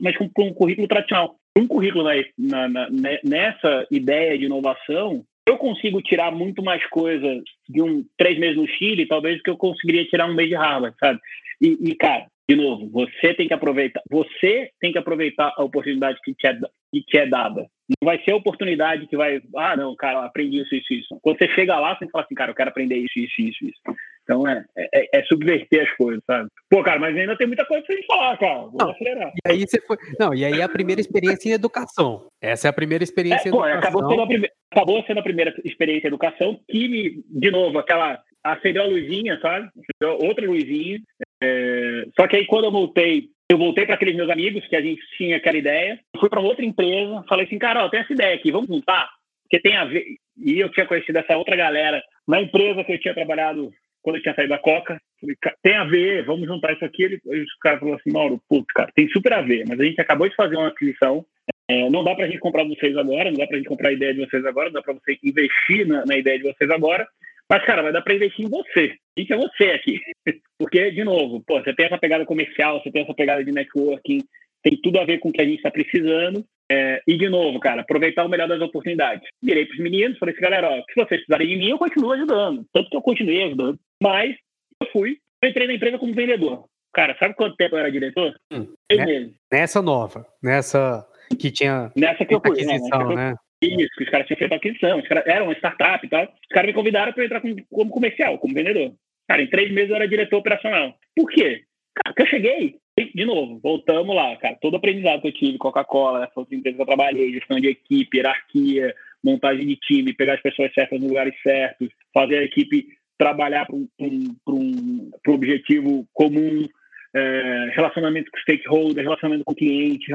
mas 0.00 0.16
para 0.16 0.44
um 0.44 0.54
currículo 0.54 0.88
tradicional. 0.88 1.36
Um 1.56 1.66
currículo 1.66 2.04
na, 2.38 2.68
na, 2.68 2.88
nessa 3.24 3.86
ideia 3.90 4.36
de 4.36 4.46
inovação, 4.46 5.24
eu 5.46 5.58
consigo 5.58 6.00
tirar 6.00 6.32
muito 6.32 6.62
mais 6.62 6.84
coisas 6.86 7.42
de 7.68 7.82
um 7.82 8.04
três 8.16 8.38
meses 8.38 8.56
no 8.56 8.66
Chile, 8.66 9.06
talvez, 9.06 9.36
do 9.36 9.42
que 9.42 9.50
eu 9.50 9.56
conseguiria 9.56 10.06
tirar 10.06 10.26
um 10.26 10.34
mês 10.34 10.48
de 10.48 10.54
Harvard, 10.54 10.96
sabe? 10.98 11.20
E, 11.60 11.90
e, 11.90 11.94
cara, 11.94 12.26
de 12.48 12.56
novo, 12.56 12.88
você 12.90 13.32
tem 13.32 13.48
que 13.48 13.54
aproveitar, 13.54 14.02
você 14.10 14.70
tem 14.78 14.92
que 14.92 14.98
aproveitar 14.98 15.52
a 15.56 15.64
oportunidade 15.64 16.18
que 16.22 16.34
te 16.34 16.46
é, 16.46 16.54
que 16.92 17.02
te 17.02 17.16
é 17.16 17.26
dada. 17.26 17.66
Não 17.88 18.06
vai 18.06 18.22
ser 18.22 18.32
a 18.32 18.36
oportunidade 18.36 19.06
que 19.06 19.16
vai, 19.16 19.40
ah, 19.56 19.76
não, 19.76 19.94
cara, 19.96 20.24
aprendi 20.24 20.60
isso, 20.60 20.74
isso, 20.74 20.92
isso. 20.92 21.18
Quando 21.22 21.38
você 21.38 21.48
chega 21.48 21.78
lá, 21.78 21.96
você 21.96 22.08
falar 22.08 22.24
assim, 22.24 22.34
cara, 22.34 22.50
eu 22.50 22.54
quero 22.54 22.70
aprender 22.70 22.96
isso, 22.96 23.18
isso, 23.18 23.40
isso, 23.40 23.64
isso. 23.64 23.80
Então 24.22 24.46
é, 24.48 24.64
é, 24.76 25.18
é 25.18 25.24
subverter 25.24 25.82
as 25.82 25.96
coisas, 25.96 26.22
sabe? 26.26 26.48
Pô, 26.70 26.82
cara, 26.82 26.98
mas 26.98 27.16
ainda 27.16 27.36
tem 27.36 27.46
muita 27.46 27.64
coisa 27.66 27.84
pra 27.84 27.94
gente 27.94 28.06
falar, 28.06 28.38
cara. 28.38 28.58
Vou 28.60 28.76
não, 28.78 28.90
acelerar. 28.90 29.32
E 29.34 29.50
aí 29.50 29.60
você 29.60 29.80
foi. 29.80 29.96
Não, 30.18 30.34
e 30.34 30.44
aí 30.44 30.62
a 30.62 30.68
primeira 30.68 31.00
experiência 31.00 31.48
em 31.48 31.52
educação. 31.52 32.26
Essa 32.42 32.68
é 32.68 32.70
a 32.70 32.74
primeira 32.74 33.04
experiência 33.04 33.48
é, 33.48 33.50
em 33.50 33.52
pô, 33.52 33.66
educação. 33.66 34.00
Acabou 34.00 34.10
sendo, 34.10 34.22
a 34.22 34.26
prime... 34.26 34.48
acabou 34.70 35.04
sendo 35.04 35.20
a 35.20 35.22
primeira 35.22 35.54
experiência 35.64 36.06
em 36.06 36.08
educação 36.08 36.60
que 36.68 36.88
me, 36.88 37.22
de 37.28 37.50
novo, 37.50 37.78
aquela 37.78 38.18
acendeu 38.44 38.82
a 38.82 38.86
luzinha, 38.86 39.38
sabe? 39.40 39.68
Outra 40.02 40.46
luzinha. 40.46 41.00
É... 41.44 42.06
Só 42.16 42.26
que 42.26 42.36
aí 42.36 42.46
quando 42.46 42.64
eu 42.64 42.72
voltei, 42.72 43.28
eu 43.48 43.58
voltei 43.58 43.84
para 43.84 43.94
aqueles 43.94 44.16
meus 44.16 44.30
amigos 44.30 44.66
que 44.66 44.76
a 44.76 44.80
gente 44.80 45.02
tinha 45.16 45.36
aquela 45.36 45.58
ideia, 45.58 46.00
fui 46.18 46.28
para 46.28 46.40
outra 46.40 46.64
empresa, 46.64 47.24
falei 47.28 47.46
assim, 47.46 47.58
cara, 47.58 47.84
ó, 47.84 47.88
tem 47.88 48.00
essa 48.00 48.12
ideia 48.12 48.34
aqui, 48.34 48.50
vamos 48.50 48.68
juntar? 48.68 49.08
Porque 49.42 49.60
tem 49.60 49.76
a 49.76 49.84
ver. 49.84 50.04
E 50.36 50.58
eu 50.58 50.70
tinha 50.70 50.86
conhecido 50.86 51.18
essa 51.18 51.36
outra 51.36 51.54
galera 51.54 52.02
na 52.26 52.40
empresa 52.40 52.82
que 52.82 52.92
eu 52.92 53.00
tinha 53.00 53.14
trabalhado 53.14 53.70
quando 54.02 54.16
eu 54.16 54.22
tinha 54.22 54.34
saído 54.34 54.50
da 54.50 54.58
Coca. 54.58 55.00
Falei, 55.20 55.36
tem 55.62 55.74
a 55.74 55.84
ver, 55.84 56.24
vamos 56.24 56.46
juntar 56.46 56.72
isso 56.72 56.84
aqui. 56.84 57.02
Ele, 57.04 57.20
os 57.24 57.54
caras 57.60 57.80
falaram 57.80 57.98
assim, 57.98 58.12
Mauro, 58.12 58.40
putz, 58.48 58.66
cara, 58.74 58.90
tem 58.94 59.08
super 59.08 59.32
a 59.32 59.42
ver, 59.42 59.64
mas 59.68 59.78
a 59.78 59.84
gente 59.84 60.00
acabou 60.00 60.28
de 60.28 60.34
fazer 60.34 60.56
uma 60.56 60.68
aquisição. 60.68 61.24
É, 61.68 61.88
não 61.88 62.04
dá 62.04 62.14
para 62.14 62.24
a 62.24 62.28
gente 62.28 62.40
comprar 62.40 62.64
vocês 62.64 62.96
agora, 62.96 63.30
não 63.30 63.38
dá 63.38 63.46
para 63.46 63.56
a 63.56 63.58
gente 63.58 63.68
comprar 63.68 63.88
a 63.88 63.92
ideia 63.92 64.12
de 64.12 64.20
vocês 64.20 64.44
agora, 64.44 64.66
não 64.66 64.74
dá 64.74 64.82
para 64.82 64.94
você 64.94 65.18
investir 65.22 65.86
na, 65.86 66.04
na 66.04 66.16
ideia 66.16 66.38
de 66.38 66.44
vocês 66.44 66.70
agora. 66.70 67.08
Mas, 67.50 67.64
cara, 67.64 67.82
vai 67.82 67.92
dar 67.92 68.02
para 68.02 68.14
investir 68.14 68.46
em 68.46 68.48
você. 68.48 68.96
Isso 69.16 69.32
é 69.32 69.36
você 69.36 69.64
aqui. 69.70 70.00
Porque, 70.58 70.90
de 70.90 71.04
novo, 71.04 71.42
pô, 71.46 71.60
você 71.60 71.74
tem 71.74 71.86
essa 71.86 71.98
pegada 71.98 72.24
comercial, 72.24 72.82
você 72.82 72.90
tem 72.90 73.02
essa 73.02 73.14
pegada 73.14 73.44
de 73.44 73.52
networking, 73.52 74.20
tem 74.62 74.80
tudo 74.82 74.98
a 74.98 75.04
ver 75.04 75.18
com 75.18 75.28
o 75.28 75.32
que 75.32 75.40
a 75.40 75.44
gente 75.44 75.56
está 75.56 75.70
precisando. 75.70 76.44
É, 76.70 77.02
e, 77.06 77.18
de 77.18 77.28
novo, 77.28 77.60
cara, 77.60 77.82
aproveitar 77.82 78.24
o 78.24 78.28
melhor 78.28 78.48
das 78.48 78.60
oportunidades. 78.60 79.28
Virei 79.42 79.66
para 79.66 79.74
os 79.74 79.80
meninos, 79.80 80.18
falei 80.18 80.34
assim, 80.34 80.42
galera, 80.42 80.70
ó, 80.70 80.76
se 80.76 80.94
vocês 80.94 81.20
precisarem 81.20 81.48
de 81.48 81.56
mim, 81.56 81.70
eu 81.70 81.78
continuo 81.78 82.12
ajudando. 82.12 82.64
Tanto 82.72 82.88
que 82.88 82.96
eu 82.96 83.02
continuei 83.02 83.44
ajudando. 83.44 83.78
Mas 84.02 84.34
eu 84.80 84.88
fui, 84.90 85.18
eu 85.42 85.50
entrei 85.50 85.66
na 85.66 85.74
empresa 85.74 85.98
como 85.98 86.14
vendedor. 86.14 86.64
Cara, 86.94 87.16
sabe 87.18 87.34
quanto 87.34 87.56
tempo 87.56 87.74
eu 87.74 87.80
era 87.80 87.90
diretor? 87.90 88.34
Hum, 88.52 88.72
né? 88.90 89.30
Nessa 89.52 89.82
nova, 89.82 90.24
nessa 90.42 91.04
que 91.38 91.50
tinha 91.50 91.90
nessa 91.96 92.24
que 92.24 92.34
eu 92.34 92.40
fui, 92.40 92.52
aquisição, 92.52 93.14
né? 93.14 93.34
Isso, 93.64 93.94
que 93.96 94.04
os 94.04 94.10
caras 94.10 94.26
tinham 94.26 94.38
feito 94.38 94.54
aquisição, 94.54 94.98
os 94.98 95.08
caras 95.08 95.26
eram 95.26 95.46
uma 95.46 95.54
startup 95.54 96.04
e 96.04 96.08
tal. 96.08 96.24
Os 96.24 96.48
caras 96.50 96.68
me 96.68 96.74
convidaram 96.74 97.12
para 97.12 97.24
entrar 97.24 97.40
como, 97.40 97.56
como 97.70 97.90
comercial, 97.90 98.38
como 98.38 98.54
vendedor. 98.54 98.92
Cara, 99.28 99.42
em 99.42 99.48
três 99.48 99.72
meses 99.72 99.90
eu 99.90 99.96
era 99.96 100.08
diretor 100.08 100.38
operacional. 100.38 100.94
Por 101.16 101.30
quê? 101.30 101.62
Cara, 101.94 102.14
porque 102.14 102.22
eu 102.22 102.26
cheguei, 102.26 102.76
de 102.96 103.24
novo, 103.24 103.58
voltamos 103.62 104.14
lá, 104.14 104.36
cara, 104.36 104.56
todo 104.60 104.76
aprendizado 104.76 105.22
que 105.22 105.28
eu 105.28 105.32
tive, 105.32 105.58
Coca-Cola, 105.58 106.24
essa 106.24 106.40
outra 106.40 106.54
empresa 106.54 106.76
que 106.76 106.82
eu 106.82 106.86
trabalhei, 106.86 107.32
gestão 107.32 107.58
de 107.58 107.68
equipe, 107.68 108.18
hierarquia, 108.18 108.94
montagem 109.22 109.66
de 109.66 109.76
time, 109.76 110.12
pegar 110.12 110.34
as 110.34 110.42
pessoas 110.42 110.72
certas 110.74 111.00
nos 111.00 111.08
lugares 111.08 111.34
certos, 111.42 111.88
fazer 112.12 112.38
a 112.38 112.44
equipe 112.44 112.86
trabalhar 113.16 113.64
para 113.66 113.76
um, 113.76 113.88
um, 114.00 114.36
um, 114.48 115.10
objetivo 115.28 116.06
comum, 116.12 116.66
é, 117.14 117.70
relacionamento 117.72 118.30
com 118.30 118.38
stakeholder, 118.38 119.04
relacionamento 119.04 119.44
com 119.44 119.54
cliente, 119.54 120.10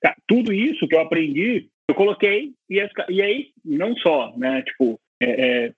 cara, 0.00 0.16
tudo 0.26 0.52
isso 0.52 0.86
que 0.86 0.94
eu 0.94 1.00
aprendi 1.00 1.68
eu 1.92 1.94
coloquei 1.94 2.52
e, 2.68 2.80
e 3.08 3.22
aí 3.22 3.50
não 3.64 3.94
só, 3.96 4.32
né? 4.36 4.62
Tipo, 4.62 4.98
é, 5.20 5.30
é, 5.66 5.72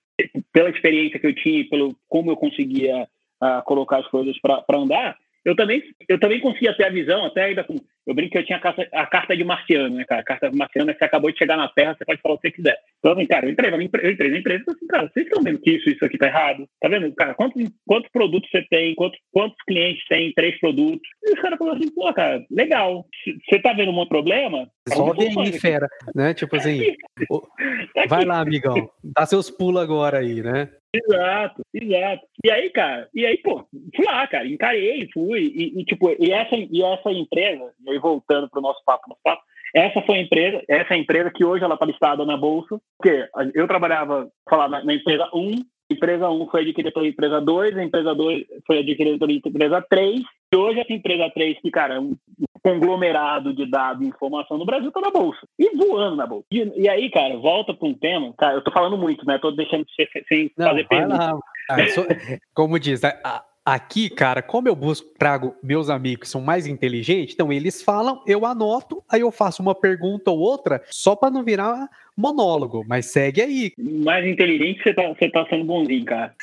pela 0.53 0.71
experiência 0.71 1.19
que 1.19 1.27
eu 1.27 1.35
tinha, 1.35 1.69
pelo 1.69 1.97
como 2.09 2.31
eu 2.31 2.37
conseguia 2.37 3.09
uh, 3.43 3.63
colocar 3.65 3.99
as 3.99 4.07
coisas 4.07 4.39
para 4.41 4.65
andar, 4.71 5.17
eu 5.45 5.55
também, 5.55 5.83
eu 6.09 6.19
também 6.19 6.41
conseguia 6.41 6.75
ter 6.75 6.87
a 6.87 6.91
visão, 6.91 7.27
até 7.27 7.45
ainda 7.45 7.65
com. 7.65 7.77
Eu 8.07 8.15
brinco 8.15 8.33
que 8.33 8.39
eu 8.39 8.45
tinha 8.45 8.59
a 8.59 8.61
carta, 8.61 8.87
a 8.93 9.07
carta 9.07 9.37
de 9.37 9.45
marciano, 9.45 9.97
né, 9.97 10.05
cara? 10.05 10.21
A 10.21 10.25
carta 10.25 10.51
de 10.51 10.57
marciano 10.57 10.91
é 10.91 10.93
que 10.93 10.99
você 10.99 11.05
acabou 11.05 11.31
de 11.31 11.39
chegar 11.39 11.57
na 11.57 11.69
Terra, 11.69 11.95
você 11.97 12.05
pode 12.05 12.21
falar 12.21 12.35
o 12.35 12.39
que 12.39 12.49
você 12.49 12.55
quiser. 12.55 12.79
Então, 12.99 13.13
assim, 13.13 13.27
cara, 13.27 13.47
eu 13.47 13.53
entrei, 13.53 13.71
eu 13.73 14.11
entrei 14.11 14.31
na 14.31 14.39
empresa 14.39 14.61
e 14.61 14.65
falei 14.65 14.77
assim, 14.77 14.87
cara, 14.87 15.11
vocês 15.13 15.27
estão 15.27 15.43
vendo 15.43 15.59
que 15.59 15.71
isso, 15.71 15.89
isso 15.89 16.05
aqui 16.05 16.19
tá 16.19 16.27
errado? 16.27 16.69
Tá 16.81 16.89
vendo? 16.89 17.15
Cara, 17.15 17.35
quantos, 17.35 17.63
quantos 17.87 18.11
produtos 18.11 18.51
você 18.51 18.63
tem? 18.69 18.95
Quantos, 18.95 19.19
quantos 19.33 19.57
clientes 19.67 20.05
tem? 20.09 20.33
Três 20.35 20.59
produtos? 20.61 21.09
E 21.23 21.33
os 21.33 21.41
caras 21.41 21.59
falaram 21.59 21.79
assim, 21.79 21.95
pô, 21.95 22.13
cara, 22.13 22.45
legal. 22.51 23.07
Você 23.49 23.59
tá 23.61 23.73
vendo 23.73 23.91
um 23.91 24.07
problema? 24.07 24.69
Resolve 24.89 25.27
aí, 25.39 25.59
fera. 25.59 25.89
Né? 26.15 26.35
Tipo 26.35 26.57
assim, 26.57 26.95
vai 28.09 28.25
lá, 28.25 28.41
amigão. 28.41 28.91
Dá 29.03 29.25
seus 29.25 29.51
pulos 29.51 29.83
agora 29.83 30.19
aí, 30.19 30.43
né? 30.43 30.69
Exato, 30.95 31.63
exato. 31.75 32.23
E 32.45 32.51
aí, 32.51 32.71
cara, 32.71 33.09
e 33.13 33.27
aí, 33.27 33.37
pô, 33.39 33.67
fui 33.97 34.05
lá, 34.05 34.27
cara, 34.29 34.47
encarei, 34.47 35.09
fui, 35.13 35.41
e, 35.41 35.81
e 35.81 35.85
tipo, 35.85 36.09
e 36.21 36.31
essa, 36.31 36.55
e 36.55 36.83
essa 36.83 37.11
empresa, 37.11 37.73
e 37.95 37.99
voltando 37.99 38.49
pro 38.49 38.61
nosso 38.61 38.83
papo, 38.85 39.09
nosso 39.09 39.21
papo, 39.23 39.43
essa 39.75 40.01
foi 40.03 40.19
a 40.19 40.23
empresa, 40.23 40.63
essa 40.69 40.95
é 40.95 40.97
a 40.97 41.01
empresa 41.01 41.31
que 41.31 41.45
hoje 41.45 41.65
ela 41.65 41.75
está 41.75 41.85
listada 41.85 42.25
na 42.25 42.37
bolsa, 42.37 42.81
porque 42.97 43.29
eu 43.55 43.67
trabalhava, 43.67 44.29
falar 44.49 44.69
na, 44.69 44.85
na 44.85 44.95
empresa 44.95 45.29
1, 45.35 45.65
empresa 45.91 46.31
1 46.31 46.47
foi 46.49 46.63
adquirida 46.63 46.93
pela 46.93 47.09
empresa 47.09 47.41
2, 47.41 47.77
a 47.77 47.83
empresa 47.83 48.15
2 48.15 48.45
foi 48.67 48.79
adquirida 48.79 49.19
pela 49.19 49.33
empresa 49.33 49.85
3, 49.89 50.21
e 50.53 50.57
hoje 50.57 50.81
essa 50.81 50.93
empresa 50.93 51.31
3, 51.35 51.61
que, 51.61 51.71
cara, 51.71 51.95
é 51.95 52.01
um 52.01 52.17
conglomerado 52.63 53.53
de 53.53 53.67
dados 53.67 54.03
e 54.03 54.09
informação 54.09 54.57
no 54.57 54.65
Brasil, 54.65 54.89
está 54.89 55.01
na 55.01 55.11
Bolsa. 55.11 55.41
E 55.59 55.77
voando 55.77 56.17
na 56.17 56.27
Bolsa. 56.27 56.47
E, 56.51 56.83
e 56.83 56.89
aí, 56.89 57.11
cara, 57.11 57.37
volta 57.37 57.75
para 57.75 57.89
um 57.89 57.95
tema, 57.95 58.33
cara, 58.39 58.55
eu 58.55 58.63
tô 58.63 58.71
falando 58.71 58.97
muito, 58.97 59.27
né? 59.27 59.39
Tô 59.39 59.51
deixando 59.51 59.85
de 59.85 59.95
ser, 59.95 60.09
sem 60.29 60.51
Não, 60.57 60.69
fazer 60.69 60.89
pergunta. 60.89 61.39
Ah, 61.69 61.89
sou, 61.89 62.07
como 62.55 62.79
diz, 62.79 63.03
a, 63.05 63.45
Aqui, 63.67 64.11
cara, 64.11 64.43
como 64.43 64.69
eu 64.69 64.77
busco, 64.77 65.09
trago 65.19 65.57
meus 65.63 65.89
amigos 65.89 66.21
que 66.21 66.29
são 66.29 66.43
mais 66.43 66.67
inteligentes, 66.67 67.35
então 67.35 67.51
eles 67.51 67.83
falam, 67.83 68.23
eu 68.27 68.45
anoto, 68.45 69.03
aí 69.11 69.23
eu 69.23 69.31
faço 69.31 69.63
uma 69.63 69.75
pergunta 69.75 70.31
ou 70.31 70.39
outra, 70.39 70.83
só 70.91 71.17
para 71.17 71.31
não 71.31 71.43
virar 71.43 71.89
monólogo, 72.15 72.85
mas 72.87 73.07
segue 73.07 73.41
aí. 73.41 73.73
Mais 73.79 74.27
inteligente 74.27 74.83
você 74.83 74.93
tá, 74.93 75.09
você 75.09 75.31
tá 75.31 75.47
sendo 75.49 75.65
bonzinho, 75.65 76.05
cara. 76.05 76.35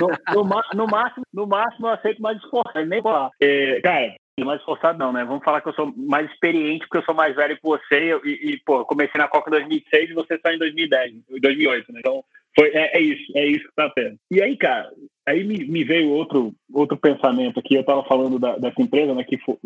No, 0.00 0.08
no, 0.42 0.62
no 0.74 0.86
máximo, 0.88 1.24
no 1.34 1.46
máximo 1.46 1.86
eu 1.86 1.92
aceito 1.92 2.22
mais 2.22 2.38
esforçado, 2.38 2.86
nem 2.86 3.02
falar. 3.02 3.30
É, 3.40 3.80
cara, 3.82 4.14
mais 4.42 4.58
esforçado 4.60 4.98
não, 4.98 5.12
né? 5.12 5.22
Vamos 5.24 5.44
falar 5.44 5.60
que 5.60 5.68
eu 5.68 5.74
sou 5.74 5.92
mais 5.94 6.28
experiente 6.30 6.86
porque 6.86 6.96
eu 6.96 7.04
sou 7.04 7.14
mais 7.14 7.36
velho 7.36 7.56
que 7.56 7.62
você 7.62 8.18
e, 8.24 8.52
e 8.52 8.58
pô, 8.64 8.84
comecei 8.86 9.20
na 9.20 9.28
Coca 9.28 9.50
em 9.50 9.52
2006 9.52 10.10
e 10.10 10.14
você 10.14 10.38
saiu 10.38 10.56
em 10.56 10.58
2010, 10.58 11.14
2008, 11.40 11.92
né? 11.92 12.00
Então, 12.00 12.24
foi, 12.56 12.68
é, 12.68 12.96
é, 12.96 13.00
isso, 13.00 13.32
é 13.36 13.46
isso 13.46 13.64
que 13.64 13.74
tá 13.74 13.90
tendo. 13.90 14.16
E 14.30 14.42
aí, 14.42 14.56
cara, 14.56 14.90
aí 15.26 15.42
me, 15.44 15.64
me, 15.64 15.84
veio 15.84 16.10
outro, 16.10 16.54
outro 16.72 16.96
pensamento 16.96 17.58
aqui. 17.58 17.74
Eu 17.74 17.80
estava 17.80 18.04
falando 18.04 18.38
da, 18.38 18.56
dessa 18.56 18.80
empresa, 18.80 19.14
né? 19.14 19.24
Que 19.24 19.38
foi, 19.38 19.56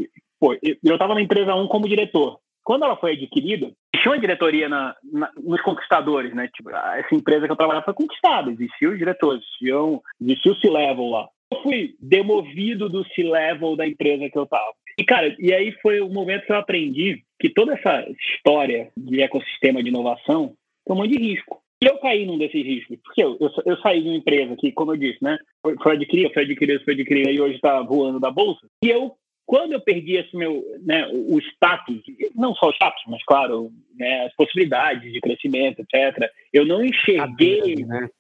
pô, 0.41 0.55
eu 0.63 0.95
estava 0.95 1.15
na 1.15 1.21
empresa 1.21 1.55
1 1.55 1.69
como 1.69 1.89
diretor. 1.89 2.39
Quando 2.65 2.85
ela 2.85 2.97
foi 2.97 3.13
adquirida, 3.13 3.73
tinha 3.97 4.13
uma 4.13 4.21
diretoria 4.21 4.69
na, 4.69 4.95
na, 5.11 5.31
nos 5.43 5.61
conquistadores, 5.63 6.35
né? 6.35 6.49
Tipo, 6.55 6.71
essa 6.71 7.15
empresa 7.15 7.47
que 7.47 7.53
eu 7.53 7.57
trabalhava 7.57 7.85
foi 7.85 7.95
conquistada, 7.95 8.51
existiam 8.51 8.93
os 8.93 8.99
diretores, 8.99 9.43
existiam, 9.43 10.03
existia 10.21 10.53
o 10.53 10.57
C-Level 10.57 11.09
lá. 11.09 11.29
Eu 11.51 11.63
fui 11.63 11.95
demovido 11.99 12.89
do 12.89 13.07
C-Level 13.15 13.75
da 13.75 13.87
empresa 13.87 14.29
que 14.29 14.39
eu 14.39 14.45
estava. 14.45 14.73
E, 14.99 15.05
cara, 15.05 15.35
e 15.39 15.53
aí 15.55 15.73
foi 15.81 16.01
o 16.01 16.09
momento 16.09 16.45
que 16.45 16.53
eu 16.53 16.57
aprendi 16.57 17.23
que 17.41 17.49
toda 17.49 17.73
essa 17.73 18.05
história 18.21 18.91
de 18.97 19.23
ecossistema 19.23 19.83
de 19.83 19.89
inovação 19.89 20.55
tem 20.85 20.95
um 20.95 20.99
monte 20.99 21.17
de 21.17 21.23
risco. 21.23 21.63
E 21.83 21.87
eu 21.87 21.99
caí 21.99 22.27
num 22.27 22.39
desses 22.39 22.65
riscos, 22.65 22.99
porque 23.05 23.23
eu, 23.23 23.37
eu, 23.41 23.51
eu, 23.65 23.77
saí 23.79 24.03
de 24.03 24.09
uma 24.09 24.17
empresa 24.17 24.57
que, 24.57 24.73
como 24.73 24.93
eu 24.93 24.97
disse, 24.97 25.23
né, 25.23 25.39
foi, 25.63 25.77
foi 25.81 25.93
adquirida, 25.93 26.31
foi 26.35 26.43
adquirida, 26.43 26.85
foi 26.85 26.95
adquirida 26.95 27.31
e 27.31 27.41
hoje 27.41 27.55
está 27.55 27.81
voando 27.83 28.19
da 28.19 28.31
bolsa. 28.31 28.67
E 28.83 28.89
eu 28.89 29.15
quando 29.49 29.73
eu 29.73 29.81
perdi 29.81 30.17
esse 30.17 30.37
meu, 30.37 30.63
né, 30.85 31.09
o 31.11 31.39
status, 31.39 32.03
não 32.35 32.55
só 32.55 32.69
o 32.69 32.73
status, 32.73 33.03
mas 33.09 33.25
claro, 33.25 33.71
né, 33.99 34.27
as 34.27 34.37
possibilidades 34.37 35.11
de 35.11 35.23
crescimento, 35.23 35.81
etc. 35.81 36.31
Eu 36.53 36.67
não 36.67 36.85
enxerguei. 36.85 37.77
Né? 37.77 38.11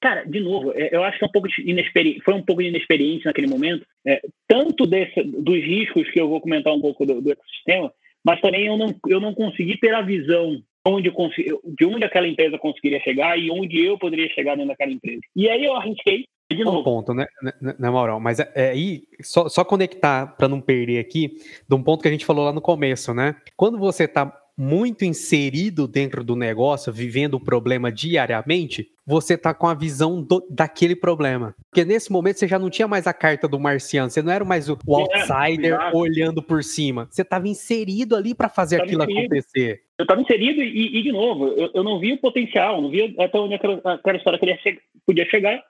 Cara, 0.00 0.24
de 0.24 0.40
novo, 0.40 0.72
é, 0.74 0.88
eu 0.92 1.04
acho 1.04 1.20
que 1.20 1.24
é 1.24 1.28
um 1.28 1.30
pouco 1.30 1.46
inexperi... 1.60 2.20
foi 2.24 2.34
um 2.34 2.42
pouco 2.42 2.60
de 2.60 2.68
inexperiência 2.68 3.28
naquele 3.28 3.46
momento, 3.46 3.86
é, 4.04 4.20
tanto 4.48 4.84
desse, 4.86 5.22
dos 5.22 5.54
riscos 5.54 6.10
que 6.10 6.20
eu 6.20 6.28
vou 6.28 6.40
comentar 6.40 6.74
um 6.74 6.80
pouco 6.80 7.06
do, 7.06 7.22
do 7.22 7.30
ecossistema, 7.30 7.92
mas 8.24 8.40
também 8.40 8.66
eu 8.66 8.76
não, 8.76 8.92
eu 9.06 9.20
não 9.20 9.32
consegui 9.34 9.78
ter 9.78 9.94
a 9.94 10.02
visão 10.02 10.60
onde 10.86 11.10
de 11.10 11.84
onde 11.84 12.04
aquela 12.04 12.28
empresa 12.28 12.58
conseguiria 12.58 13.00
chegar 13.00 13.38
e 13.38 13.50
onde 13.50 13.84
eu 13.84 13.98
poderia 13.98 14.28
chegar 14.30 14.54
dentro 14.54 14.68
daquela 14.68 14.92
empresa. 14.92 15.20
E 15.34 15.48
aí 15.48 15.64
eu 15.64 15.74
arrisquei 15.74 16.24
de 16.50 16.62
novo. 16.62 16.80
Um 16.80 16.84
ponto, 16.84 17.12
né, 17.12 17.26
né, 17.60 17.90
Maurão? 17.90 18.20
Mas 18.20 18.38
é, 18.38 18.50
é 18.54 18.70
aí, 18.70 19.02
só, 19.20 19.48
só 19.48 19.64
conectar 19.64 20.36
para 20.36 20.48
não 20.48 20.60
perder 20.60 20.98
aqui, 20.98 21.36
de 21.68 21.74
um 21.74 21.82
ponto 21.82 22.02
que 22.02 22.08
a 22.08 22.10
gente 22.10 22.24
falou 22.24 22.44
lá 22.44 22.52
no 22.52 22.60
começo, 22.60 23.12
né? 23.12 23.34
Quando 23.56 23.78
você 23.78 24.04
está 24.04 24.32
muito 24.56 25.04
inserido 25.04 25.86
dentro 25.86 26.24
do 26.24 26.36
negócio, 26.36 26.92
vivendo 26.92 27.34
o 27.34 27.44
problema 27.44 27.90
diariamente, 27.92 28.88
você 29.06 29.38
tá 29.38 29.54
com 29.54 29.66
a 29.68 29.74
visão 29.74 30.20
do, 30.22 30.44
daquele 30.50 30.96
problema. 30.96 31.54
Porque 31.70 31.84
nesse 31.84 32.10
momento 32.10 32.38
você 32.38 32.48
já 32.48 32.58
não 32.58 32.68
tinha 32.68 32.88
mais 32.88 33.06
a 33.06 33.12
carta 33.12 33.46
do 33.46 33.60
marciano, 33.60 34.10
você 34.10 34.22
não 34.22 34.32
era 34.32 34.44
mais 34.44 34.68
o, 34.68 34.76
o 34.86 34.98
é, 34.98 35.02
outsider 35.02 35.74
é, 35.74 35.90
olhando 35.94 36.42
por 36.42 36.64
cima. 36.64 37.06
Você 37.10 37.22
estava 37.22 37.46
inserido 37.46 38.16
ali 38.16 38.34
para 38.34 38.48
fazer 38.48 38.82
aquilo 38.82 39.02
inserido. 39.02 39.26
acontecer. 39.26 39.80
Eu 39.98 40.02
estava 40.02 40.20
inserido 40.20 40.62
e, 40.62 40.98
e, 40.98 41.02
de 41.02 41.12
novo, 41.12 41.48
eu, 41.48 41.70
eu, 41.74 41.84
não 41.84 41.98
vi 41.98 42.12
o 42.12 42.20
potencial, 42.20 42.82
não 42.82 42.90
vi 42.90 43.14
até 43.18 43.38
onde 43.38 43.54
aquela, 43.54 43.80
aquela 43.84 44.16
história 44.18 44.58
che 44.62 44.78
podia 45.06 45.24
chegar. 45.26 45.62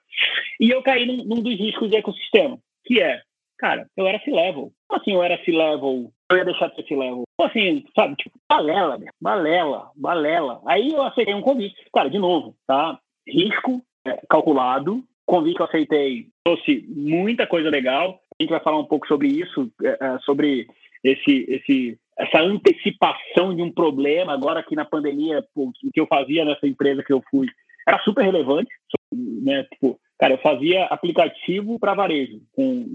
E 0.59 0.69
eu 0.69 0.81
caí 0.81 1.05
num, 1.05 1.23
num 1.23 1.41
dos 1.41 1.57
riscos 1.57 1.89
do 1.89 1.95
ecossistema, 1.95 2.57
que 2.85 3.01
é, 3.01 3.21
cara, 3.57 3.87
eu 3.95 4.07
era 4.07 4.19
C-level. 4.19 4.71
Como 4.87 5.01
assim 5.01 5.13
eu 5.13 5.23
era 5.23 5.41
C-level 5.45 6.11
eu 6.29 6.37
ia 6.37 6.45
deixar 6.45 6.67
de 6.67 6.85
ser 6.85 6.95
level. 6.95 7.23
Assim, 7.39 7.85
sabe, 7.95 8.15
tipo, 8.15 8.37
balela, 8.49 8.99
balela, 9.19 9.91
balela. 9.95 10.61
Aí 10.65 10.91
eu 10.91 11.01
aceitei 11.03 11.33
um 11.33 11.41
convite. 11.41 11.75
Cara, 11.93 12.09
de 12.09 12.19
novo, 12.19 12.55
tá? 12.67 12.99
Risco 13.27 13.81
é, 14.05 14.19
calculado. 14.29 15.03
Convite 15.25 15.57
que 15.57 15.61
eu 15.61 15.65
aceitei 15.65 16.27
trouxe 16.43 16.85
muita 16.87 17.45
coisa 17.45 17.69
legal. 17.69 18.21
A 18.39 18.43
gente 18.43 18.51
vai 18.51 18.61
falar 18.61 18.79
um 18.79 18.85
pouco 18.85 19.07
sobre 19.07 19.27
isso, 19.27 19.71
é, 19.83 19.97
é 19.99 20.19
sobre 20.19 20.67
esse, 21.03 21.45
esse, 21.49 21.99
essa 22.17 22.41
antecipação 22.41 23.55
de 23.55 23.61
um 23.61 23.71
problema. 23.71 24.33
Agora 24.33 24.59
aqui 24.59 24.75
na 24.75 24.85
pandemia, 24.85 25.43
o 25.55 25.71
que 25.93 25.99
eu 25.99 26.07
fazia 26.07 26.45
nessa 26.45 26.65
empresa 26.67 27.03
que 27.03 27.11
eu 27.11 27.21
fui 27.29 27.47
era 27.87 28.01
super 28.03 28.23
relevante, 28.23 28.69
né? 29.13 29.63
Tipo, 29.71 29.99
Cara, 30.19 30.33
eu 30.33 30.39
fazia 30.39 30.85
aplicativo 30.85 31.77
para 31.77 31.93
varejo, 31.93 32.41
com, 32.53 32.85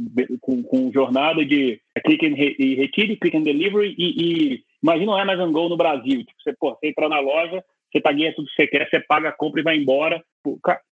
com, 0.40 0.62
com, 0.64 0.92
jornada 0.92 1.44
de 1.46 1.80
click 2.04 2.26
and 2.26 2.34
re, 2.34 2.56
e 2.58 2.74
retire, 2.74 3.16
click 3.16 3.36
and 3.36 3.42
delivery 3.42 3.94
e, 3.96 4.54
e 4.54 4.64
imagina 4.82 5.12
o 5.12 5.16
Amazon 5.16 5.52
Go 5.52 5.68
no 5.68 5.76
Brasil. 5.76 6.24
Tipo, 6.24 6.42
você, 6.42 6.52
pô, 6.58 6.70
você 6.74 6.88
entra 6.88 7.08
na 7.08 7.20
loja, 7.20 7.64
você 7.92 8.00
taguinha 8.00 8.34
tudo 8.34 8.48
que 8.48 8.54
você 8.54 8.66
quer, 8.66 8.88
você 8.88 9.00
paga 9.00 9.28
a 9.28 9.32
compra 9.32 9.60
e 9.60 9.64
vai 9.64 9.76
embora. 9.76 10.22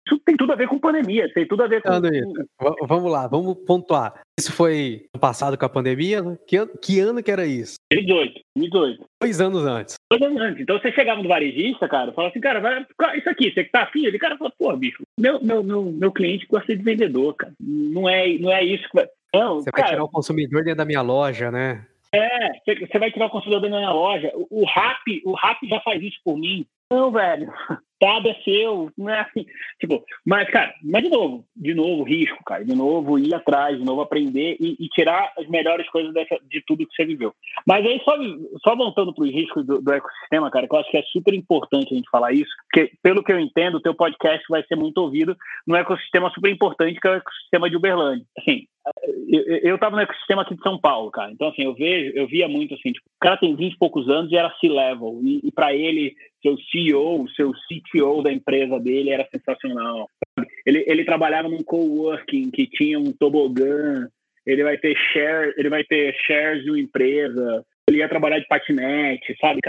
Isso 0.06 0.20
tem 0.26 0.36
tudo 0.38 0.54
a 0.54 0.56
ver 0.56 0.68
com 0.68 0.78
pandemia, 0.78 1.32
tem 1.34 1.48
tudo 1.48 1.64
a 1.64 1.68
ver 1.68 1.82
com. 1.82 1.92
André, 1.92 2.22
vamos 2.88 3.12
lá, 3.12 3.28
vamos 3.28 3.56
pontuar. 3.66 4.22
Isso 4.40 4.52
foi 4.52 5.08
passado 5.20 5.58
com 5.58 5.66
a 5.66 5.70
pandemia? 5.70 6.22
Que, 6.46 6.58
que 6.82 7.00
ano 7.00 7.24
que 7.24 7.32
era 7.32 7.46
isso? 7.46 7.76
2018. 7.92 8.42
2018. 8.56 9.06
Dois 9.22 9.42
anos 9.42 9.66
antes. 9.66 9.96
Dois 10.12 10.22
anos 10.22 10.42
antes. 10.42 10.62
Então 10.62 10.80
você 10.80 10.92
chegava 10.92 11.22
no 11.22 11.30
varejista, 11.30 11.88
cara, 11.88 12.12
falava 12.12 12.32
assim, 12.32 12.42
cara, 12.42 12.60
vai, 12.60 12.86
isso 13.18 13.30
aqui, 13.30 13.52
você 13.52 13.64
que 13.64 13.72
tá 13.72 13.84
afim? 13.84 14.06
Ele, 14.06 14.20
cara, 14.20 14.38
fala, 14.38 14.52
pô, 14.58 14.76
bicho, 14.76 15.04
meu, 15.20 15.42
meu, 15.44 15.64
meu, 15.64 15.84
meu 15.84 16.12
cliente 16.12 16.46
gosta 16.48 16.76
de 16.76 16.84
vendedor, 16.84 17.34
cara. 17.36 17.54
Não 17.60 18.08
é, 18.08 18.38
não 18.38 18.52
é 18.52 18.64
isso 18.64 18.88
que 18.90 18.96
vai. 18.96 19.08
Não, 19.34 19.60
você 19.60 19.72
cara, 19.72 19.84
vai 19.84 19.92
tirar 19.92 20.04
o 20.04 20.10
consumidor 20.10 20.64
dentro 20.64 20.78
da 20.78 20.86
minha 20.86 21.02
loja, 21.02 21.52
né? 21.52 21.86
É, 22.12 22.54
você 22.66 22.98
vai 22.98 23.12
tirar 23.12 23.28
o 23.28 23.30
consumidor 23.30 23.62
dentro 23.62 23.76
da 23.76 23.82
minha 23.82 23.94
loja. 23.94 24.32
O, 24.34 24.62
o 24.62 24.66
Rap, 24.66 25.22
o 25.26 25.34
Rap 25.34 25.68
já 25.68 25.80
faz 25.82 26.02
isso 26.02 26.18
por 26.24 26.38
mim. 26.38 26.66
Não, 26.92 27.12
velho. 27.12 27.52
Dado 28.02 28.30
é 28.30 28.34
seu, 28.46 28.90
não 28.98 29.10
é 29.10 29.20
assim. 29.20 29.46
Tipo, 29.80 30.04
mas, 30.26 30.50
cara, 30.50 30.74
mas 30.82 31.04
de 31.04 31.10
novo, 31.10 31.46
de 31.54 31.74
novo, 31.74 32.04
risco, 32.04 32.42
cara. 32.46 32.64
De 32.64 32.74
novo, 32.74 33.20
ir 33.20 33.34
atrás, 33.34 33.78
de 33.78 33.84
novo, 33.84 34.02
aprender 34.02 34.56
e, 34.60 34.78
e 34.80 34.88
tirar 34.88 35.34
as 35.38 35.46
melhores 35.48 35.88
coisas 35.90 36.14
dessa, 36.14 36.38
de 36.50 36.64
tudo 36.66 36.88
que 36.88 36.96
você 36.96 37.06
viveu. 37.06 37.34
Mas 37.68 37.86
aí, 37.86 38.02
só, 38.06 38.16
só 38.64 38.76
voltando 38.76 39.14
para 39.14 39.26
os 39.26 39.32
riscos 39.32 39.66
do, 39.66 39.82
do, 39.82 39.94
ecossistema, 39.94 40.50
cara, 40.50 40.68
que 40.68 40.74
eu 40.74 40.80
acho 40.80 40.90
que 40.90 40.98
é 40.98 41.04
super 41.12 41.34
importante 41.34 41.94
a 41.94 41.98
gente 41.98 42.10
falar 42.10 42.32
isso, 42.32 42.50
porque, 42.72 42.94
pelo 43.04 43.22
que 43.22 43.34
eu 43.34 43.40
entendo, 43.40 43.76
o 43.76 43.82
teu 43.82 43.94
podcast 43.94 44.46
vai 44.50 44.64
ser 44.64 44.78
muito 44.78 45.00
ouvido 45.00 45.36
num 45.68 45.76
ecossistema 45.76 46.30
super 46.30 46.50
importante, 46.50 47.00
que 47.02 47.08
é 47.08 47.12
o 47.12 47.16
ecossistema 47.16 47.70
de 47.70 47.76
Uberlândia. 47.76 48.26
Assim, 48.40 48.66
eu 49.62 49.76
estava 49.76 49.96
no 49.96 50.02
ecossistema 50.02 50.42
aqui 50.42 50.56
de 50.56 50.62
São 50.62 50.80
Paulo, 50.80 51.12
cara. 51.12 51.32
Então, 51.32 51.50
assim, 51.50 51.64
eu 51.64 51.74
vejo, 51.74 52.12
eu 52.16 52.28
via 52.28 52.48
muito 52.48 52.74
assim, 52.74 52.92
tipo, 52.92 53.06
o 53.08 53.20
cara 53.20 53.38
tem 53.38 53.56
20 53.56 53.74
e 53.74 53.78
poucos 53.78 54.10
anos 54.10 54.32
e 54.32 54.38
era 54.38 54.54
C-level. 54.60 55.20
E, 55.22 55.42
e 55.44 55.52
para 55.52 55.74
ele, 55.74 56.16
seu 56.42 56.58
CEO, 56.72 57.28
seu 57.36 57.52
CTO 57.52 58.22
da 58.22 58.32
empresa 58.32 58.80
dele 58.80 59.10
era 59.10 59.28
sensacional. 59.32 60.10
Ele, 60.66 60.84
ele 60.88 61.06
trabalhava 61.06 61.50
num 61.50 61.64
coworking 61.64 62.50
que 62.52 62.68
tinha 62.68 63.00
um 63.00 63.12
tobogã, 63.12 64.08
ele 64.46 64.64
vai 64.64 64.78
ter 64.78 64.96
share, 65.14 65.54
ele 65.58 65.70
vai 65.70 65.84
ter 65.84 66.14
shares 66.26 66.64
de 66.64 66.72
uma 66.72 66.80
empresa, 66.80 67.66
ele 67.88 67.98
ia 67.98 68.10
trabalhar 68.10 68.40
de 68.40 68.48
patinete, 68.48 69.36
sabe? 69.40 69.60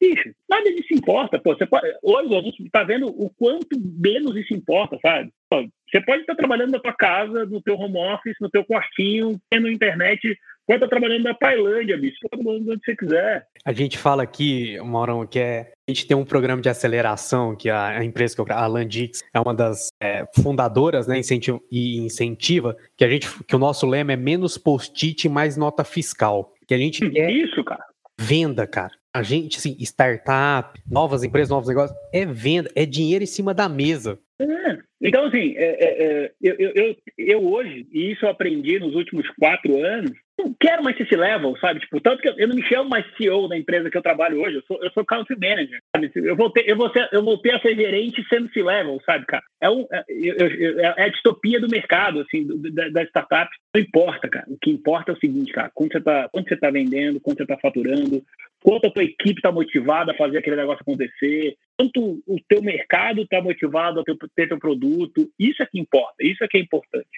Bicho, 0.00 0.30
nada 0.48 0.70
disso 0.72 0.94
importa, 0.94 1.40
pô. 1.40 1.54
Você 1.56 1.66
pode, 1.66 1.86
hoje 2.02 2.34
a 2.36 2.40
gente 2.40 2.62
está 2.62 2.84
vendo 2.84 3.08
o 3.08 3.30
quanto 3.30 3.76
menos 3.80 4.36
isso 4.36 4.54
importa, 4.54 4.96
sabe? 5.02 5.30
Pô, 5.50 5.66
você 5.90 6.00
pode 6.00 6.20
estar 6.20 6.36
trabalhando 6.36 6.70
na 6.70 6.78
tua 6.78 6.92
casa, 6.92 7.46
no 7.46 7.60
teu 7.60 7.74
home 7.74 7.98
office, 7.98 8.36
no 8.40 8.50
teu 8.50 8.64
quartinho, 8.64 9.40
tendo 9.50 9.70
internet 9.70 10.38
Pode 10.68 10.84
estar 10.84 10.88
trabalhando 10.88 11.22
na 11.22 11.32
Tailândia, 11.32 11.96
bicho. 11.96 12.18
Pode 12.20 12.26
estar 12.26 12.36
trabalhando 12.36 12.72
onde 12.72 12.84
você 12.84 12.94
quiser. 12.94 13.46
A 13.64 13.72
gente 13.72 13.96
fala 13.96 14.22
aqui, 14.22 14.78
Maurão, 14.80 15.26
que 15.26 15.38
é. 15.38 15.72
A 15.88 15.90
gente 15.90 16.06
tem 16.06 16.14
um 16.14 16.26
programa 16.26 16.60
de 16.60 16.68
aceleração 16.68 17.56
que 17.56 17.70
a, 17.70 18.00
a 18.00 18.04
empresa 18.04 18.34
que 18.34 18.40
eu, 18.42 18.46
a 18.50 18.66
Landix 18.66 19.24
é 19.32 19.40
uma 19.40 19.54
das 19.54 19.88
é, 19.98 20.26
fundadoras, 20.36 21.06
né, 21.06 21.18
incentiva, 21.18 21.58
e 21.72 22.00
incentiva 22.00 22.76
que 22.98 23.02
a 23.02 23.08
gente, 23.08 23.26
que 23.44 23.56
o 23.56 23.58
nosso 23.58 23.86
lema 23.86 24.12
é 24.12 24.16
menos 24.16 24.58
post-it, 24.58 25.26
mais 25.26 25.56
nota 25.56 25.84
fiscal. 25.84 26.52
Que 26.66 26.74
a 26.74 26.78
gente 26.78 27.08
quer 27.08 27.30
isso, 27.30 27.64
cara. 27.64 27.84
Venda, 28.20 28.66
cara. 28.66 28.92
A 29.14 29.22
gente, 29.22 29.56
assim, 29.56 29.74
startup, 29.80 30.78
novas 30.86 31.24
empresas, 31.24 31.48
novos 31.48 31.68
negócios, 31.68 31.98
é 32.12 32.26
venda, 32.26 32.70
é 32.74 32.84
dinheiro 32.84 33.24
em 33.24 33.26
cima 33.26 33.54
da 33.54 33.70
mesa. 33.70 34.18
É. 34.38 34.78
Então, 35.00 35.26
assim, 35.26 35.54
é, 35.56 35.64
é, 35.64 36.04
é 36.04 36.32
eu, 36.42 36.56
eu, 36.58 36.96
eu, 37.16 37.52
hoje, 37.52 37.86
e 37.92 38.12
isso 38.12 38.24
eu 38.24 38.30
aprendi 38.30 38.78
nos 38.80 38.94
últimos 38.94 39.28
quatro 39.38 39.82
anos, 39.82 40.12
não 40.38 40.54
quero 40.58 40.84
mais 40.84 40.98
esse 40.98 41.16
level, 41.16 41.56
sabe? 41.60 41.80
Tipo, 41.80 42.00
tanto 42.00 42.22
que 42.22 42.28
eu, 42.28 42.34
eu, 42.36 42.48
não 42.48 42.54
me 42.54 42.62
chamo 42.62 42.88
mais 42.88 43.04
CEO 43.16 43.48
da 43.48 43.56
empresa 43.56 43.90
que 43.90 43.96
eu 43.96 44.02
trabalho 44.02 44.40
hoje, 44.40 44.56
eu 44.56 44.62
sou, 44.62 44.82
eu 44.82 44.90
sou 44.90 45.04
country 45.04 45.36
manager, 45.36 45.80
sabe? 45.94 46.10
Eu 46.14 46.36
voltei, 46.36 46.64
eu, 46.66 46.76
vou 46.76 46.90
eu 47.12 47.24
voltei 47.24 47.52
a 47.52 47.60
ser 47.60 47.74
gerente 47.74 48.24
sendo 48.28 48.50
C-level, 48.52 49.00
sabe, 49.04 49.26
cara? 49.26 49.42
É, 49.60 49.68
um, 49.68 49.86
é, 49.90 50.04
é, 50.08 51.04
a 51.04 51.08
distopia 51.08 51.60
do 51.60 51.68
mercado, 51.68 52.20
assim, 52.20 52.44
do, 52.44 52.58
da, 52.72 52.88
da 52.88 53.02
startup. 53.04 53.50
Não 53.74 53.80
importa, 53.80 54.28
cara. 54.28 54.46
O 54.48 54.56
que 54.58 54.70
importa 54.70 55.12
é 55.12 55.14
o 55.14 55.18
seguinte, 55.18 55.52
cara, 55.52 55.70
quanto 55.74 55.92
você 55.92 56.00
tá, 56.00 56.28
quanto 56.28 56.48
você 56.48 56.56
tá 56.56 56.70
vendendo, 56.70 57.20
quanto 57.20 57.38
você 57.38 57.46
tá 57.46 57.58
faturando, 57.60 58.22
quanto 58.68 58.86
a 58.86 58.90
tua 58.90 59.02
equipe 59.02 59.38
está 59.38 59.50
motivada 59.50 60.12
a 60.12 60.14
fazer 60.14 60.36
aquele 60.36 60.56
negócio 60.56 60.82
acontecer, 60.82 61.56
quanto 61.74 62.22
o 62.26 62.36
teu 62.46 62.60
mercado 62.60 63.22
está 63.22 63.40
motivado 63.40 64.00
a 64.00 64.04
ter, 64.04 64.14
ter 64.36 64.46
teu 64.46 64.58
produto, 64.58 65.26
isso 65.38 65.62
é 65.62 65.66
que 65.66 65.80
importa, 65.80 66.16
isso 66.20 66.44
é 66.44 66.48
que 66.48 66.58
é 66.58 66.60
importante. 66.60 67.08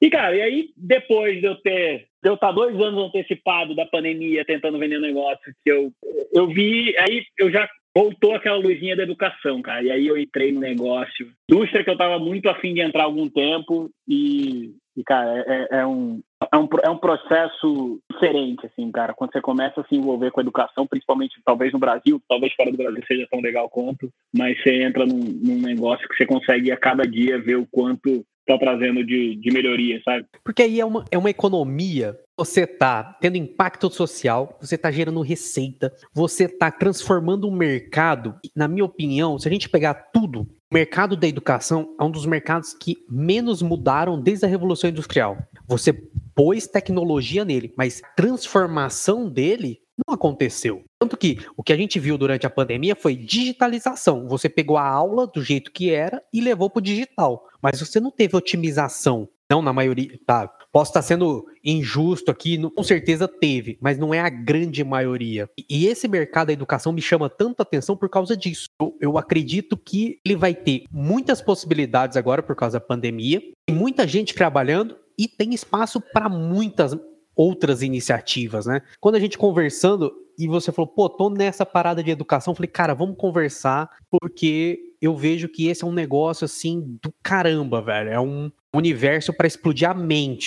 E, 0.00 0.08
cara, 0.08 0.34
e 0.34 0.40
aí, 0.40 0.70
depois 0.74 1.40
de 1.40 1.46
eu 1.46 1.56
ter, 1.56 2.06
de 2.22 2.30
eu 2.30 2.34
estar 2.34 2.52
dois 2.52 2.74
anos 2.80 3.04
antecipado 3.04 3.74
da 3.74 3.84
pandemia 3.84 4.46
tentando 4.46 4.78
vender 4.78 4.98
negócio, 4.98 5.52
que 5.62 5.70
eu, 5.70 5.92
eu 6.32 6.46
vi, 6.46 6.96
aí 6.96 7.22
eu 7.38 7.50
já 7.50 7.68
voltou 7.94 8.34
aquela 8.34 8.56
luzinha 8.56 8.96
da 8.96 9.02
educação, 9.02 9.60
cara. 9.60 9.82
E 9.82 9.90
aí 9.90 10.06
eu 10.06 10.16
entrei 10.16 10.52
no 10.52 10.60
negócio. 10.60 11.30
Indústria 11.50 11.84
que 11.84 11.90
eu 11.90 11.94
estava 11.94 12.18
muito 12.18 12.48
afim 12.48 12.72
de 12.72 12.80
entrar 12.80 13.02
há 13.02 13.06
algum 13.06 13.28
tempo 13.28 13.90
e, 14.08 14.72
e 14.96 15.04
cara, 15.04 15.44
é, 15.46 15.80
é, 15.80 15.86
um, 15.86 16.22
é, 16.52 16.56
um, 16.56 16.68
é 16.82 16.90
um 16.90 16.98
processo 16.98 18.00
diferente, 18.10 18.66
assim, 18.66 18.90
cara. 18.92 19.12
Quando 19.12 19.32
você 19.32 19.40
começa 19.40 19.80
a 19.80 19.84
se 19.84 19.96
envolver 19.96 20.30
com 20.30 20.40
a 20.40 20.42
educação, 20.42 20.86
principalmente 20.86 21.40
talvez 21.44 21.72
no 21.72 21.78
Brasil, 21.78 22.20
talvez 22.28 22.52
fora 22.54 22.70
do 22.70 22.76
Brasil 22.76 23.02
seja 23.06 23.26
tão 23.30 23.40
legal 23.40 23.68
quanto, 23.68 24.10
mas 24.34 24.60
você 24.62 24.82
entra 24.82 25.04
num, 25.04 25.18
num 25.18 25.60
negócio 25.60 26.08
que 26.08 26.16
você 26.16 26.26
consegue 26.26 26.70
a 26.70 26.76
cada 26.76 27.04
dia 27.04 27.40
ver 27.40 27.56
o 27.56 27.66
quanto 27.66 28.24
está 28.48 28.58
trazendo 28.58 29.04
de, 29.04 29.36
de 29.36 29.50
melhoria, 29.50 30.00
sabe? 30.02 30.24
Porque 30.42 30.62
aí 30.62 30.80
é 30.80 30.84
uma, 30.84 31.04
é 31.10 31.18
uma 31.18 31.28
economia. 31.28 32.18
Você 32.36 32.62
está 32.62 33.02
tendo 33.20 33.36
impacto 33.36 33.90
social, 33.90 34.56
você 34.60 34.76
está 34.76 34.90
gerando 34.90 35.20
receita, 35.20 35.92
você 36.14 36.44
está 36.44 36.70
transformando 36.70 37.46
o 37.46 37.52
mercado. 37.52 38.36
Na 38.56 38.66
minha 38.66 38.84
opinião, 38.84 39.38
se 39.38 39.48
a 39.48 39.50
gente 39.50 39.68
pegar 39.68 39.94
tudo, 40.12 40.42
o 40.70 40.74
mercado 40.74 41.16
da 41.16 41.26
educação 41.26 41.94
é 42.00 42.04
um 42.04 42.10
dos 42.10 42.24
mercados 42.24 42.72
que 42.72 42.96
menos 43.10 43.60
mudaram 43.60 44.20
desde 44.20 44.46
a 44.46 44.48
Revolução 44.48 44.88
Industrial. 44.88 45.36
Você 45.66 45.92
pôs 46.38 46.68
tecnologia 46.68 47.44
nele, 47.44 47.74
mas 47.76 48.00
transformação 48.14 49.28
dele 49.28 49.80
não 50.06 50.14
aconteceu. 50.14 50.84
Tanto 50.96 51.16
que 51.16 51.38
o 51.56 51.64
que 51.64 51.72
a 51.72 51.76
gente 51.76 51.98
viu 51.98 52.16
durante 52.16 52.46
a 52.46 52.50
pandemia 52.50 52.94
foi 52.94 53.16
digitalização. 53.16 54.28
Você 54.28 54.48
pegou 54.48 54.76
a 54.76 54.86
aula 54.86 55.26
do 55.26 55.42
jeito 55.42 55.72
que 55.72 55.90
era 55.90 56.22
e 56.32 56.40
levou 56.40 56.70
para 56.70 56.78
o 56.78 56.82
digital. 56.82 57.48
Mas 57.60 57.80
você 57.80 57.98
não 57.98 58.12
teve 58.12 58.36
otimização 58.36 59.28
Não 59.50 59.60
na 59.60 59.72
maioria, 59.72 60.16
tá. 60.24 60.46
Posso 60.70 60.90
estar 60.90 61.02
sendo 61.02 61.46
injusto 61.64 62.30
aqui, 62.30 62.56
com 62.70 62.82
certeza 62.84 63.26
teve, 63.26 63.76
mas 63.80 63.98
não 63.98 64.14
é 64.14 64.20
a 64.20 64.28
grande 64.28 64.84
maioria. 64.84 65.50
E 65.68 65.86
esse 65.86 66.06
mercado 66.06 66.48
da 66.48 66.52
educação 66.52 66.92
me 66.92 67.00
chama 67.00 67.28
tanto 67.28 67.62
atenção 67.62 67.96
por 67.96 68.08
causa 68.08 68.36
disso. 68.36 68.66
Eu, 68.80 68.96
eu 69.00 69.18
acredito 69.18 69.76
que 69.76 70.20
ele 70.24 70.36
vai 70.36 70.54
ter 70.54 70.84
muitas 70.92 71.40
possibilidades 71.40 72.16
agora 72.16 72.44
por 72.44 72.54
causa 72.54 72.78
da 72.78 72.84
pandemia, 72.84 73.42
tem 73.66 73.74
muita 73.74 74.06
gente 74.06 74.34
trabalhando 74.34 74.94
e 75.18 75.26
tem 75.26 75.52
espaço 75.52 76.00
para 76.00 76.28
muitas 76.28 76.96
outras 77.34 77.82
iniciativas, 77.82 78.66
né? 78.66 78.82
Quando 79.00 79.16
a 79.16 79.20
gente 79.20 79.38
conversando 79.38 80.12
e 80.38 80.46
você 80.46 80.70
falou, 80.70 80.88
pô, 80.88 81.08
tô 81.08 81.28
nessa 81.30 81.66
parada 81.66 82.02
de 82.02 82.10
educação, 82.10 82.52
eu 82.52 82.56
falei, 82.56 82.70
cara, 82.70 82.94
vamos 82.94 83.16
conversar, 83.16 83.90
porque 84.10 84.78
eu 85.02 85.16
vejo 85.16 85.48
que 85.48 85.66
esse 85.66 85.84
é 85.84 85.86
um 85.86 85.92
negócio 85.92 86.44
assim 86.44 86.98
do 87.02 87.12
caramba, 87.22 87.82
velho. 87.82 88.10
É 88.10 88.20
um 88.20 88.50
universo 88.74 89.32
para 89.32 89.46
explodir 89.46 89.88
a 89.88 89.94
mente. 89.94 90.46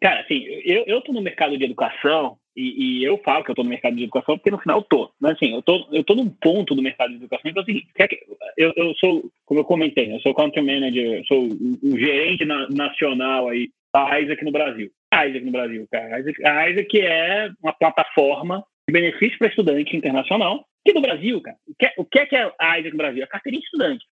Cara, 0.00 0.20
assim, 0.20 0.44
eu, 0.64 0.84
eu 0.86 1.00
tô 1.02 1.12
no 1.12 1.22
mercado 1.22 1.56
de 1.56 1.64
educação 1.64 2.36
e, 2.58 3.00
e, 3.00 3.04
eu 3.04 3.18
falo 3.18 3.44
que 3.44 3.50
eu 3.50 3.54
tô 3.54 3.62
no 3.62 3.70
mercado 3.70 3.96
de 3.96 4.02
educação 4.02 4.36
porque 4.36 4.50
no 4.50 4.58
final 4.58 4.78
eu 4.78 4.82
tô. 4.82 5.10
Mas 5.20 5.32
assim, 5.32 5.54
eu 5.54 5.62
tô, 5.62 5.86
eu 5.92 6.02
tô 6.02 6.14
num 6.14 6.28
ponto 6.28 6.74
do 6.74 6.82
mercado 6.82 7.10
de 7.10 7.16
educação 7.16 7.50
então 7.50 7.62
é 7.62 7.64
o 7.64 7.66
seguinte, 7.66 7.88
eu, 8.56 8.72
eu 8.76 8.94
sou, 8.96 9.30
como 9.46 9.60
eu 9.60 9.64
comentei, 9.64 10.12
eu 10.12 10.20
sou 10.20 10.34
country 10.34 10.62
manager, 10.62 11.24
sou 11.26 11.44
o, 11.44 11.98
gerente 11.98 12.44
na, 12.44 12.68
nacional 12.68 13.48
aí 13.48 13.70
da 13.94 14.20
Isaac 14.20 14.44
no 14.44 14.52
Brasil. 14.52 14.90
A 15.10 15.26
Isaac 15.26 15.44
no 15.44 15.52
Brasil, 15.52 15.86
cara. 15.90 16.16
A 16.16 16.20
Isaac, 16.20 16.46
a 16.46 16.70
Isaac 16.70 17.00
é 17.00 17.50
uma 17.62 17.72
plataforma 17.72 18.64
de 18.88 18.92
benefício 18.92 19.38
para 19.38 19.48
estudante 19.48 19.96
internacional 19.96 20.64
Aqui 20.88 20.94
no 20.94 21.02
Brasil, 21.02 21.40
cara, 21.42 21.56
o 21.66 21.74
que, 21.78 21.86
é, 21.86 21.92
o 21.98 22.04
que 22.06 22.18
é 22.18 22.26
que 22.26 22.34
é 22.34 22.50
a 22.58 22.70
AISA 22.72 22.88
no 22.88 22.96
Brasil? 22.96 23.22
A 23.22 23.26
carteirinha 23.26 23.60
de 23.60 23.66
estudante. 23.66 24.06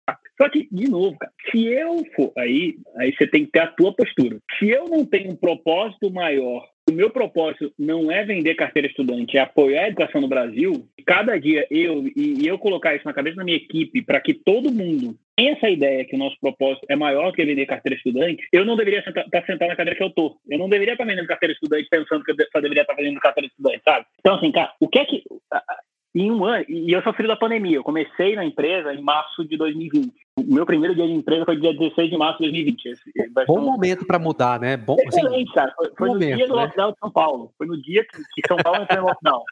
Só 0.40 0.48
que, 0.48 0.68
de 0.72 0.88
novo, 0.88 1.18
cara, 1.18 1.32
se 1.50 1.66
eu 1.66 2.02
for, 2.16 2.32
aí, 2.38 2.76
aí 2.96 3.14
você 3.14 3.26
tem 3.26 3.44
que 3.44 3.52
ter 3.52 3.60
a 3.60 3.66
tua 3.66 3.94
postura. 3.94 4.38
Se 4.58 4.70
eu 4.70 4.86
não 4.88 5.04
tenho 5.04 5.32
um 5.32 5.36
propósito 5.36 6.10
maior, 6.10 6.66
o 6.88 6.92
meu 6.92 7.10
propósito 7.10 7.72
não 7.78 8.10
é 8.10 8.24
vender 8.24 8.54
carteira 8.54 8.88
estudante, 8.88 9.36
é 9.36 9.40
apoiar 9.40 9.84
a 9.84 9.88
educação 9.88 10.20
no 10.20 10.28
Brasil, 10.28 10.86
cada 11.06 11.38
dia 11.38 11.66
eu, 11.70 12.06
e, 12.16 12.46
eu 12.46 12.58
colocar 12.58 12.94
isso 12.94 13.04
na 13.04 13.12
cabeça 13.12 13.36
da 13.36 13.44
minha 13.44 13.56
equipe 13.56 14.02
para 14.02 14.20
que 14.20 14.34
todo 14.34 14.72
mundo 14.72 15.16
tenha 15.36 15.52
essa 15.52 15.70
ideia 15.70 16.04
que 16.04 16.16
o 16.16 16.18
nosso 16.18 16.36
propósito 16.40 16.84
é 16.88 16.96
maior 16.96 17.32
que 17.32 17.44
vender 17.44 17.66
carteira 17.66 17.96
estudante, 17.96 18.46
eu 18.52 18.64
não 18.64 18.76
deveria 18.76 18.98
estar 19.00 19.12
tá 19.12 19.46
sentado 19.46 19.68
na 19.68 19.76
cadeira 19.76 19.96
que 19.96 20.04
eu 20.04 20.10
tô. 20.10 20.36
Eu 20.48 20.58
não 20.58 20.68
deveria 20.68 20.94
estar 20.94 21.04
tá 21.04 21.10
vendendo 21.10 21.26
carteira 21.26 21.52
estudante 21.52 21.88
pensando 21.88 22.24
que 22.24 22.32
eu 22.32 22.36
só 22.52 22.60
deveria 22.60 22.82
estar 22.82 22.94
tá 22.94 23.02
vendendo 23.02 23.20
carteira 23.20 23.46
estudante, 23.46 23.80
sabe? 23.84 24.06
Então, 24.18 24.34
assim, 24.34 24.52
cara, 24.52 24.72
o 24.80 24.88
que 24.88 24.98
é 24.98 25.04
que 25.04 25.22
em 26.14 26.30
um 26.30 26.44
ano, 26.44 26.64
e 26.68 26.92
eu 26.92 27.02
sofri 27.02 27.26
da 27.26 27.36
pandemia. 27.36 27.76
Eu 27.76 27.82
comecei 27.82 28.34
na 28.36 28.44
empresa 28.44 28.92
em 28.92 29.00
março 29.00 29.44
de 29.44 29.56
2020. 29.56 30.12
O 30.38 30.54
meu 30.54 30.66
primeiro 30.66 30.94
dia 30.94 31.06
de 31.06 31.12
empresa 31.12 31.44
foi 31.44 31.56
dia 31.56 31.72
16 31.72 32.10
de 32.10 32.16
março 32.18 32.38
de 32.38 32.50
2020. 32.50 32.86
Esse, 32.86 33.02
bom 33.46 33.60
um... 33.60 33.64
momento 33.64 34.06
para 34.06 34.18
mudar, 34.18 34.60
né? 34.60 34.76
Bom, 34.76 34.96
assim, 35.06 35.20
Excelente, 35.20 35.48
assim, 35.48 35.54
cara. 35.54 35.72
Foi, 35.74 35.90
foi 35.96 36.08
no 36.08 36.14
momento, 36.14 36.36
dia 36.36 36.46
do 36.46 36.56
né? 36.56 36.62
lockdown 36.62 36.92
de 36.92 36.98
São 36.98 37.10
Paulo. 37.10 37.52
Foi 37.56 37.66
no 37.66 37.80
dia 37.80 38.04
que, 38.04 38.18
que 38.34 38.48
São 38.48 38.56
Paulo 38.58 38.82
entrou 38.82 38.98
em 38.98 39.06
lockdown. 39.06 39.42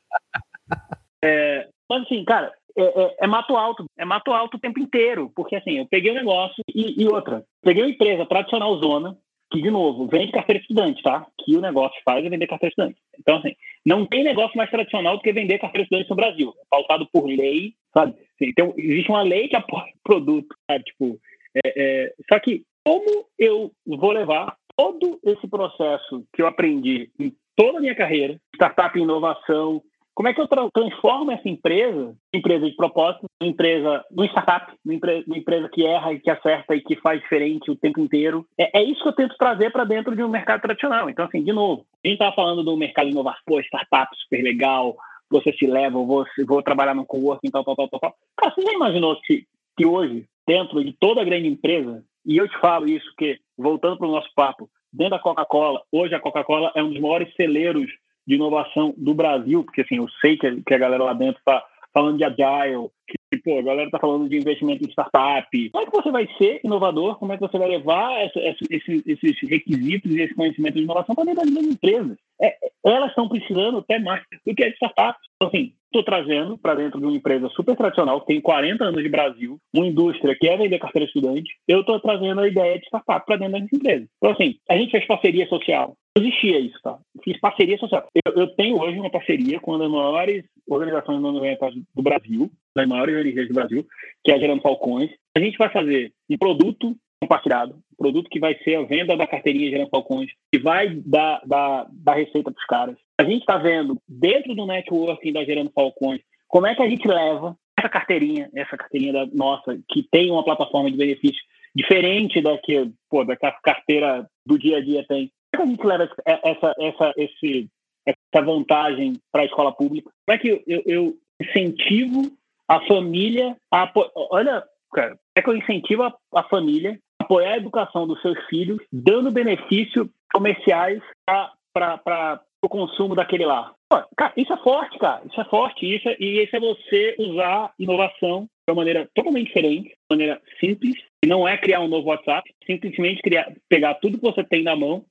É, 1.23 1.69
mas 1.87 2.05
assim, 2.05 2.25
cara, 2.25 2.51
é, 2.77 2.83
é, 2.83 3.17
é, 3.21 3.27
mato 3.27 3.57
alto, 3.57 3.85
é 3.99 4.05
mato 4.05 4.33
alto 4.33 4.57
o 4.57 4.61
tempo 4.61 4.81
inteiro, 4.81 5.31
porque 5.35 5.57
assim, 5.57 5.79
eu 5.79 5.87
peguei 5.87 6.11
o 6.11 6.15
um 6.15 6.17
negócio 6.17 6.63
e, 6.75 7.03
e, 7.03 7.07
outra, 7.07 7.45
peguei 7.63 7.83
uma 7.83 7.91
empresa 7.91 8.25
tradicional 8.25 8.79
zona, 8.79 9.17
que, 9.51 9.61
de 9.61 9.71
novo, 9.71 10.07
vende 10.07 10.33
carteira 10.33 10.61
estudante, 10.61 11.03
tá? 11.03 11.27
Que 11.39 11.57
o 11.57 11.61
negócio 11.61 12.01
faz 12.05 12.25
é 12.25 12.29
vender 12.29 12.47
carteira 12.47 12.71
estudante. 12.71 13.01
Então, 13.19 13.37
assim, 13.39 13.55
não 13.85 14.07
tem 14.07 14.23
negócio 14.23 14.57
mais 14.57 14.71
tradicional 14.71 15.17
do 15.17 15.23
que 15.23 15.33
vender 15.33 15.59
carteira 15.59 15.85
estudante 15.85 16.09
no 16.09 16.17
Brasil. 16.17 16.55
É 16.61 16.65
pautado 16.71 17.09
por 17.13 17.27
lei, 17.27 17.75
sabe? 17.93 18.15
Então, 18.41 18.73
existe 18.77 19.11
uma 19.11 19.23
lei 19.23 19.49
que 19.49 19.57
apoia 19.57 19.93
o 19.95 20.03
produto, 20.03 20.55
sabe? 20.71 20.85
Tipo, 20.85 21.19
é, 21.65 21.73
é... 21.77 22.15
só 22.33 22.39
que 22.39 22.63
como 22.85 23.27
eu 23.39 23.73
vou 23.87 24.13
levar 24.13 24.57
todo 24.77 25.21
esse 25.25 25.47
processo 25.49 26.25
que 26.33 26.41
eu 26.41 26.47
aprendi 26.47 27.11
em 27.19 27.33
toda 27.57 27.79
a 27.79 27.81
minha 27.81 27.95
carreira, 27.95 28.41
startup 28.55 28.99
inovação, 28.99 29.83
como 30.21 30.29
é 30.29 30.35
que 30.35 30.41
eu 30.43 30.71
transformo 30.71 31.33
essa 31.33 31.49
empresa, 31.49 32.15
empresa 32.31 32.67
de 32.67 32.77
propósito, 32.77 33.25
uma 33.41 33.49
empresa, 33.49 34.05
uma 34.11 34.27
startup, 34.27 34.71
uma 34.85 34.93
empresa, 34.93 35.25
uma 35.27 35.39
empresa 35.39 35.69
que 35.71 35.87
erra 35.87 36.13
e 36.13 36.21
que 36.21 36.29
acerta 36.29 36.77
e 36.77 36.83
que 36.83 36.95
faz 36.97 37.23
diferente 37.23 37.71
o 37.71 37.75
tempo 37.75 38.01
inteiro? 38.01 38.47
É, 38.59 38.81
é 38.81 38.85
isso 38.85 39.03
que 39.03 39.09
eu 39.09 39.15
tento 39.15 39.35
trazer 39.39 39.73
para 39.73 39.85
dentro 39.85 40.15
de 40.15 40.23
um 40.23 40.29
mercado 40.29 40.61
tradicional. 40.61 41.09
Então, 41.09 41.25
assim, 41.25 41.43
de 41.43 41.55
novo, 41.55 41.87
a 42.05 42.07
gente 42.07 42.17
estava 42.19 42.37
falando 42.37 42.63
do 42.63 42.77
mercado 42.77 43.09
pô, 43.47 43.61
startup 43.61 44.15
super 44.15 44.43
legal, 44.43 44.95
você 45.31 45.55
se 45.55 45.67
leva, 45.67 45.97
vou, 45.97 46.27
vou 46.47 46.63
trabalhar 46.63 46.95
no 46.95 47.07
coworking, 47.07 47.51
tal, 47.51 47.65
tal, 47.65 47.75
tal, 47.75 47.89
tal. 47.89 48.15
Cara, 48.37 48.55
você 48.55 48.61
já 48.61 48.75
imaginou 48.75 49.19
que, 49.23 49.47
que 49.75 49.87
hoje, 49.87 50.27
dentro 50.47 50.85
de 50.85 50.93
toda 51.01 51.25
grande 51.25 51.49
empresa, 51.49 52.05
e 52.27 52.37
eu 52.37 52.47
te 52.47 52.61
falo 52.61 52.87
isso, 52.87 53.11
que, 53.17 53.39
voltando 53.57 53.97
para 53.97 54.07
o 54.07 54.13
nosso 54.13 54.29
papo, 54.37 54.69
dentro 54.93 55.13
da 55.13 55.19
Coca-Cola, 55.19 55.81
hoje 55.91 56.15
a 56.15 56.21
Coca-Cola 56.21 56.73
é 56.75 56.83
um 56.83 56.91
dos 56.91 57.01
maiores 57.01 57.35
celeiros 57.37 57.91
de 58.31 58.37
inovação 58.37 58.95
do 58.97 59.13
Brasil, 59.13 59.65
porque 59.65 59.81
assim, 59.81 59.97
eu 59.97 60.09
sei 60.21 60.37
que, 60.37 60.63
que 60.63 60.75
a 60.75 60.79
galera 60.79 61.03
lá 61.03 61.13
dentro 61.13 61.41
está 61.41 61.65
falando 61.93 62.17
de 62.17 62.23
agile, 62.23 62.89
que 63.09 63.39
pô, 63.39 63.59
a 63.59 63.63
galera 63.63 63.87
está 63.87 63.99
falando 63.99 64.29
de 64.29 64.37
investimento 64.37 64.85
em 64.85 64.91
startup. 64.91 65.71
Como 65.71 65.83
é 65.83 65.87
que 65.91 65.97
você 65.97 66.11
vai 66.13 66.29
ser 66.39 66.61
inovador? 66.63 67.19
Como 67.19 67.33
é 67.33 67.37
que 67.37 67.43
você 67.43 67.59
vai 67.59 67.69
levar 67.69 68.21
essa, 68.21 68.39
essa, 68.39 68.59
esses, 68.71 69.03
esses, 69.05 69.49
requisitos 69.49 70.13
e 70.13 70.23
esse 70.23 70.35
conhecimento 70.35 70.75
de 70.75 70.83
inovação 70.83 71.13
para 71.13 71.25
dentro 71.25 71.45
das 71.53 71.65
empresas? 71.65 72.17
É, 72.41 72.57
elas 72.85 73.11
estão 73.11 73.29
precisando 73.29 73.79
até 73.79 73.99
mais 73.99 74.23
do 74.47 74.55
que 74.55 74.65
as 74.65 74.75
startups. 74.75 75.29
Então, 75.35 75.49
assim, 75.49 75.73
estou 75.87 76.05
trazendo 76.05 76.57
para 76.57 76.77
dentro 76.77 77.01
de 77.01 77.07
uma 77.07 77.17
empresa 77.17 77.49
super 77.49 77.77
tradicional, 77.77 78.21
que 78.21 78.29
tem 78.29 78.41
40 78.41 78.85
anos 78.85 79.03
de 79.03 79.09
Brasil, 79.09 79.59
uma 79.75 79.87
indústria 79.87 80.37
que 80.39 80.49
é 80.49 80.57
vender 80.57 80.79
carteira 80.79 81.07
estudante, 81.07 81.51
eu 81.67 81.81
estou 81.81 81.99
trazendo 81.99 82.41
a 82.41 82.49
ideia 82.49 82.79
de 82.79 82.87
startup 82.87 83.27
para 83.27 83.37
dentro 83.37 83.59
das 83.59 83.73
empresas. 83.73 84.09
Então, 84.19 84.31
assim, 84.31 84.55
a 84.69 84.77
gente 84.77 84.93
fez 84.93 85.05
parceria 85.07 85.49
social. 85.49 85.97
Existia 86.17 86.59
isso, 86.59 86.79
tá? 86.83 86.99
Fiz 87.23 87.39
parceria 87.39 87.79
social. 87.79 88.07
Eu, 88.27 88.33
eu 88.35 88.47
tenho 88.57 88.81
hoje 88.81 88.99
uma 88.99 89.11
parceria 89.11 89.61
com 89.61 89.73
uma 89.73 89.79
das 89.79 89.91
maiores 89.91 90.45
organizações 90.69 91.21
não 91.21 91.33
do 91.33 92.03
Brasil, 92.03 92.51
das 92.75 92.89
maiores 92.89 93.17
ONGs 93.17 93.49
do 93.49 93.55
Brasil, 93.55 93.87
que 94.25 94.33
é 94.33 94.35
a 94.35 94.39
Gerando 94.39 94.63
Falcões. 94.63 95.11
A 95.37 95.41
gente 95.41 95.57
vai 95.57 95.71
fazer 95.71 96.13
um 96.29 96.37
produto 96.37 96.97
compartilhado, 97.21 97.75
um 97.75 97.97
produto 97.97 98.31
que 98.31 98.41
vai 98.41 98.57
ser 98.65 98.77
a 98.77 98.83
venda 98.83 99.17
da 99.17 99.27
carteirinha 99.27 99.71
Gerando 99.71 99.91
Falcões, 99.91 100.31
que 100.53 100.59
vai 100.59 100.89
dar, 100.89 101.43
dar, 101.47 101.87
dar 101.93 102.15
receita 102.15 102.51
para 102.51 102.61
os 102.61 102.67
caras. 102.67 102.97
A 103.19 103.25
gente 103.25 103.41
está 103.41 103.59
vendo, 103.59 103.97
dentro 104.09 104.55
do 104.55 104.67
networking 104.67 105.33
da 105.33 105.45
Gerando 105.45 105.71
Falcões, 105.73 106.21
como 106.49 106.67
é 106.67 106.75
que 106.75 106.83
a 106.83 106.89
gente 106.89 107.07
leva 107.07 107.57
essa 107.79 107.89
carteirinha, 107.89 108.51
essa 108.55 108.77
carteirinha 108.77 109.13
da 109.13 109.27
nossa, 109.27 109.79
que 109.89 110.03
tem 110.11 110.31
uma 110.31 110.45
plataforma 110.45 110.91
de 110.91 110.97
benefício 110.97 111.41
diferente 111.75 112.41
da 112.41 112.59
que, 112.59 112.91
pô, 113.09 113.25
da 113.25 113.37
que 113.37 113.47
a 113.47 113.53
carteira 113.53 114.27
do 114.45 114.59
dia 114.59 114.79
a 114.79 114.81
dia 114.81 115.05
tem. 115.07 115.31
Como 115.55 115.55
é 115.55 115.57
que 115.57 115.63
a 115.63 115.67
gente 115.67 115.87
leva 115.87 116.11
essa, 116.25 116.75
essa, 116.79 117.15
esse, 117.17 117.69
essa 118.07 118.45
vantagem 118.45 119.15
para 119.33 119.43
a 119.43 119.47
escola 119.47 119.73
pública? 119.73 120.11
Como 120.27 120.37
é 120.37 120.39
que 120.39 120.63
eu, 120.67 120.83
eu 120.87 121.15
incentivo 121.41 122.31
a 122.69 122.81
família 122.87 123.57
a 123.73 123.91
olha, 124.15 124.63
cara, 124.93 125.19
é 125.35 125.43
que 125.43 125.51
eu 125.51 125.57
incentivo 125.57 126.05
a, 126.05 126.15
a 126.35 126.43
família 126.45 126.99
a 127.21 127.25
apoiar 127.25 127.55
a 127.55 127.57
educação 127.57 128.07
dos 128.07 128.21
seus 128.23 128.39
filhos, 128.47 128.79
dando 128.93 129.31
benefícios 129.31 130.09
comerciais 130.33 131.03
para 131.27 132.41
o 132.63 132.69
consumo 132.69 133.15
daquele 133.15 133.45
lá. 133.45 133.73
Pô, 133.89 134.03
cara, 134.17 134.33
isso 134.37 134.53
é 134.53 134.57
forte, 134.59 134.99
cara. 134.99 135.23
Isso 135.29 135.41
é 135.41 135.45
forte. 135.47 135.97
Isso 135.97 136.09
é, 136.09 136.17
e 136.21 136.45
isso 136.45 136.55
é 136.55 136.61
você 136.61 137.17
usar 137.19 137.73
inovação 137.79 138.43
de 138.43 138.73
uma 138.73 138.77
maneira 138.77 139.09
totalmente 139.15 139.49
diferente, 139.49 139.89
de 139.89 139.97
maneira 140.09 140.41
simples. 140.61 140.95
Não 141.27 141.47
é 141.47 141.59
criar 141.59 141.81
um 141.81 141.89
novo 141.89 142.09
WhatsApp, 142.09 142.49
simplesmente 142.65 143.21
criar, 143.21 143.53
pegar 143.69 143.95
tudo 143.95 144.19
que 144.19 144.25
você 144.25 144.45
tem 144.45 144.63
na 144.63 144.77
mão 144.77 145.05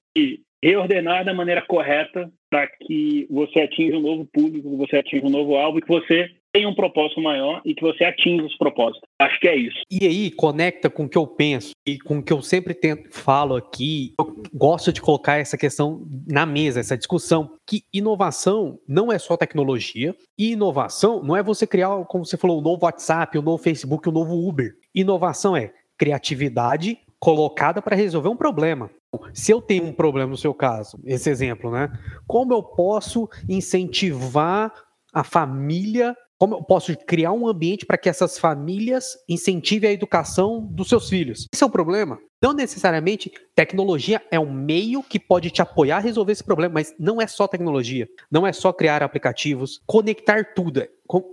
reordenar 0.64 1.24
da 1.24 1.34
maneira 1.34 1.62
correta 1.62 2.32
para 2.50 2.68
que 2.68 3.28
você 3.30 3.62
atinja 3.62 3.98
um 3.98 4.02
novo 4.02 4.28
público, 4.32 4.78
você 4.78 4.98
atinja 4.98 5.26
um 5.26 5.30
novo 5.30 5.56
alvo 5.56 5.78
e 5.78 5.82
que 5.82 5.88
você 5.88 6.30
tenha 6.52 6.68
um 6.68 6.74
propósito 6.74 7.22
maior 7.22 7.62
e 7.64 7.76
que 7.76 7.82
você 7.82 8.04
atinja 8.04 8.44
os 8.44 8.58
propósitos. 8.58 9.08
Acho 9.22 9.40
que 9.40 9.48
é 9.48 9.56
isso. 9.56 9.78
E 9.90 10.06
aí, 10.06 10.32
conecta 10.32 10.90
com 10.90 11.04
o 11.04 11.10
que 11.10 11.18
eu 11.18 11.28
penso 11.28 11.72
e 11.86 12.00
com 12.00 12.18
o 12.18 12.24
que 12.24 12.34
eu 12.34 12.42
sempre 12.42 12.74
tento, 12.74 13.10
falo 13.12 13.56
aqui. 13.56 14.14
Eu 14.20 14.44
gosto 14.54 14.92
de 14.92 15.02
colocar 15.02 15.38
essa 15.38 15.58
questão 15.58 16.06
na 16.28 16.46
mesa, 16.46 16.80
essa 16.80 16.98
discussão, 16.98 17.52
que 17.68 17.84
inovação 17.94 18.80
não 18.88 19.12
é 19.12 19.20
só 19.20 19.38
tecnologia, 19.38 20.16
e 20.38 20.54
inovação 20.54 21.22
não 21.24 21.36
é 21.36 21.44
você 21.44 21.68
criar, 21.68 22.04
como 22.06 22.26
você 22.26 22.38
falou, 22.38 22.60
um 22.60 22.64
novo 22.64 22.86
WhatsApp, 22.86 23.38
um 23.38 23.44
novo 23.44 23.62
Facebook, 23.62 24.10
um 24.10 24.14
novo 24.14 24.48
Uber. 24.48 24.74
Inovação 24.94 25.56
é 25.56 25.72
criatividade 25.98 26.98
colocada 27.20 27.82
para 27.82 27.96
resolver 27.96 28.30
um 28.30 28.38
problema. 28.38 28.90
Se 29.34 29.52
eu 29.52 29.62
tenho 29.62 29.86
um 29.86 29.94
problema 29.94 30.30
no 30.30 30.38
seu 30.38 30.54
caso, 30.54 31.00
esse 31.04 31.30
exemplo, 31.30 31.72
né? 31.72 31.90
Como 32.28 32.54
eu 32.54 32.62
posso 32.62 33.28
incentivar 33.48 34.72
a 35.14 35.24
família 35.24 36.16
como 36.40 36.56
eu 36.56 36.64
posso 36.64 36.96
criar 37.06 37.34
um 37.34 37.46
ambiente 37.46 37.86
para 37.86 37.98
que 37.98 38.08
essas 38.08 38.40
famílias 38.40 39.18
incentivem 39.28 39.90
a 39.90 39.94
educação 39.94 40.66
dos 40.72 40.88
seus 40.88 41.10
filhos? 41.10 41.46
Esse 41.54 41.64
é 41.64 41.68
o 41.68 41.70
problema. 41.70 42.18
Não 42.42 42.54
necessariamente 42.54 43.30
tecnologia 43.54 44.22
é 44.32 44.40
um 44.40 44.50
meio 44.50 45.04
que 45.04 45.20
pode 45.20 45.50
te 45.50 45.62
apoiar 45.62 45.98
a 45.98 46.00
resolver 46.00 46.32
esse 46.32 46.44
problema, 46.44 46.76
mas 46.76 46.96
não 46.98 47.22
é 47.22 47.28
só 47.28 47.46
tecnologia. 47.46 48.08
Não 48.32 48.48
é 48.48 48.54
só 48.54 48.72
criar 48.72 49.04
aplicativos, 49.04 49.82
conectar 49.86 50.54
tudo. 50.56 50.88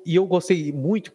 E 0.05 0.17
eu 0.17 0.27
gostei 0.27 0.73
muito 0.73 1.13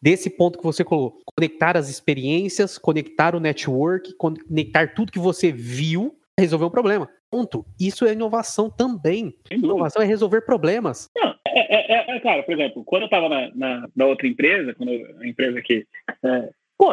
desse 0.00 0.30
ponto 0.30 0.58
que 0.58 0.64
você 0.64 0.84
colocou: 0.84 1.18
conectar 1.34 1.76
as 1.76 1.88
experiências, 1.88 2.78
conectar 2.78 3.34
o 3.34 3.40
network, 3.40 4.14
conectar 4.14 4.94
tudo 4.94 5.10
que 5.10 5.18
você 5.18 5.50
viu 5.50 6.16
resolver 6.38 6.64
um 6.64 6.70
problema. 6.70 7.08
Ponto. 7.30 7.64
Isso 7.80 8.04
é 8.04 8.12
inovação 8.12 8.70
também. 8.70 9.34
Inovação 9.50 10.02
é 10.02 10.04
resolver 10.04 10.42
problemas. 10.42 11.08
Não, 11.16 11.34
é, 11.58 11.76
é, 11.76 11.94
é, 11.94 12.16
é 12.16 12.20
cara, 12.20 12.42
por 12.42 12.54
exemplo, 12.54 12.84
quando 12.84 13.02
eu 13.02 13.06
estava 13.06 13.28
na, 13.28 13.50
na, 13.54 13.88
na, 13.94 14.06
outra 14.06 14.26
empresa, 14.26 14.74
quando 14.74 14.92
eu, 14.92 15.20
a 15.20 15.26
empresa 15.26 15.62
que. 15.62 15.86
É, 16.24 16.50
pô, 16.78 16.92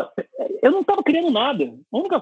eu 0.62 0.72
não 0.72 0.82
estava 0.82 1.04
criando 1.04 1.32
nada. 1.32 1.74
A, 1.92 1.98
única, 1.98 2.22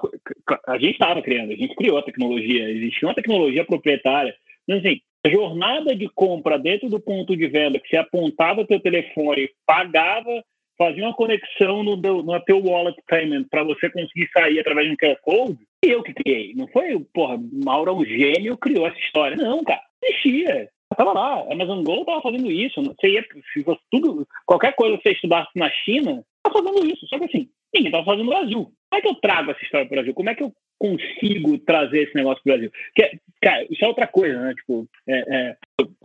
a 0.68 0.78
gente 0.78 0.94
estava 0.94 1.22
criando, 1.22 1.52
a 1.52 1.56
gente 1.56 1.76
criou 1.76 1.98
a 1.98 2.04
tecnologia, 2.04 2.70
existia 2.70 3.08
uma 3.08 3.16
tecnologia 3.16 3.66
proprietária. 3.66 4.36
Mas 4.68 4.80
assim, 4.80 5.02
a 5.26 5.30
jornada 5.30 5.96
de 5.96 6.10
compra 6.10 6.58
dentro 6.58 6.90
do 6.90 7.00
ponto 7.00 7.36
de 7.36 7.48
venda, 7.48 7.80
que 7.80 7.90
você 7.90 7.98
apontava 7.98 8.66
teu 8.66 8.80
telefone, 8.80 9.50
pagava 9.66 10.44
fazia 10.78 11.04
uma 11.04 11.14
conexão 11.14 11.84
no, 11.84 11.96
no 11.98 12.40
teu 12.42 12.64
wallet 12.64 12.98
payment 13.08 13.46
para 13.50 13.64
você 13.64 13.90
conseguir 13.90 14.30
sair 14.32 14.60
através 14.60 14.88
de 14.88 14.94
um 14.94 14.96
QR 14.96 15.18
Code, 15.22 15.58
eu 15.84 16.04
que 16.04 16.14
criei. 16.14 16.54
Não 16.56 16.68
foi, 16.68 16.98
porra, 17.14 17.40
Mauro 17.52 17.90
é 17.90 17.94
um 17.94 18.06
gênio 18.06 18.58
criou 18.58 18.88
essa 18.88 19.00
história. 19.00 19.36
Não, 19.36 19.64
cara, 19.64 19.82
existia. 20.04 20.70
Tava 20.98 21.14
lá, 21.14 21.42
a 21.42 21.54
Amazon 21.54 21.84
Go 21.84 22.04
tava 22.04 22.22
fazendo 22.22 22.52
isso. 22.52 22.82
Você 22.82 23.10
ia, 23.10 23.26
se 23.54 23.62
você, 23.62 23.80
tudo, 23.92 24.28
qualquer 24.46 24.74
coisa 24.74 24.98
que 24.98 25.04
você 25.04 25.12
estudasse 25.12 25.52
na 25.56 25.70
China, 25.70 26.24
tava 26.44 26.58
fazendo 26.58 26.86
isso. 26.88 27.08
Só 27.08 27.20
que 27.20 27.26
assim, 27.26 27.50
ninguém 27.74 27.92
tava 27.92 28.04
fazendo 28.04 28.26
no 28.26 28.32
Brasil. 28.32 28.64
Como 28.90 29.00
é 29.00 29.02
que 29.02 29.08
eu 29.08 29.16
trago 29.16 29.52
essa 29.52 29.64
história 29.64 29.86
para 29.86 29.94
o 29.94 29.98
Brasil? 29.98 30.14
Como 30.16 30.30
é 30.30 30.36
que 30.36 30.44
eu 30.44 30.54
consigo 30.80 31.58
trazer 31.60 32.04
esse 32.04 32.16
negócio 32.16 32.44
para 32.44 32.52
o 32.52 32.58
Brasil? 32.58 32.72
Porque, 32.96 33.20
cara, 33.42 33.64
isso 33.70 33.86
é 33.86 33.88
outra 33.88 34.08
coisa, 34.08 34.40
né? 34.40 34.54
Tipo, 34.56 34.88
é, 35.08 35.36
é, 35.36 35.58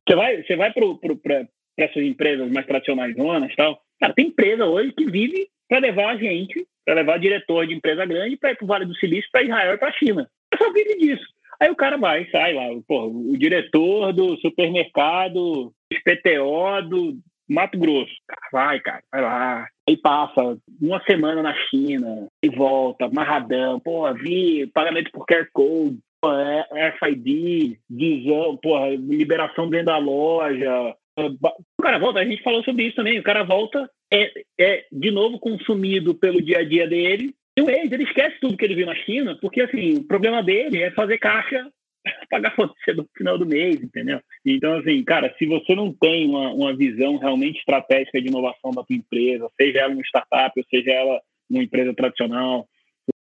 você 0.07 0.15
vai, 0.15 0.43
você 0.43 0.57
vai 0.57 0.73
para 0.73 1.47
essas 1.79 2.03
empresas 2.03 2.53
mais 2.53 2.67
tradicionais 2.67 3.17
zonas 3.17 3.55
tal, 3.57 3.81
Cara, 4.03 4.15
tem 4.15 4.27
empresa 4.27 4.67
hoje 4.67 4.93
que 4.93 5.09
vive 5.09 5.47
para 5.69 5.79
levar 5.79 6.11
a 6.11 6.17
gente, 6.17 6.67
para 6.85 6.95
levar 6.95 7.21
diretor 7.21 7.69
de 7.69 7.75
empresa 7.75 8.05
grande 8.05 8.37
para 8.37 8.51
ir 8.51 8.57
para 8.57 8.65
o 8.65 8.67
Vale 8.67 8.85
do 8.85 8.97
Silício, 8.97 9.31
para 9.31 9.45
Israel 9.45 9.75
e 9.75 9.79
para 9.79 9.89
a 9.91 9.93
China. 9.93 10.29
Eu 10.53 10.59
só 10.59 10.73
vive 10.73 10.99
disso. 10.99 11.25
Aí 11.63 11.71
o 11.71 11.77
cara 11.77 11.97
vai, 11.97 12.29
sai 12.33 12.55
lá, 12.55 12.65
porra, 12.89 13.07
o 13.07 13.39
diretor 13.39 14.13
do 14.13 14.37
supermercado 14.39 15.73
PTO 16.05 16.83
do 16.89 17.19
Mato 17.49 17.79
Grosso. 17.79 18.13
Vai, 18.53 18.81
cara, 18.81 19.01
vai 19.13 19.23
lá. 19.23 19.69
Aí 19.89 19.97
passa 19.97 20.59
uma 20.81 21.01
semana 21.05 21.41
na 21.41 21.55
China 21.69 22.27
e 22.43 22.49
volta, 22.49 23.09
marradão. 23.09 23.79
Pô, 23.79 24.13
vi 24.13 24.67
pagamento 24.75 25.13
por 25.13 25.25
QR 25.25 25.47
Code, 25.53 26.01
é, 26.25 26.89
RFID, 26.89 27.79
visão, 27.89 28.57
porra, 28.57 28.89
liberação 28.91 29.71
dentro 29.71 29.87
da 29.87 29.99
loja, 29.99 30.97
o 31.17 31.83
cara 31.83 31.99
volta, 31.99 32.19
a 32.19 32.25
gente 32.25 32.43
falou 32.43 32.65
sobre 32.65 32.87
isso 32.87 32.97
também, 32.97 33.21
o 33.21 33.23
cara 33.23 33.45
volta, 33.45 33.89
é, 34.13 34.33
é 34.59 34.85
de 34.91 35.13
novo 35.13 35.39
consumido 35.39 36.13
pelo 36.15 36.43
dia 36.43 36.59
a 36.59 36.65
dia 36.65 36.89
dele, 36.89 37.35
e 37.57 37.63
o 37.63 37.69
ex, 37.69 37.93
ele 37.93 38.05
esquece 38.05 38.39
tudo 38.41 38.57
que 38.57 38.65
ele 38.65 38.75
viu 38.75 38.87
na 38.87 38.95
China, 38.95 39.37
porque 39.41 39.61
assim, 39.61 39.99
o 39.99 40.05
problema 40.05 40.43
dele 40.43 40.83
é 40.83 40.91
fazer 40.93 41.19
caixa 41.19 41.71
pagar 42.31 42.55
fornecedor 42.55 43.05
no 43.05 43.11
final 43.17 43.39
do 43.39 43.47
mês, 43.47 43.81
entendeu? 43.81 44.21
Então, 44.45 44.79
assim, 44.79 45.03
cara, 45.05 45.35
se 45.39 45.47
você 45.47 45.75
não 45.75 45.93
tem 45.93 46.29
uma, 46.29 46.53
uma 46.53 46.77
visão 46.77 47.17
realmente 47.19 47.59
estratégica 47.59 48.21
de 48.21 48.29
inovação 48.29 48.71
da 48.71 48.83
tua 48.83 48.97
empresa, 48.97 49.49
seja 49.61 49.81
ela 49.81 49.93
uma 49.93 50.03
startup, 50.03 50.53
ou 50.59 50.65
seja 50.69 50.91
ela 50.91 51.21
uma 51.49 51.63
empresa 51.63 51.95
tradicional, 51.95 52.67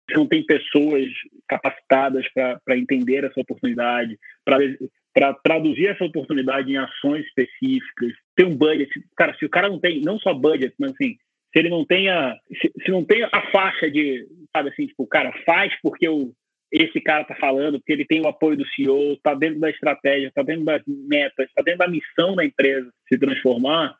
você 0.10 0.18
não 0.18 0.28
tem 0.28 0.46
pessoas 0.46 1.06
capacitadas 1.48 2.26
para 2.34 2.78
entender 2.78 3.26
essa 3.26 3.40
oportunidade, 3.40 4.18
para 4.46 5.34
traduzir 5.44 5.88
essa 5.88 6.06
oportunidade 6.06 6.72
em 6.72 6.78
ações 6.78 7.26
específicas, 7.26 8.14
ter 8.36 8.46
um 8.46 8.56
budget. 8.56 8.90
Cara, 9.16 9.36
se 9.38 9.46
o 9.46 9.50
cara 9.50 9.68
não 9.68 9.80
tem, 9.80 10.02
não 10.02 10.20
só 10.20 10.34
budget, 10.34 10.74
mas 10.80 10.92
assim, 10.92 11.18
se 11.54 11.60
ele 11.60 11.70
não 11.70 11.86
tem 11.86 12.10
a, 12.10 12.36
se, 12.62 12.72
se 12.84 12.92
não 12.92 13.04
tem 13.04 13.24
a 13.24 13.52
faixa 13.52 13.90
de, 13.90 14.28
sabe 14.56 14.70
assim, 14.70 14.88
tipo, 14.88 15.06
cara, 15.08 15.32
faz 15.46 15.74
porque 15.82 16.08
o, 16.08 16.32
esse 16.72 17.00
cara 17.02 17.24
tá 17.24 17.36
falando, 17.36 17.80
porque 17.80 17.94
ele 17.94 18.06
tem 18.06 18.22
o 18.22 18.28
apoio 18.28 18.58
do 18.58 18.68
CEO, 18.68 19.14
está 19.14 19.34
dentro 19.34 19.60
da 19.60 19.70
estratégia, 19.70 20.28
está 20.28 20.44
dentro 20.44 20.66
das 20.66 20.82
metas, 20.86 21.48
está 21.48 21.62
dentro 21.62 21.80
da 21.80 21.88
missão 21.88 22.36
da 22.36 22.46
empresa 22.46 22.90
se 23.08 23.18
transformar. 23.18 23.96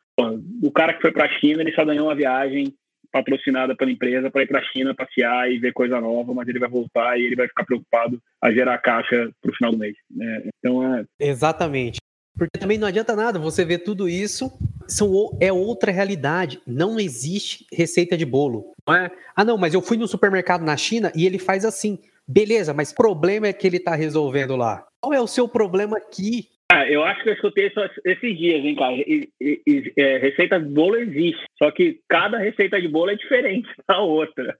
O 0.62 0.70
cara 0.70 0.94
que 0.94 1.00
foi 1.00 1.12
para 1.12 1.26
a 1.26 1.38
China, 1.38 1.62
ele 1.62 1.72
só 1.72 1.84
ganhou 1.84 2.06
uma 2.06 2.14
viagem 2.14 2.74
patrocinada 3.10 3.74
pela 3.74 3.90
empresa 3.90 4.30
para 4.30 4.42
ir 4.42 4.46
para 4.46 4.60
a 4.60 4.64
China 4.64 4.94
passear 4.94 5.50
e 5.50 5.58
ver 5.58 5.72
coisa 5.72 6.00
nova, 6.00 6.34
mas 6.34 6.46
ele 6.48 6.58
vai 6.58 6.68
voltar 6.68 7.18
e 7.18 7.24
ele 7.24 7.36
vai 7.36 7.48
ficar 7.48 7.64
preocupado 7.64 8.20
a 8.42 8.52
gerar 8.52 8.76
caixa 8.78 9.30
para 9.40 9.50
o 9.50 9.54
final 9.54 9.72
do 9.72 9.78
mês. 9.78 9.96
Né? 10.10 10.42
Então 10.58 10.94
é. 10.94 11.04
Exatamente. 11.18 11.98
Porque 12.38 12.58
também 12.58 12.78
não 12.78 12.86
adianta 12.86 13.16
nada 13.16 13.38
você 13.38 13.64
ver 13.64 13.78
tudo 13.78 14.08
isso, 14.08 14.50
são, 14.86 15.36
é 15.40 15.52
outra 15.52 15.90
realidade. 15.90 16.62
Não 16.64 16.98
existe 17.00 17.66
receita 17.72 18.16
de 18.16 18.24
bolo. 18.24 18.72
Não 18.86 18.94
é? 18.94 19.10
Ah, 19.34 19.44
não, 19.44 19.58
mas 19.58 19.74
eu 19.74 19.82
fui 19.82 19.96
no 19.96 20.06
supermercado 20.06 20.64
na 20.64 20.76
China 20.76 21.12
e 21.14 21.26
ele 21.26 21.38
faz 21.38 21.64
assim. 21.64 21.98
Beleza, 22.26 22.74
mas 22.74 22.92
o 22.92 22.94
problema 22.94 23.46
é 23.48 23.52
que 23.52 23.66
ele 23.66 23.78
está 23.78 23.94
resolvendo 23.94 24.54
lá. 24.54 24.86
Qual 25.00 25.14
é 25.14 25.20
o 25.20 25.26
seu 25.26 25.48
problema 25.48 25.96
aqui? 25.96 26.48
Ah, 26.70 26.86
eu 26.86 27.02
acho 27.02 27.22
que 27.22 27.30
eu 27.30 27.34
escutei 27.34 27.68
isso 27.68 27.80
esses 28.04 28.38
dias, 28.38 28.62
hein, 28.62 28.76
cara. 28.76 28.94
E, 28.94 29.30
e, 29.40 29.62
e, 29.66 29.92
é, 29.96 30.18
receita 30.18 30.60
de 30.60 30.66
bolo 30.66 30.96
existe, 30.96 31.42
só 31.56 31.70
que 31.70 32.00
cada 32.06 32.36
receita 32.36 32.78
de 32.80 32.86
bolo 32.86 33.10
é 33.10 33.16
diferente 33.16 33.68
da 33.88 34.00
outra. 34.00 34.56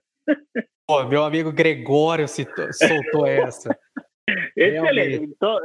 Pô, 0.87 1.03
meu 1.05 1.23
amigo 1.23 1.51
Gregório 1.51 2.27
citou, 2.27 2.73
soltou 2.73 3.27
essa. 3.27 3.77
excelente. 4.57 5.25
Então, 5.25 5.59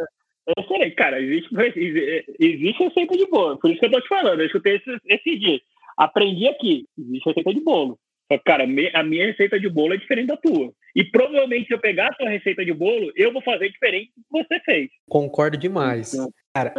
excelente, 0.58 0.94
cara. 0.94 1.20
Existe, 1.20 1.48
existe 2.38 2.82
receita 2.82 3.16
de 3.16 3.26
bolo, 3.26 3.58
por 3.58 3.70
isso 3.70 3.80
que 3.80 3.86
eu 3.86 3.90
tô 3.90 4.00
te 4.00 4.08
falando. 4.08 4.40
Eu 4.40 4.46
escutei 4.46 4.76
esses, 4.76 4.98
esses 5.06 5.40
dias. 5.40 5.60
Aprendi 5.96 6.48
aqui, 6.48 6.86
existe 6.98 7.28
receita 7.28 7.54
de 7.54 7.60
bolo. 7.60 7.98
Só 8.30 8.38
que, 8.38 8.44
cara, 8.44 8.64
a 8.64 9.02
minha 9.02 9.26
receita 9.26 9.60
de 9.60 9.68
bolo 9.68 9.94
é 9.94 9.98
diferente 9.98 10.28
da 10.28 10.36
tua. 10.36 10.72
E 10.96 11.04
provavelmente, 11.04 11.66
se 11.66 11.74
eu 11.74 11.78
pegar 11.78 12.08
a 12.08 12.14
tua 12.14 12.30
receita 12.30 12.64
de 12.64 12.72
bolo, 12.72 13.12
eu 13.16 13.32
vou 13.32 13.42
fazer 13.42 13.70
diferente 13.70 14.12
do 14.16 14.22
que 14.22 14.44
você 14.44 14.60
fez. 14.60 14.90
Concordo 15.08 15.56
demais. 15.56 16.14
Então, 16.14 16.30
cara, 16.54 16.72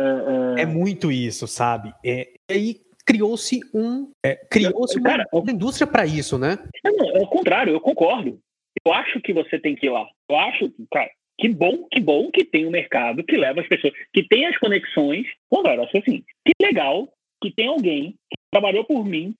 é, 0.57 0.59
é... 0.59 0.63
é, 0.63 0.65
muito 0.65 1.11
isso, 1.11 1.47
sabe? 1.47 1.93
É, 2.03 2.29
e 2.49 2.53
aí 2.53 2.75
criou-se 3.05 3.59
um. 3.73 4.11
É, 4.25 4.35
criou-se 4.49 4.97
uma, 4.97 5.09
cara, 5.09 5.25
uma 5.31 5.51
indústria 5.51 5.85
para 5.85 6.05
isso, 6.05 6.37
né? 6.37 6.57
Não, 6.83 7.15
é 7.15 7.19
o 7.19 7.27
contrário, 7.27 7.73
eu 7.73 7.79
concordo. 7.79 8.39
Eu 8.85 8.93
acho 8.93 9.21
que 9.21 9.33
você 9.33 9.59
tem 9.59 9.75
que 9.75 9.85
ir 9.85 9.89
lá. 9.89 10.05
Eu 10.29 10.37
acho, 10.37 10.73
cara, 10.91 11.09
que 11.37 11.49
bom, 11.49 11.87
que 11.91 11.99
bom 11.99 12.31
que 12.31 12.45
tem 12.45 12.65
um 12.65 12.71
mercado 12.71 13.23
que 13.23 13.37
leva 13.37 13.61
as 13.61 13.67
pessoas, 13.67 13.93
que 14.13 14.27
tem 14.27 14.45
as 14.45 14.57
conexões. 14.57 15.27
Cara, 15.63 15.83
acho 15.83 15.97
assim, 15.97 16.23
que 16.45 16.53
legal 16.61 17.07
que 17.41 17.51
tem 17.51 17.67
alguém 17.67 18.11
que 18.29 18.37
trabalhou 18.51 18.83
por 18.85 19.03
mim, 19.05 19.33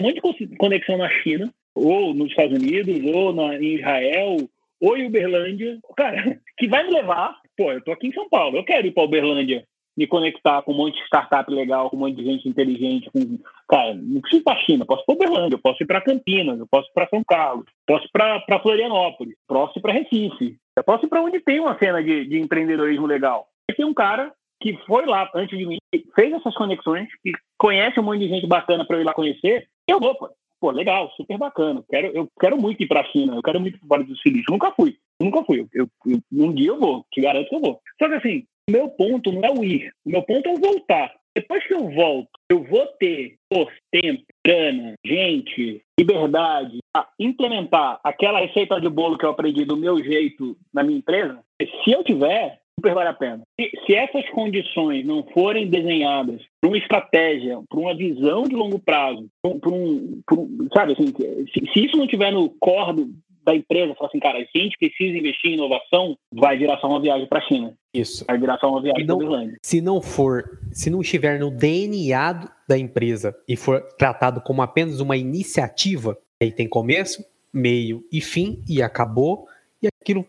um 0.00 0.06
monte 0.06 0.46
de 0.46 0.56
conexão 0.56 0.96
na 0.96 1.10
China, 1.22 1.52
ou 1.74 2.14
nos 2.14 2.30
Estados 2.30 2.56
Unidos, 2.56 3.00
ou 3.14 3.32
na, 3.32 3.56
em 3.56 3.76
Israel, 3.76 4.36
ou 4.80 4.96
em 4.96 5.06
Uberlândia, 5.06 5.78
cara, 5.96 6.40
que 6.58 6.68
vai 6.68 6.84
me 6.84 6.92
levar. 6.92 7.38
Pô, 7.56 7.72
eu 7.72 7.82
tô 7.82 7.92
aqui 7.92 8.08
em 8.08 8.12
São 8.12 8.28
Paulo, 8.28 8.56
eu 8.56 8.64
quero 8.64 8.86
ir 8.86 8.92
para 8.92 9.04
Uberlândia, 9.04 9.64
me 9.96 10.06
conectar 10.06 10.62
com 10.62 10.72
um 10.72 10.76
monte 10.76 10.96
de 10.96 11.04
startup 11.04 11.50
legal, 11.52 11.90
com 11.90 11.96
um 11.96 12.00
monte 12.00 12.16
de 12.16 12.24
gente 12.24 12.48
inteligente. 12.48 13.10
Com... 13.10 13.38
Cara, 13.68 13.94
não 13.94 14.20
preciso 14.20 14.42
ir 14.42 14.44
para 14.44 14.60
China, 14.60 14.86
posso 14.86 15.02
ir 15.02 15.04
para 15.06 15.14
Uberlândia, 15.14 15.56
eu 15.56 15.60
posso 15.60 15.82
ir 15.82 15.86
para 15.86 16.00
Campinas, 16.00 16.58
eu 16.58 16.66
posso 16.70 16.88
ir 16.88 16.92
para 16.94 17.08
São 17.08 17.22
Carlos, 17.26 17.66
posso 17.86 18.06
ir 18.06 18.10
para 18.10 18.60
Florianópolis, 18.60 19.34
posso 19.46 19.78
ir 19.78 19.82
para 19.82 19.92
Recife, 19.92 20.56
eu 20.80 20.84
posso 20.84 21.04
ir 21.04 21.08
para 21.08 21.22
onde 21.22 21.40
tem 21.40 21.60
uma 21.60 21.78
cena 21.78 22.02
de, 22.02 22.24
de 22.26 22.40
empreendedorismo 22.40 23.06
legal. 23.06 23.46
E 23.70 23.74
tem 23.74 23.84
um 23.84 23.92
cara 23.92 24.32
que 24.58 24.78
foi 24.86 25.04
lá 25.04 25.30
antes 25.34 25.58
de 25.58 25.66
mim, 25.66 25.78
fez 26.14 26.32
essas 26.32 26.54
conexões, 26.54 27.06
que 27.22 27.32
conhece 27.58 28.00
um 28.00 28.02
monte 28.02 28.20
de 28.20 28.28
gente 28.28 28.46
bacana 28.46 28.84
para 28.84 28.96
eu 28.96 29.02
ir 29.02 29.04
lá 29.04 29.12
conhecer, 29.12 29.68
eu 29.86 30.00
vou, 30.00 30.14
pô. 30.14 30.30
Pô, 30.60 30.70
legal, 30.70 31.10
super 31.16 31.38
bacana. 31.38 31.82
Quero, 31.88 32.08
eu 32.08 32.28
quero 32.38 32.60
muito 32.60 32.82
ir 32.82 32.86
para 32.86 33.00
a 33.00 33.04
China, 33.04 33.34
eu 33.34 33.42
quero 33.42 33.58
muito 33.58 33.76
ir 33.76 33.78
para 33.78 33.86
o 33.86 33.88
Vale 33.88 34.04
do 34.04 34.16
Silício. 34.18 34.50
Nunca 34.50 34.70
fui, 34.72 34.94
nunca 35.18 35.42
fui. 35.42 35.66
Eu, 35.72 35.88
eu, 36.04 36.18
um 36.30 36.52
dia 36.52 36.68
eu 36.68 36.78
vou, 36.78 37.06
te 37.10 37.22
garanto 37.22 37.48
que 37.48 37.54
eu 37.54 37.60
vou. 37.60 37.80
Só 37.98 38.08
que 38.08 38.14
assim, 38.16 38.44
o 38.68 38.72
meu 38.72 38.88
ponto 38.90 39.32
não 39.32 39.42
é 39.42 39.50
o 39.50 39.64
ir, 39.64 39.90
o 40.04 40.10
meu 40.10 40.22
ponto 40.22 40.46
é 40.46 40.52
o 40.52 40.60
voltar. 40.60 41.14
Depois 41.36 41.64
que 41.66 41.74
eu 41.74 41.88
volto, 41.90 42.28
eu 42.50 42.64
vou 42.64 42.86
ter 42.98 43.36
por 43.48 43.70
tempo, 43.92 44.24
grana, 44.44 44.94
gente, 45.04 45.80
liberdade 45.98 46.78
a 46.94 47.06
implementar 47.18 48.00
aquela 48.02 48.40
receita 48.40 48.80
de 48.80 48.88
bolo 48.88 49.16
que 49.16 49.24
eu 49.24 49.30
aprendi 49.30 49.64
do 49.64 49.76
meu 49.76 50.02
jeito 50.02 50.56
na 50.72 50.82
minha 50.82 50.98
empresa. 50.98 51.38
Se 51.84 51.92
eu 51.92 52.02
tiver, 52.02 52.60
super 52.80 52.94
vale 52.94 53.10
a 53.10 53.14
pena. 53.14 53.42
Se, 53.60 53.70
se 53.84 53.94
essas 53.94 54.28
condições 54.30 55.04
não 55.04 55.22
forem 55.34 55.68
desenhadas 55.68 56.42
para 56.60 56.68
uma 56.68 56.78
estratégia, 56.78 57.60
para 57.68 57.78
uma 57.78 57.94
visão 57.94 58.42
de 58.44 58.54
longo 58.54 58.78
prazo, 58.78 59.28
para 59.42 59.70
um, 59.70 60.20
um, 60.32 60.68
sabe 60.74 60.92
assim, 60.94 61.06
se, 61.06 61.72
se, 61.72 61.84
isso 61.84 61.96
não 61.96 62.06
tiver 62.06 62.32
no 62.32 62.50
core 62.58 63.06
da 63.44 63.54
empresa, 63.54 63.94
falar 63.94 64.08
assim, 64.08 64.20
cara, 64.20 64.38
a 64.38 64.58
gente 64.58 64.76
precisa 64.78 65.16
investir 65.16 65.50
em 65.50 65.54
inovação, 65.54 66.16
vai 66.32 66.58
virar 66.58 66.78
só 66.78 66.88
uma 66.88 67.00
viagem 67.00 67.26
para 67.26 67.38
a 67.38 67.42
China. 67.42 67.74
Isso. 67.92 68.24
Vai 68.26 68.38
virar 68.38 68.58
só 68.58 68.70
uma 68.70 68.82
viagem 68.82 69.06
para 69.06 69.14
a 69.14 69.46
Se 69.62 69.80
não 69.80 70.00
for, 70.00 70.58
se 70.72 70.90
não 70.90 71.00
estiver 71.00 71.38
no 71.38 71.50
DNA 71.50 72.48
da 72.68 72.78
empresa 72.78 73.36
e 73.48 73.56
for 73.56 73.82
tratado 73.98 74.40
como 74.40 74.62
apenas 74.62 75.00
uma 75.00 75.16
iniciativa, 75.16 76.16
aí 76.40 76.52
tem 76.52 76.68
começo, 76.68 77.24
meio 77.52 78.04
e 78.12 78.20
fim 78.20 78.62
e 78.68 78.82
acabou 78.82 79.46
e 79.82 79.88
aquilo 79.88 80.24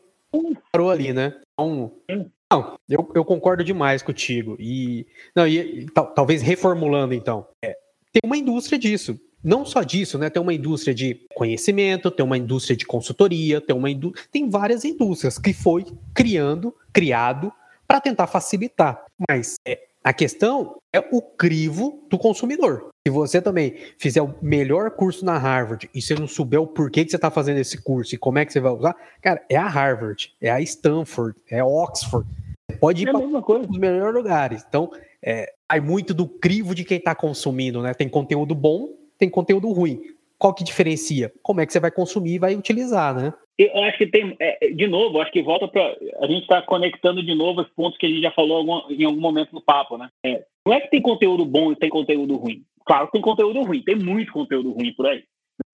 parou 0.71 0.89
ali, 0.89 1.13
né? 1.13 1.35
Então, 1.53 1.91
não, 2.51 2.77
eu, 2.89 3.09
eu 3.15 3.23
concordo 3.23 3.63
demais 3.63 4.01
contigo. 4.01 4.57
E, 4.59 5.05
não, 5.35 5.47
e, 5.47 5.83
e 5.83 5.85
tal, 5.91 6.07
talvez 6.13 6.41
reformulando, 6.41 7.13
então. 7.13 7.47
É, 7.63 7.75
tem 8.11 8.21
uma 8.25 8.37
indústria 8.37 8.77
disso. 8.77 9.19
Não 9.43 9.65
só 9.65 9.81
disso, 9.83 10.17
né? 10.17 10.29
Tem 10.29 10.41
uma 10.41 10.53
indústria 10.53 10.93
de 10.93 11.25
conhecimento, 11.33 12.11
tem 12.11 12.25
uma 12.25 12.37
indústria 12.37 12.75
de 12.75 12.85
consultoria, 12.85 13.59
tem 13.59 13.75
uma 13.75 13.89
indú 13.89 14.13
tem 14.31 14.49
várias 14.49 14.85
indústrias 14.85 15.37
que 15.37 15.53
foi 15.53 15.85
criando, 16.13 16.73
criado 16.93 17.51
para 17.87 17.99
tentar 17.99 18.27
facilitar. 18.27 19.03
Mas 19.29 19.55
é, 19.67 19.79
a 20.03 20.13
questão 20.13 20.77
é 20.93 20.99
o 20.99 21.21
crivo 21.21 22.05
do 22.09 22.17
consumidor. 22.17 22.89
Se 23.05 23.11
você 23.11 23.41
também 23.41 23.75
fizer 23.97 24.21
o 24.21 24.35
melhor 24.41 24.91
curso 24.91 25.25
na 25.25 25.37
Harvard 25.37 25.89
e 25.93 26.01
você 26.01 26.13
não 26.13 26.27
souber 26.27 26.61
o 26.61 26.67
porquê 26.67 27.03
que 27.03 27.09
você 27.09 27.15
está 27.15 27.31
fazendo 27.31 27.57
esse 27.57 27.81
curso 27.81 28.13
e 28.13 28.17
como 28.17 28.39
é 28.39 28.45
que 28.45 28.53
você 28.53 28.59
vai 28.59 28.71
usar, 28.71 28.95
cara, 29.21 29.43
é 29.49 29.57
a 29.57 29.67
Harvard, 29.67 30.33
é 30.39 30.51
a 30.51 30.61
Stanford, 30.61 31.35
é 31.49 31.59
a 31.59 31.65
Oxford. 31.65 32.27
Você 32.69 32.77
pode 32.77 33.03
ir 33.03 33.09
é 33.09 33.11
para 33.11 33.59
os 33.59 33.77
melhores 33.77 34.15
lugares. 34.15 34.65
Então, 34.67 34.91
é, 35.23 35.51
vai 35.69 35.79
muito 35.79 36.13
do 36.13 36.27
crivo 36.27 36.73
de 36.73 36.83
quem 36.83 36.97
está 36.97 37.13
consumindo, 37.13 37.81
né? 37.81 37.93
Tem 37.93 38.09
conteúdo 38.09 38.55
bom, 38.55 38.89
tem 39.21 39.29
conteúdo 39.29 39.71
ruim. 39.71 40.01
Qual 40.39 40.51
que 40.51 40.63
diferencia? 40.63 41.31
Como 41.43 41.61
é 41.61 41.65
que 41.67 41.71
você 41.71 41.79
vai 41.79 41.91
consumir 41.91 42.33
e 42.33 42.39
vai 42.39 42.55
utilizar, 42.55 43.13
né? 43.15 43.31
Eu 43.59 43.83
acho 43.83 43.99
que 43.99 44.07
tem, 44.07 44.35
é, 44.39 44.69
de 44.71 44.87
novo, 44.87 45.21
acho 45.21 45.31
que 45.31 45.43
volta 45.43 45.67
para. 45.67 45.95
A 46.19 46.25
gente 46.25 46.41
está 46.41 46.63
conectando 46.63 47.23
de 47.23 47.35
novo 47.35 47.61
os 47.61 47.69
pontos 47.69 47.99
que 47.99 48.07
a 48.07 48.09
gente 48.09 48.23
já 48.23 48.31
falou 48.31 48.87
em 48.89 49.03
algum 49.03 49.21
momento 49.21 49.53
no 49.53 49.61
papo, 49.61 49.99
né? 49.99 50.09
É, 50.25 50.43
não 50.65 50.73
é 50.73 50.81
que 50.81 50.89
tem 50.89 50.99
conteúdo 50.99 51.45
bom 51.45 51.71
e 51.71 51.75
tem 51.75 51.91
conteúdo 51.91 52.35
ruim. 52.35 52.63
Claro 52.83 53.05
que 53.05 53.11
tem 53.11 53.21
conteúdo 53.21 53.61
ruim, 53.61 53.83
tem 53.83 53.95
muito 53.95 54.33
conteúdo 54.33 54.71
ruim 54.71 54.91
por 54.95 55.05
aí. 55.05 55.23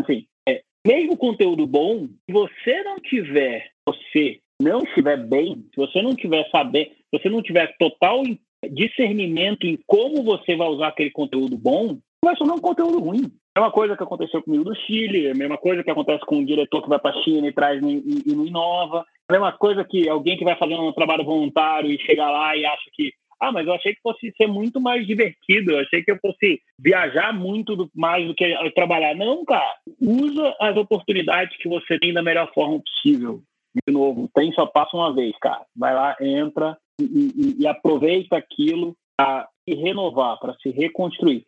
Assim, 0.02 0.26
é, 0.50 0.62
mesmo 0.86 1.16
conteúdo 1.16 1.66
bom, 1.66 2.06
se 2.26 2.34
você 2.34 2.84
não 2.84 3.00
tiver, 3.00 3.72
você 3.86 4.42
não 4.62 4.80
estiver 4.80 5.16
bem, 5.16 5.64
se 5.74 5.78
você 5.78 6.02
não 6.02 6.14
tiver 6.14 6.46
saber, 6.50 6.88
se 6.90 7.22
você 7.22 7.30
não 7.30 7.42
tiver 7.42 7.74
total 7.78 8.24
discernimento 8.70 9.66
em 9.66 9.80
como 9.88 10.24
você 10.24 10.58
vai 10.58 10.68
usar 10.68 10.90
aquele 10.90 11.12
conteúdo 11.12 11.58
bom, 11.58 11.98
vai 12.24 12.36
ser 12.36 12.44
um 12.44 12.60
conteúdo 12.60 13.00
ruim. 13.00 13.32
É 13.56 13.60
uma 13.60 13.72
coisa 13.72 13.98
que 13.98 14.04
aconteceu 14.04 14.42
comigo 14.44 14.64
no 14.64 14.76
Chile, 14.76 15.28
é 15.28 15.32
a 15.32 15.36
mesma 15.36 15.58
coisa 15.58 15.84
que 15.84 15.90
acontece 15.90 16.26
com 16.26 16.38
um 16.38 16.46
diretor 16.46 16.84
que 16.84 16.90
vai 16.90 17.00
para 17.00 17.18
a 17.18 17.24
China 17.24 17.48
e 17.48 17.54
traz 17.54 17.82
e, 17.82 18.24
e 18.28 18.36
não 18.36 18.46
inova. 18.46 19.06
É 19.30 19.34
a 19.36 19.40
mesma 19.40 19.52
coisa 19.52 19.84
que 19.84 20.08
alguém 20.08 20.38
que 20.38 20.46
vai 20.46 20.58
fazer 20.58 20.76
um 20.76 20.94
trabalho 20.94 21.24
voluntário 21.24 21.92
e 21.92 22.00
chega 22.00 22.30
lá 22.30 22.56
e 22.56 22.66
acha 22.66 22.90
que 22.94 23.12
ah, 23.40 23.52
mas 23.52 23.68
eu 23.68 23.74
achei 23.74 23.94
que 23.94 24.02
fosse 24.02 24.34
ser 24.36 24.48
muito 24.48 24.82
mais 24.82 25.06
divertido, 25.06 25.72
eu 25.72 25.80
achei 25.80 26.02
que 26.02 26.12
eu 26.12 26.18
fosse 26.20 26.60
viajar 26.80 27.32
muito 27.32 27.76
do, 27.76 27.90
mais 27.96 28.26
do 28.26 28.34
que 28.34 28.52
trabalhar. 28.72 29.16
Não, 29.16 29.46
cara, 29.46 29.76
usa 30.02 30.56
as 30.60 30.76
oportunidades 30.76 31.56
que 31.58 31.70
você 31.70 32.00
tem 32.00 32.14
da 32.14 32.24
melhor 32.24 32.52
forma 32.52 32.80
possível. 32.80 33.42
De 33.88 33.94
novo, 33.94 34.28
tem 34.34 34.52
só 34.54 34.66
passa 34.66 34.98
uma 34.98 35.14
vez, 35.14 35.38
cara. 35.40 35.64
Vai 35.76 35.94
lá, 35.94 36.16
entra, 36.20 36.76
e, 37.00 37.04
e, 37.04 37.62
e 37.62 37.68
aproveita 37.68 38.36
aquilo 38.36 38.96
para 39.16 39.48
se 39.64 39.76
renovar, 39.76 40.40
para 40.40 40.56
se 40.56 40.72
reconstruir. 40.72 41.46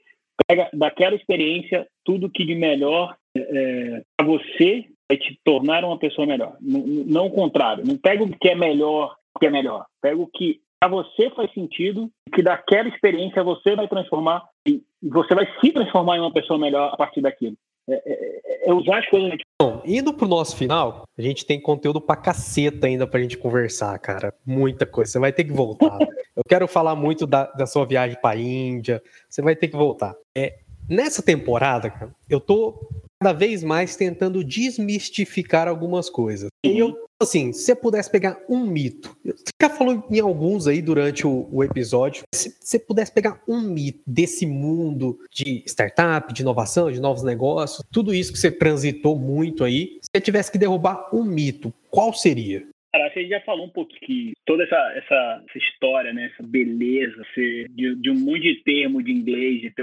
Pega 0.48 0.70
daquela 0.74 1.16
experiência 1.16 1.88
tudo 2.04 2.30
que 2.30 2.46
de 2.46 2.56
melhor 2.56 3.16
é, 3.36 3.42
é 3.42 4.02
para 4.18 4.28
você 4.28 4.86
vai 5.10 5.18
te 5.18 5.40
tornar 5.44 5.84
uma 5.84 5.98
pessoa 5.98 6.28
melhor. 6.28 6.56
Não, 6.62 6.80
não 6.82 7.26
o 7.28 7.32
contrário. 7.32 7.86
Não 7.86 7.98
pega 7.98 8.24
o 8.24 8.30
que 8.30 8.50
é 8.50 8.56
melhor, 8.56 9.16
o 9.36 9.40
que 9.40 9.48
é 9.48 9.50
melhor. 9.50 9.86
Pega 10.02 10.22
o 10.22 10.28
que 10.28 10.62
para 10.80 10.90
você 10.90 11.30
faz 11.32 11.52
sentido, 11.54 12.10
que 12.34 12.42
daquela 12.42 12.88
experiência 12.88 13.44
você 13.44 13.76
vai 13.76 13.88
transformar 13.88 14.46
e 14.66 14.82
você 15.04 15.36
vai 15.36 15.46
se 15.60 15.72
transformar 15.74 16.18
em 16.18 16.22
uma 16.22 16.32
pessoa 16.32 16.58
melhor 16.58 16.94
a 16.94 16.98
partir 16.98 17.22
daquilo. 17.22 17.58
É, 17.90 18.02
é, 18.06 18.70
é 18.70 18.74
usar 18.74 19.00
as 19.00 19.10
coisas. 19.10 19.40
Bom, 19.62 19.82
indo 19.86 20.14
pro 20.14 20.28
nosso 20.28 20.56
final, 20.56 21.04
a 21.18 21.22
gente 21.22 21.46
tem 21.46 21.60
conteúdo 21.60 22.00
pra 22.00 22.16
caceta 22.16 22.88
ainda 22.88 23.08
pra 23.08 23.20
gente 23.20 23.38
conversar, 23.38 23.98
cara. 24.00 24.34
Muita 24.46 24.86
coisa. 24.86 25.12
Você 25.12 25.20
vai 25.20 25.34
ter 25.34 25.44
que 25.44 25.52
voltar. 25.54 25.98
Eu 26.36 26.44
quero 26.48 26.68
falar 26.68 26.96
muito 26.96 27.28
da, 27.28 27.46
da 27.52 27.66
sua 27.66 27.86
viagem 27.86 28.18
pra 28.22 28.36
Índia. 28.36 29.02
Você 29.30 29.42
vai 29.42 29.56
ter 29.56 29.68
que 29.68 29.76
voltar. 29.76 30.16
É, 30.34 30.60
nessa 30.88 31.22
temporada, 31.22 31.90
cara, 31.90 32.12
eu 32.30 32.40
tô 32.40 32.90
cada 33.22 33.34
vez 33.34 33.64
mais 33.64 33.96
tentando 33.96 34.44
desmistificar 34.44 35.68
algumas 35.68 36.10
coisas. 36.10 36.50
E 36.64 36.80
eu, 36.80 36.96
assim, 37.22 37.52
se 37.52 37.64
você 37.64 37.76
pudesse 37.76 38.10
pegar 38.10 38.40
um 38.48 38.66
mito, 38.66 39.16
você 39.24 39.44
já 39.62 39.70
falou 39.70 40.06
em 40.10 40.20
alguns 40.20 40.68
aí 40.68 40.82
durante 40.82 41.28
o, 41.28 41.50
o 41.52 41.64
episódio, 41.64 42.24
se 42.34 42.56
você 42.60 42.80
pudesse 42.80 43.12
pegar 43.12 43.42
um 43.48 43.62
mito 43.62 44.00
desse 44.08 44.46
mundo 44.46 45.20
de 45.32 45.64
startup, 45.68 46.34
de 46.34 46.42
inovação, 46.42 46.90
de 46.90 47.02
novos 47.02 47.24
negócios, 47.24 47.86
tudo 47.92 48.14
isso 48.14 48.32
que 48.32 48.40
você 48.40 48.50
transitou 48.50 49.20
muito 49.20 49.66
aí, 49.66 49.98
se 50.02 50.10
você 50.16 50.22
tivesse 50.22 50.52
que 50.52 50.58
derrubar 50.58 51.10
um 51.14 51.24
mito, 51.24 51.74
qual 51.92 52.14
seria? 52.14 52.66
Cara, 52.92 53.10
que 53.12 53.20
a 53.20 53.22
gente 53.22 53.32
já 53.32 53.42
falou 53.42 53.68
um 53.68 53.70
pouco 53.70 53.94
que 54.02 54.34
toda 54.46 54.64
essa, 54.64 54.94
essa, 54.96 55.44
essa 55.48 55.58
história, 55.58 56.12
né, 56.12 56.32
essa 56.34 56.48
beleza 56.48 57.24
de, 57.36 57.96
de, 57.96 58.10
um 58.10 58.20
monte 58.20 58.42
de 58.42 58.64
termo 58.64 59.04
de 59.04 59.12
inglês, 59.12 59.62
de 59.62 59.74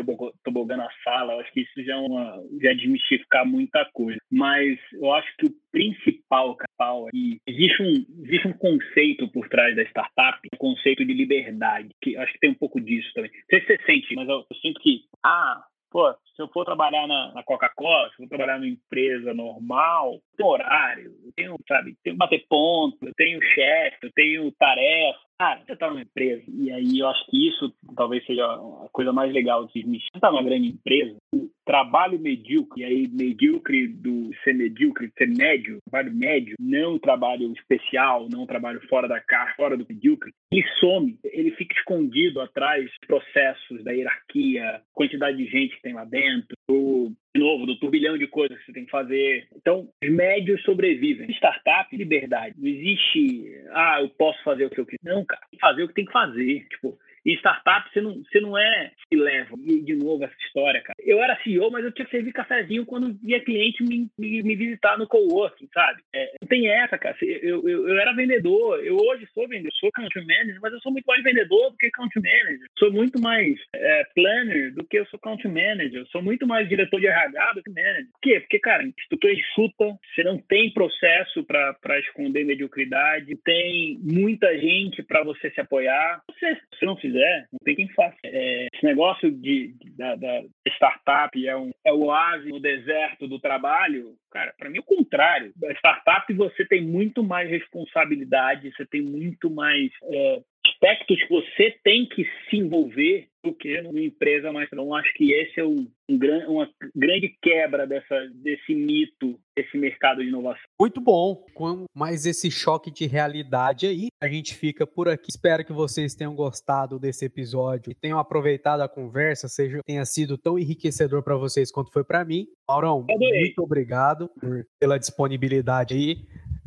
tobogã 0.43 0.77
na 0.77 0.89
sala, 1.05 1.35
eu 1.35 1.41
acho 1.41 1.53
que 1.53 1.61
isso 1.61 1.85
já 1.85 1.95
é, 1.95 1.97
uma, 1.97 2.43
já 2.61 2.71
é 2.71 2.75
desmistificar 2.75 3.47
muita 3.47 3.85
coisa. 3.93 4.19
Mas 4.31 4.79
eu 4.93 5.13
acho 5.13 5.29
que 5.37 5.47
o 5.47 5.55
principal, 5.71 6.57
Capal, 6.57 7.09
é 7.09 7.11
existe 7.47 7.83
um, 7.83 8.25
existe 8.25 8.49
um 8.49 8.53
conceito 8.55 9.29
por 9.29 9.49
trás 9.49 9.77
da 9.77 9.83
startup, 9.85 10.41
um 10.53 10.59
conceito 10.59 11.05
de 11.05 11.15
liberdade, 11.15 11.91
que 12.03 12.17
acho 12.17 12.33
que 12.33 12.41
tem 12.41 12.51
um 12.51 12.55
pouco 12.55 12.81
disso 12.81 13.09
também. 13.15 13.31
Não 13.31 13.41
sei 13.51 13.61
se 13.61 13.67
você 13.67 13.79
sente, 13.85 14.15
mas 14.17 14.29
eu, 14.29 14.45
eu 14.51 14.57
sinto 14.57 14.81
que, 14.81 15.03
ah, 15.25 15.63
pô, 15.97 16.13
se 16.13 16.43
eu 16.43 16.49
for 16.49 16.67
trabalhar 16.67 17.07
na, 17.07 17.33
na 17.33 17.43
Coca-Cola, 17.43 18.11
se 18.11 18.23
eu 18.23 18.29
for 18.29 18.37
trabalhar 18.37 18.59
numa 18.59 18.69
empresa 18.69 19.33
normal, 19.33 20.21
tem 20.37 20.45
horário, 20.45 21.11
eu 21.25 21.33
tenho, 21.35 21.57
sabe, 21.67 21.97
tenho 22.05 22.15
que 22.15 22.19
bater 22.19 22.45
ponto, 22.51 22.99
eu 23.01 23.15
tenho 23.15 23.41
chefe, 23.43 23.97
eu 24.03 24.13
tenho 24.13 24.53
tarefa. 24.53 25.26
Cara, 25.39 25.61
você 25.67 25.77
tá 25.77 25.91
numa 25.91 26.01
empresa, 26.01 26.43
e 26.49 26.73
aí 26.73 26.99
eu 26.99 27.07
acho 27.09 27.27
que 27.27 27.49
isso 27.49 27.71
talvez 27.95 28.25
seja 28.25 28.43
a 28.43 28.89
coisa 28.91 29.13
mais 29.13 29.31
legal 29.35 29.67
de 29.67 29.87
me 29.87 30.01
Você 30.01 30.19
tá 30.19 30.31
numa 30.31 30.43
grande 30.43 30.69
empresa, 30.69 31.15
o 31.35 31.51
trabalho 31.67 32.19
medíocre, 32.19 32.81
e 32.81 32.85
aí 32.85 33.09
medíocre 33.09 33.87
do 33.87 34.31
ser 34.43 34.55
medíocre, 34.55 35.13
ser 35.19 35.29
médio, 35.29 35.79
trabalho 35.91 36.17
médio, 36.17 36.55
não 36.59 36.99
trabalho 36.99 37.53
especial, 37.53 38.29
não 38.31 38.47
trabalho 38.47 38.81
fora 38.89 39.07
da 39.07 39.21
caixa, 39.21 39.55
fora 39.57 39.77
do 39.77 39.87
medíocre, 39.87 40.33
ele 40.51 40.65
some, 40.81 41.19
ele 41.23 41.51
fica 41.51 41.75
escondido 41.77 42.41
atrás 42.41 42.87
dos 42.87 42.99
processos, 43.07 43.85
da 43.85 43.93
hierarquia, 43.93 44.81
quantidade 44.95 45.37
de 45.37 45.45
gente 45.51 45.77
que 45.77 45.83
tem 45.83 45.93
lá 45.93 46.07
dentro, 46.07 46.57
do, 46.67 47.13
novo, 47.37 47.67
do 47.67 47.79
turbilhão 47.79 48.17
de 48.19 48.27
coisas 48.27 48.59
que 48.59 48.67
você 48.67 48.73
tem 48.73 48.85
que 48.85 48.91
fazer. 48.91 49.49
Então, 49.55 49.89
os 50.03 50.11
médios 50.11 50.63
sobrevivem. 50.63 51.31
Startup, 51.31 51.97
liberdade. 51.97 52.55
Não 52.59 52.69
existe, 52.69 53.53
ah, 53.73 53.99
eu 54.01 54.09
posso 54.11 54.43
fazer 54.43 54.67
o 54.67 54.71
que 54.71 54.81
eu 54.81 54.87
quiser. 54.87 54.99
Não, 55.05 55.25
cara, 55.25 55.43
fazer 55.61 55.83
o 55.83 55.89
que 55.89 55.95
tem 55.95 56.05
que 56.05 56.13
fazer. 56.13 56.67
Tipo, 56.69 56.99
e 57.27 57.35
startup, 57.39 57.91
você 57.93 58.01
não, 58.01 58.23
você 58.23 58.41
não 58.41 58.57
é 58.57 58.93
que 59.11 59.17
leva. 59.17 59.57
E, 59.59 59.83
de 59.83 59.97
novo, 59.97 60.23
essa 60.23 60.35
história, 60.47 60.81
cara. 60.81 60.95
Eu 61.01 61.21
era 61.21 61.37
CEO, 61.43 61.71
mas 61.73 61.85
eu 61.85 61.91
tinha 61.91 62.05
que 62.05 62.13
servir 62.13 62.33
cafezinho 62.33 62.87
quando 62.87 63.19
via 63.21 63.41
cliente 63.41 63.83
me, 63.83 64.09
me, 64.17 64.43
me 64.45 64.55
visitar 64.55 64.97
no 64.97 65.09
coworking, 65.09 65.69
sabe? 65.75 66.03
É, 66.15 66.33
não 66.41 66.49
tem 66.49 66.69
essa, 66.69 66.97
cara. 66.97 67.17
Eu, 67.21 67.69
eu, 67.69 67.89
eu, 67.89 67.99
era 67.99 68.15
vendedor. 68.15 68.79
Eu 68.85 68.97
hoje 68.97 69.27
sou 69.35 69.49
vendedor, 69.49 69.73
sou 69.75 69.91
country 69.91 70.25
manager, 70.25 70.61
mas 70.63 70.73
eu 70.73 70.81
sou 70.81 70.93
muito 70.93 71.05
mais 71.05 71.23
vendedor 71.25 71.71
do 71.73 71.77
que 71.77 71.91
country 71.91 72.23
manager. 72.23 72.67
Sou 72.79 72.93
muito 72.93 73.21
mais 73.21 73.59
é, 73.75 74.05
planner 74.15 74.73
do 74.75 74.85
que 74.85 74.99
eu 74.99 75.07
sou 75.07 75.19
country 75.19 75.49
manager. 75.49 76.07
Sou 76.13 76.23
muito 76.23 76.47
mais 76.47 76.69
diretor 76.69 77.01
de 77.01 77.09
RH 77.09 77.53
do 77.55 77.63
que 77.65 77.71
manager. 77.71 78.07
Por 78.13 78.21
quê? 78.23 78.41
Porque, 78.41 78.61
cara, 78.61 78.85
se 78.85 79.17
tu 79.19 79.29
enxuta, 79.29 79.99
você 80.15 80.23
não 80.23 80.39
tem 80.39 80.73
processo 80.73 81.43
para 81.45 81.99
esconder 81.99 82.45
mediocridade, 82.45 83.37
tem 83.45 83.99
muita 84.01 84.57
gente 84.59 85.03
para 85.03 85.25
você 85.25 85.51
se 85.51 85.61
apoiar. 85.61 86.21
Se 86.39 86.57
você 86.79 86.87
não 86.87 86.97
fizer 86.97 87.16
quiser, 87.17 87.47
não 87.53 87.59
tem 87.65 87.75
quem 87.75 87.89
faça. 87.89 88.17
É, 88.25 88.69
esse 88.73 88.85
negócio 88.85 89.31
de, 89.31 89.75
da, 89.97 90.15
da, 90.17 90.43
startup 90.69 91.47
é, 91.47 91.57
um, 91.57 91.71
é 91.85 91.93
o 91.93 92.05
oásis 92.05 92.49
no 92.49 92.61
deserto 92.61 93.27
do 93.27 93.39
trabalho, 93.39 94.15
cara, 94.31 94.53
para 94.59 94.69
mim 94.69 94.79
é 94.79 94.81
o 94.81 94.85
contrário. 94.85 95.53
A 95.65 95.73
startup 95.73 96.33
você 96.35 96.65
tem 96.67 96.83
muito 96.83 97.23
mais 97.25 97.49
responsabilidade, 97.49 98.73
você 98.77 98.85
tem 98.85 99.03
muito 99.03 99.51
mais 99.51 99.91
é, 100.05 100.43
aspectos 100.69 101.23
que 101.23 101.29
você 101.29 101.75
tem 101.83 102.07
que 102.07 102.25
se 102.49 102.57
envolver 102.57 103.29
do 103.47 103.55
que 103.55 103.81
numa 103.81 104.01
empresa 104.01 104.53
mais. 104.53 104.69
Então, 104.73 104.93
acho 104.95 105.13
que 105.15 105.33
esse 105.33 105.61
é 105.61 105.65
um, 105.65 105.87
um, 106.09 106.19
uma 106.49 106.69
grande 106.95 107.37
quebra 107.41 107.87
dessa, 107.87 108.29
desse 108.35 108.75
mito, 108.75 109.39
desse 109.57 109.79
mercado 109.79 110.21
de 110.21 110.29
inovação. 110.29 110.65
Muito 110.81 111.01
bom. 111.01 111.45
Com 111.55 111.85
mais 111.95 112.27
esse 112.27 112.51
choque 112.51 112.91
de 112.91 113.07
realidade 113.07 113.87
aí, 113.87 114.09
a 114.21 114.29
gente 114.29 114.55
fica 114.55 114.87
por 114.87 115.09
aqui. 115.09 115.29
Espero 115.31 115.65
que 115.65 115.73
vocês 115.73 116.15
tenham 116.15 116.35
gostado 116.35 116.99
desse 116.99 117.25
episódio 117.25 117.93
e 117.93 117.95
tenham 117.95 118.19
aproveitado 118.19 118.81
a 118.81 118.89
conversa, 118.89 119.49
seja 119.49 119.81
tenha 119.87 120.05
sido 120.05 120.37
tão 120.37 120.59
enriquecedor 120.59 121.23
para 121.23 121.37
vocês 121.37 121.71
quanto 121.71 121.93
foi 121.93 122.03
para 122.03 122.25
mim. 122.25 122.47
Maurão, 122.69 123.07
muito 123.09 123.63
obrigado 123.63 124.29
por, 124.41 124.67
pela 124.81 124.99
disponibilidade 124.99 125.95
aí. 125.95 126.17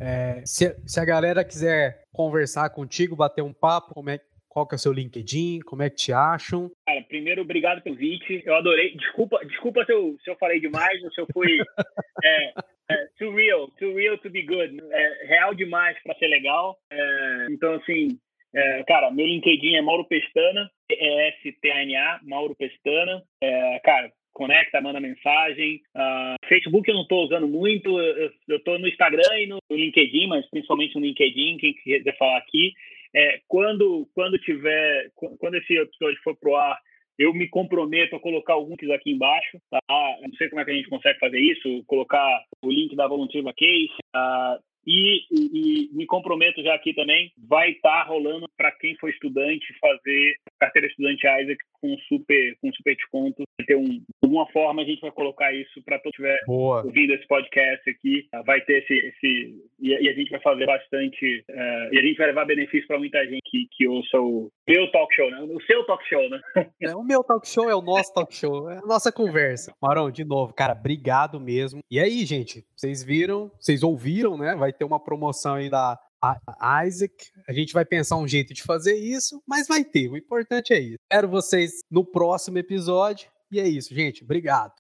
É, 0.02 0.42
se, 0.46 0.76
se, 0.86 1.00
a 1.00 1.06
galera 1.06 1.44
quiser 1.44 2.04
conversar 2.14 2.70
contigo, 2.70 3.16
bater 3.16 3.42
um 3.42 3.54
papo, 3.54 3.94
como 3.94 4.10
é, 4.10 4.20
qual 4.48 4.68
que 4.68 4.76
é 4.76 4.78
o 4.78 4.80
seu 4.80 4.92
LinkedIn? 4.92 5.60
Como 5.60 5.84
é 5.84 5.90
que 5.90 5.98
te 5.98 6.14
acham? 6.14 6.72
Cara, 6.88 7.02
primeiro, 7.04 7.42
obrigado 7.42 7.82
pelo 7.82 7.96
convite. 7.96 8.42
Eu 8.46 8.56
adorei. 8.56 8.96
Desculpa, 8.96 9.40
desculpa 9.46 9.86
se, 9.86 9.94
eu, 9.94 10.18
se 10.24 10.30
eu 10.30 10.36
falei 10.38 10.60
demais 10.60 11.04
ou 11.04 11.12
se 11.12 11.22
eu 11.22 11.28
fui 11.34 11.60
é, 12.24 12.54
é, 12.92 13.08
too 13.18 13.34
real, 13.36 13.68
too 13.78 13.96
real 13.96 14.18
to 14.18 14.30
be 14.30 14.42
good. 14.44 14.78
É, 14.92 15.28
real 15.28 15.54
demais 15.54 15.98
para 16.04 16.16
ser 16.16 16.28
legal. 16.28 16.78
É, 16.92 17.48
então, 17.52 17.74
assim, 17.76 18.18
é, 18.54 18.84
cara, 18.84 19.12
meu 19.12 19.26
LinkedIn 19.26 19.76
é 19.76 19.82
Mauro 19.82 20.06
Pestana, 20.06 20.70
E-S-T-A-N-A, 20.90 22.20
Mauro 22.24 22.56
Pestana. 22.56 23.22
É, 23.42 23.80
cara, 23.80 24.12
conecta, 24.40 24.80
manda 24.80 25.02
mensagem. 25.02 25.82
Uh, 25.94 26.48
Facebook 26.48 26.88
eu 26.88 26.96
não 26.96 27.02
estou 27.02 27.26
usando 27.26 27.48
muito, 27.48 28.00
eu 28.00 28.56
estou 28.56 28.80
no 28.80 28.88
Instagram 28.88 29.38
e 29.38 29.48
no 29.48 29.60
LinkedIn, 29.70 30.28
mas 30.28 30.50
principalmente 30.50 30.96
no 30.96 31.06
LinkedIn, 31.06 31.58
quem 31.58 31.74
quiser 31.74 32.18
falar 32.18 32.38
aqui. 32.38 32.74
É, 33.14 33.42
quando, 33.48 34.08
quando 34.16 34.38
tiver, 34.40 35.12
quando 35.16 35.56
esse 35.56 35.74
episódio 35.74 36.20
for 36.24 36.38
pro 36.38 36.56
ar, 36.56 36.78
eu 37.18 37.34
me 37.34 37.50
comprometo 37.50 38.16
a 38.16 38.20
colocar 38.20 38.54
alguns 38.54 38.78
aqui 38.92 39.12
embaixo, 39.12 39.60
tá? 39.70 39.82
não 40.22 40.34
sei 40.38 40.48
como 40.48 40.62
é 40.62 40.66
que 40.66 40.72
a 40.72 40.76
gente 40.76 40.90
consegue 40.90 41.20
fazer 41.20 41.40
isso, 41.40 41.84
colocar 41.86 42.44
o 42.64 42.72
link 42.72 42.96
da 42.96 43.08
Voluntiva 43.08 43.52
Case, 43.54 43.92
uh, 44.16 44.64
e, 44.88 45.26
e, 45.30 45.90
e, 45.90 45.90
me 45.94 46.06
comprometo 46.06 46.64
já 46.64 46.74
aqui 46.74 46.94
também, 46.94 47.32
vai 47.38 47.72
estar 47.72 48.04
tá 48.04 48.10
rolando 48.10 48.48
para 48.58 48.72
quem 48.72 48.96
for 48.96 49.10
estudante 49.10 49.78
fazer 49.80 50.36
carteira 50.60 50.88
estudante 50.88 51.28
Isaac 51.28 51.58
com 51.82 51.96
super, 52.08 52.56
com 52.62 52.72
super 52.74 52.96
desconto. 52.96 53.44
Ter 53.66 53.76
um, 53.76 53.84
de 53.84 54.04
alguma 54.24 54.48
forma 54.52 54.82
a 54.82 54.86
gente 54.86 55.02
vai 55.02 55.12
colocar 55.12 55.54
isso 55.54 55.82
para 55.84 56.00
todo 56.00 56.14
tiver 56.14 56.38
Boa. 56.46 56.84
ouvindo 56.84 57.14
esse 57.14 57.28
podcast 57.28 57.90
aqui. 57.90 58.28
Vai 58.46 58.62
ter 58.62 58.84
esse. 58.84 58.94
esse 58.94 59.56
e, 59.80 59.90
e 59.90 60.10
a 60.10 60.14
gente 60.14 60.30
vai 60.30 60.42
fazer 60.42 60.66
bastante. 60.66 61.44
Uh, 61.50 61.94
e 61.94 62.00
a 62.00 62.02
gente 62.02 62.18
vai 62.18 62.28
levar 62.28 62.46
benefício 62.46 62.88
para 62.88 63.00
muita 63.00 63.24
gente 63.26 63.42
que, 63.46 63.68
que 63.72 63.88
ouça 63.88 64.20
o 64.20 64.50
meu 64.68 64.92
talk 64.92 65.14
show, 65.16 65.30
né? 65.32 65.42
O 65.42 65.62
seu 65.62 65.84
talk 65.86 66.04
show, 66.08 66.30
né? 66.30 66.40
É, 66.82 66.96
o 66.96 67.04
meu 67.04 67.24
talk 67.24 67.48
show 67.48 67.70
é 67.70 67.76
o 67.76 67.82
nosso 67.82 68.14
talk 68.14 68.34
show, 68.34 68.70
é 68.70 68.78
a 68.78 68.82
nossa 68.82 69.12
conversa. 69.12 69.74
Marão, 69.82 70.10
de 70.10 70.24
novo, 70.24 70.54
cara, 70.54 70.74
obrigado 70.74 71.40
mesmo. 71.40 71.82
E 71.92 72.00
aí, 72.00 72.26
gente, 72.26 72.64
vocês 72.76 73.04
viram, 73.04 73.52
vocês 73.60 73.84
ouviram, 73.84 74.38
né? 74.38 74.56
Vai 74.56 74.72
ter 74.72 74.86
uma 74.86 75.00
promoção 75.00 75.56
aí 75.56 75.70
da 75.70 75.98
Isaac. 76.88 77.14
A 77.48 77.54
gente 77.54 77.74
vai 77.74 77.86
pensar 77.86 78.18
um 78.18 78.28
jeito 78.28 78.54
de 78.54 78.64
fazer 78.64 78.96
isso, 78.96 79.42
mas 79.48 79.68
vai 79.68 79.84
ter. 79.84 80.10
O 80.10 80.18
importante 80.18 80.74
é 80.74 80.80
isso. 80.80 80.98
Espero 81.04 81.30
vocês 81.30 81.80
no 81.90 82.06
próximo 82.06 82.58
episódio. 82.58 83.30
E 83.52 83.60
é 83.60 83.68
isso, 83.68 83.94
gente. 83.94 84.24
Obrigado. 84.24 84.74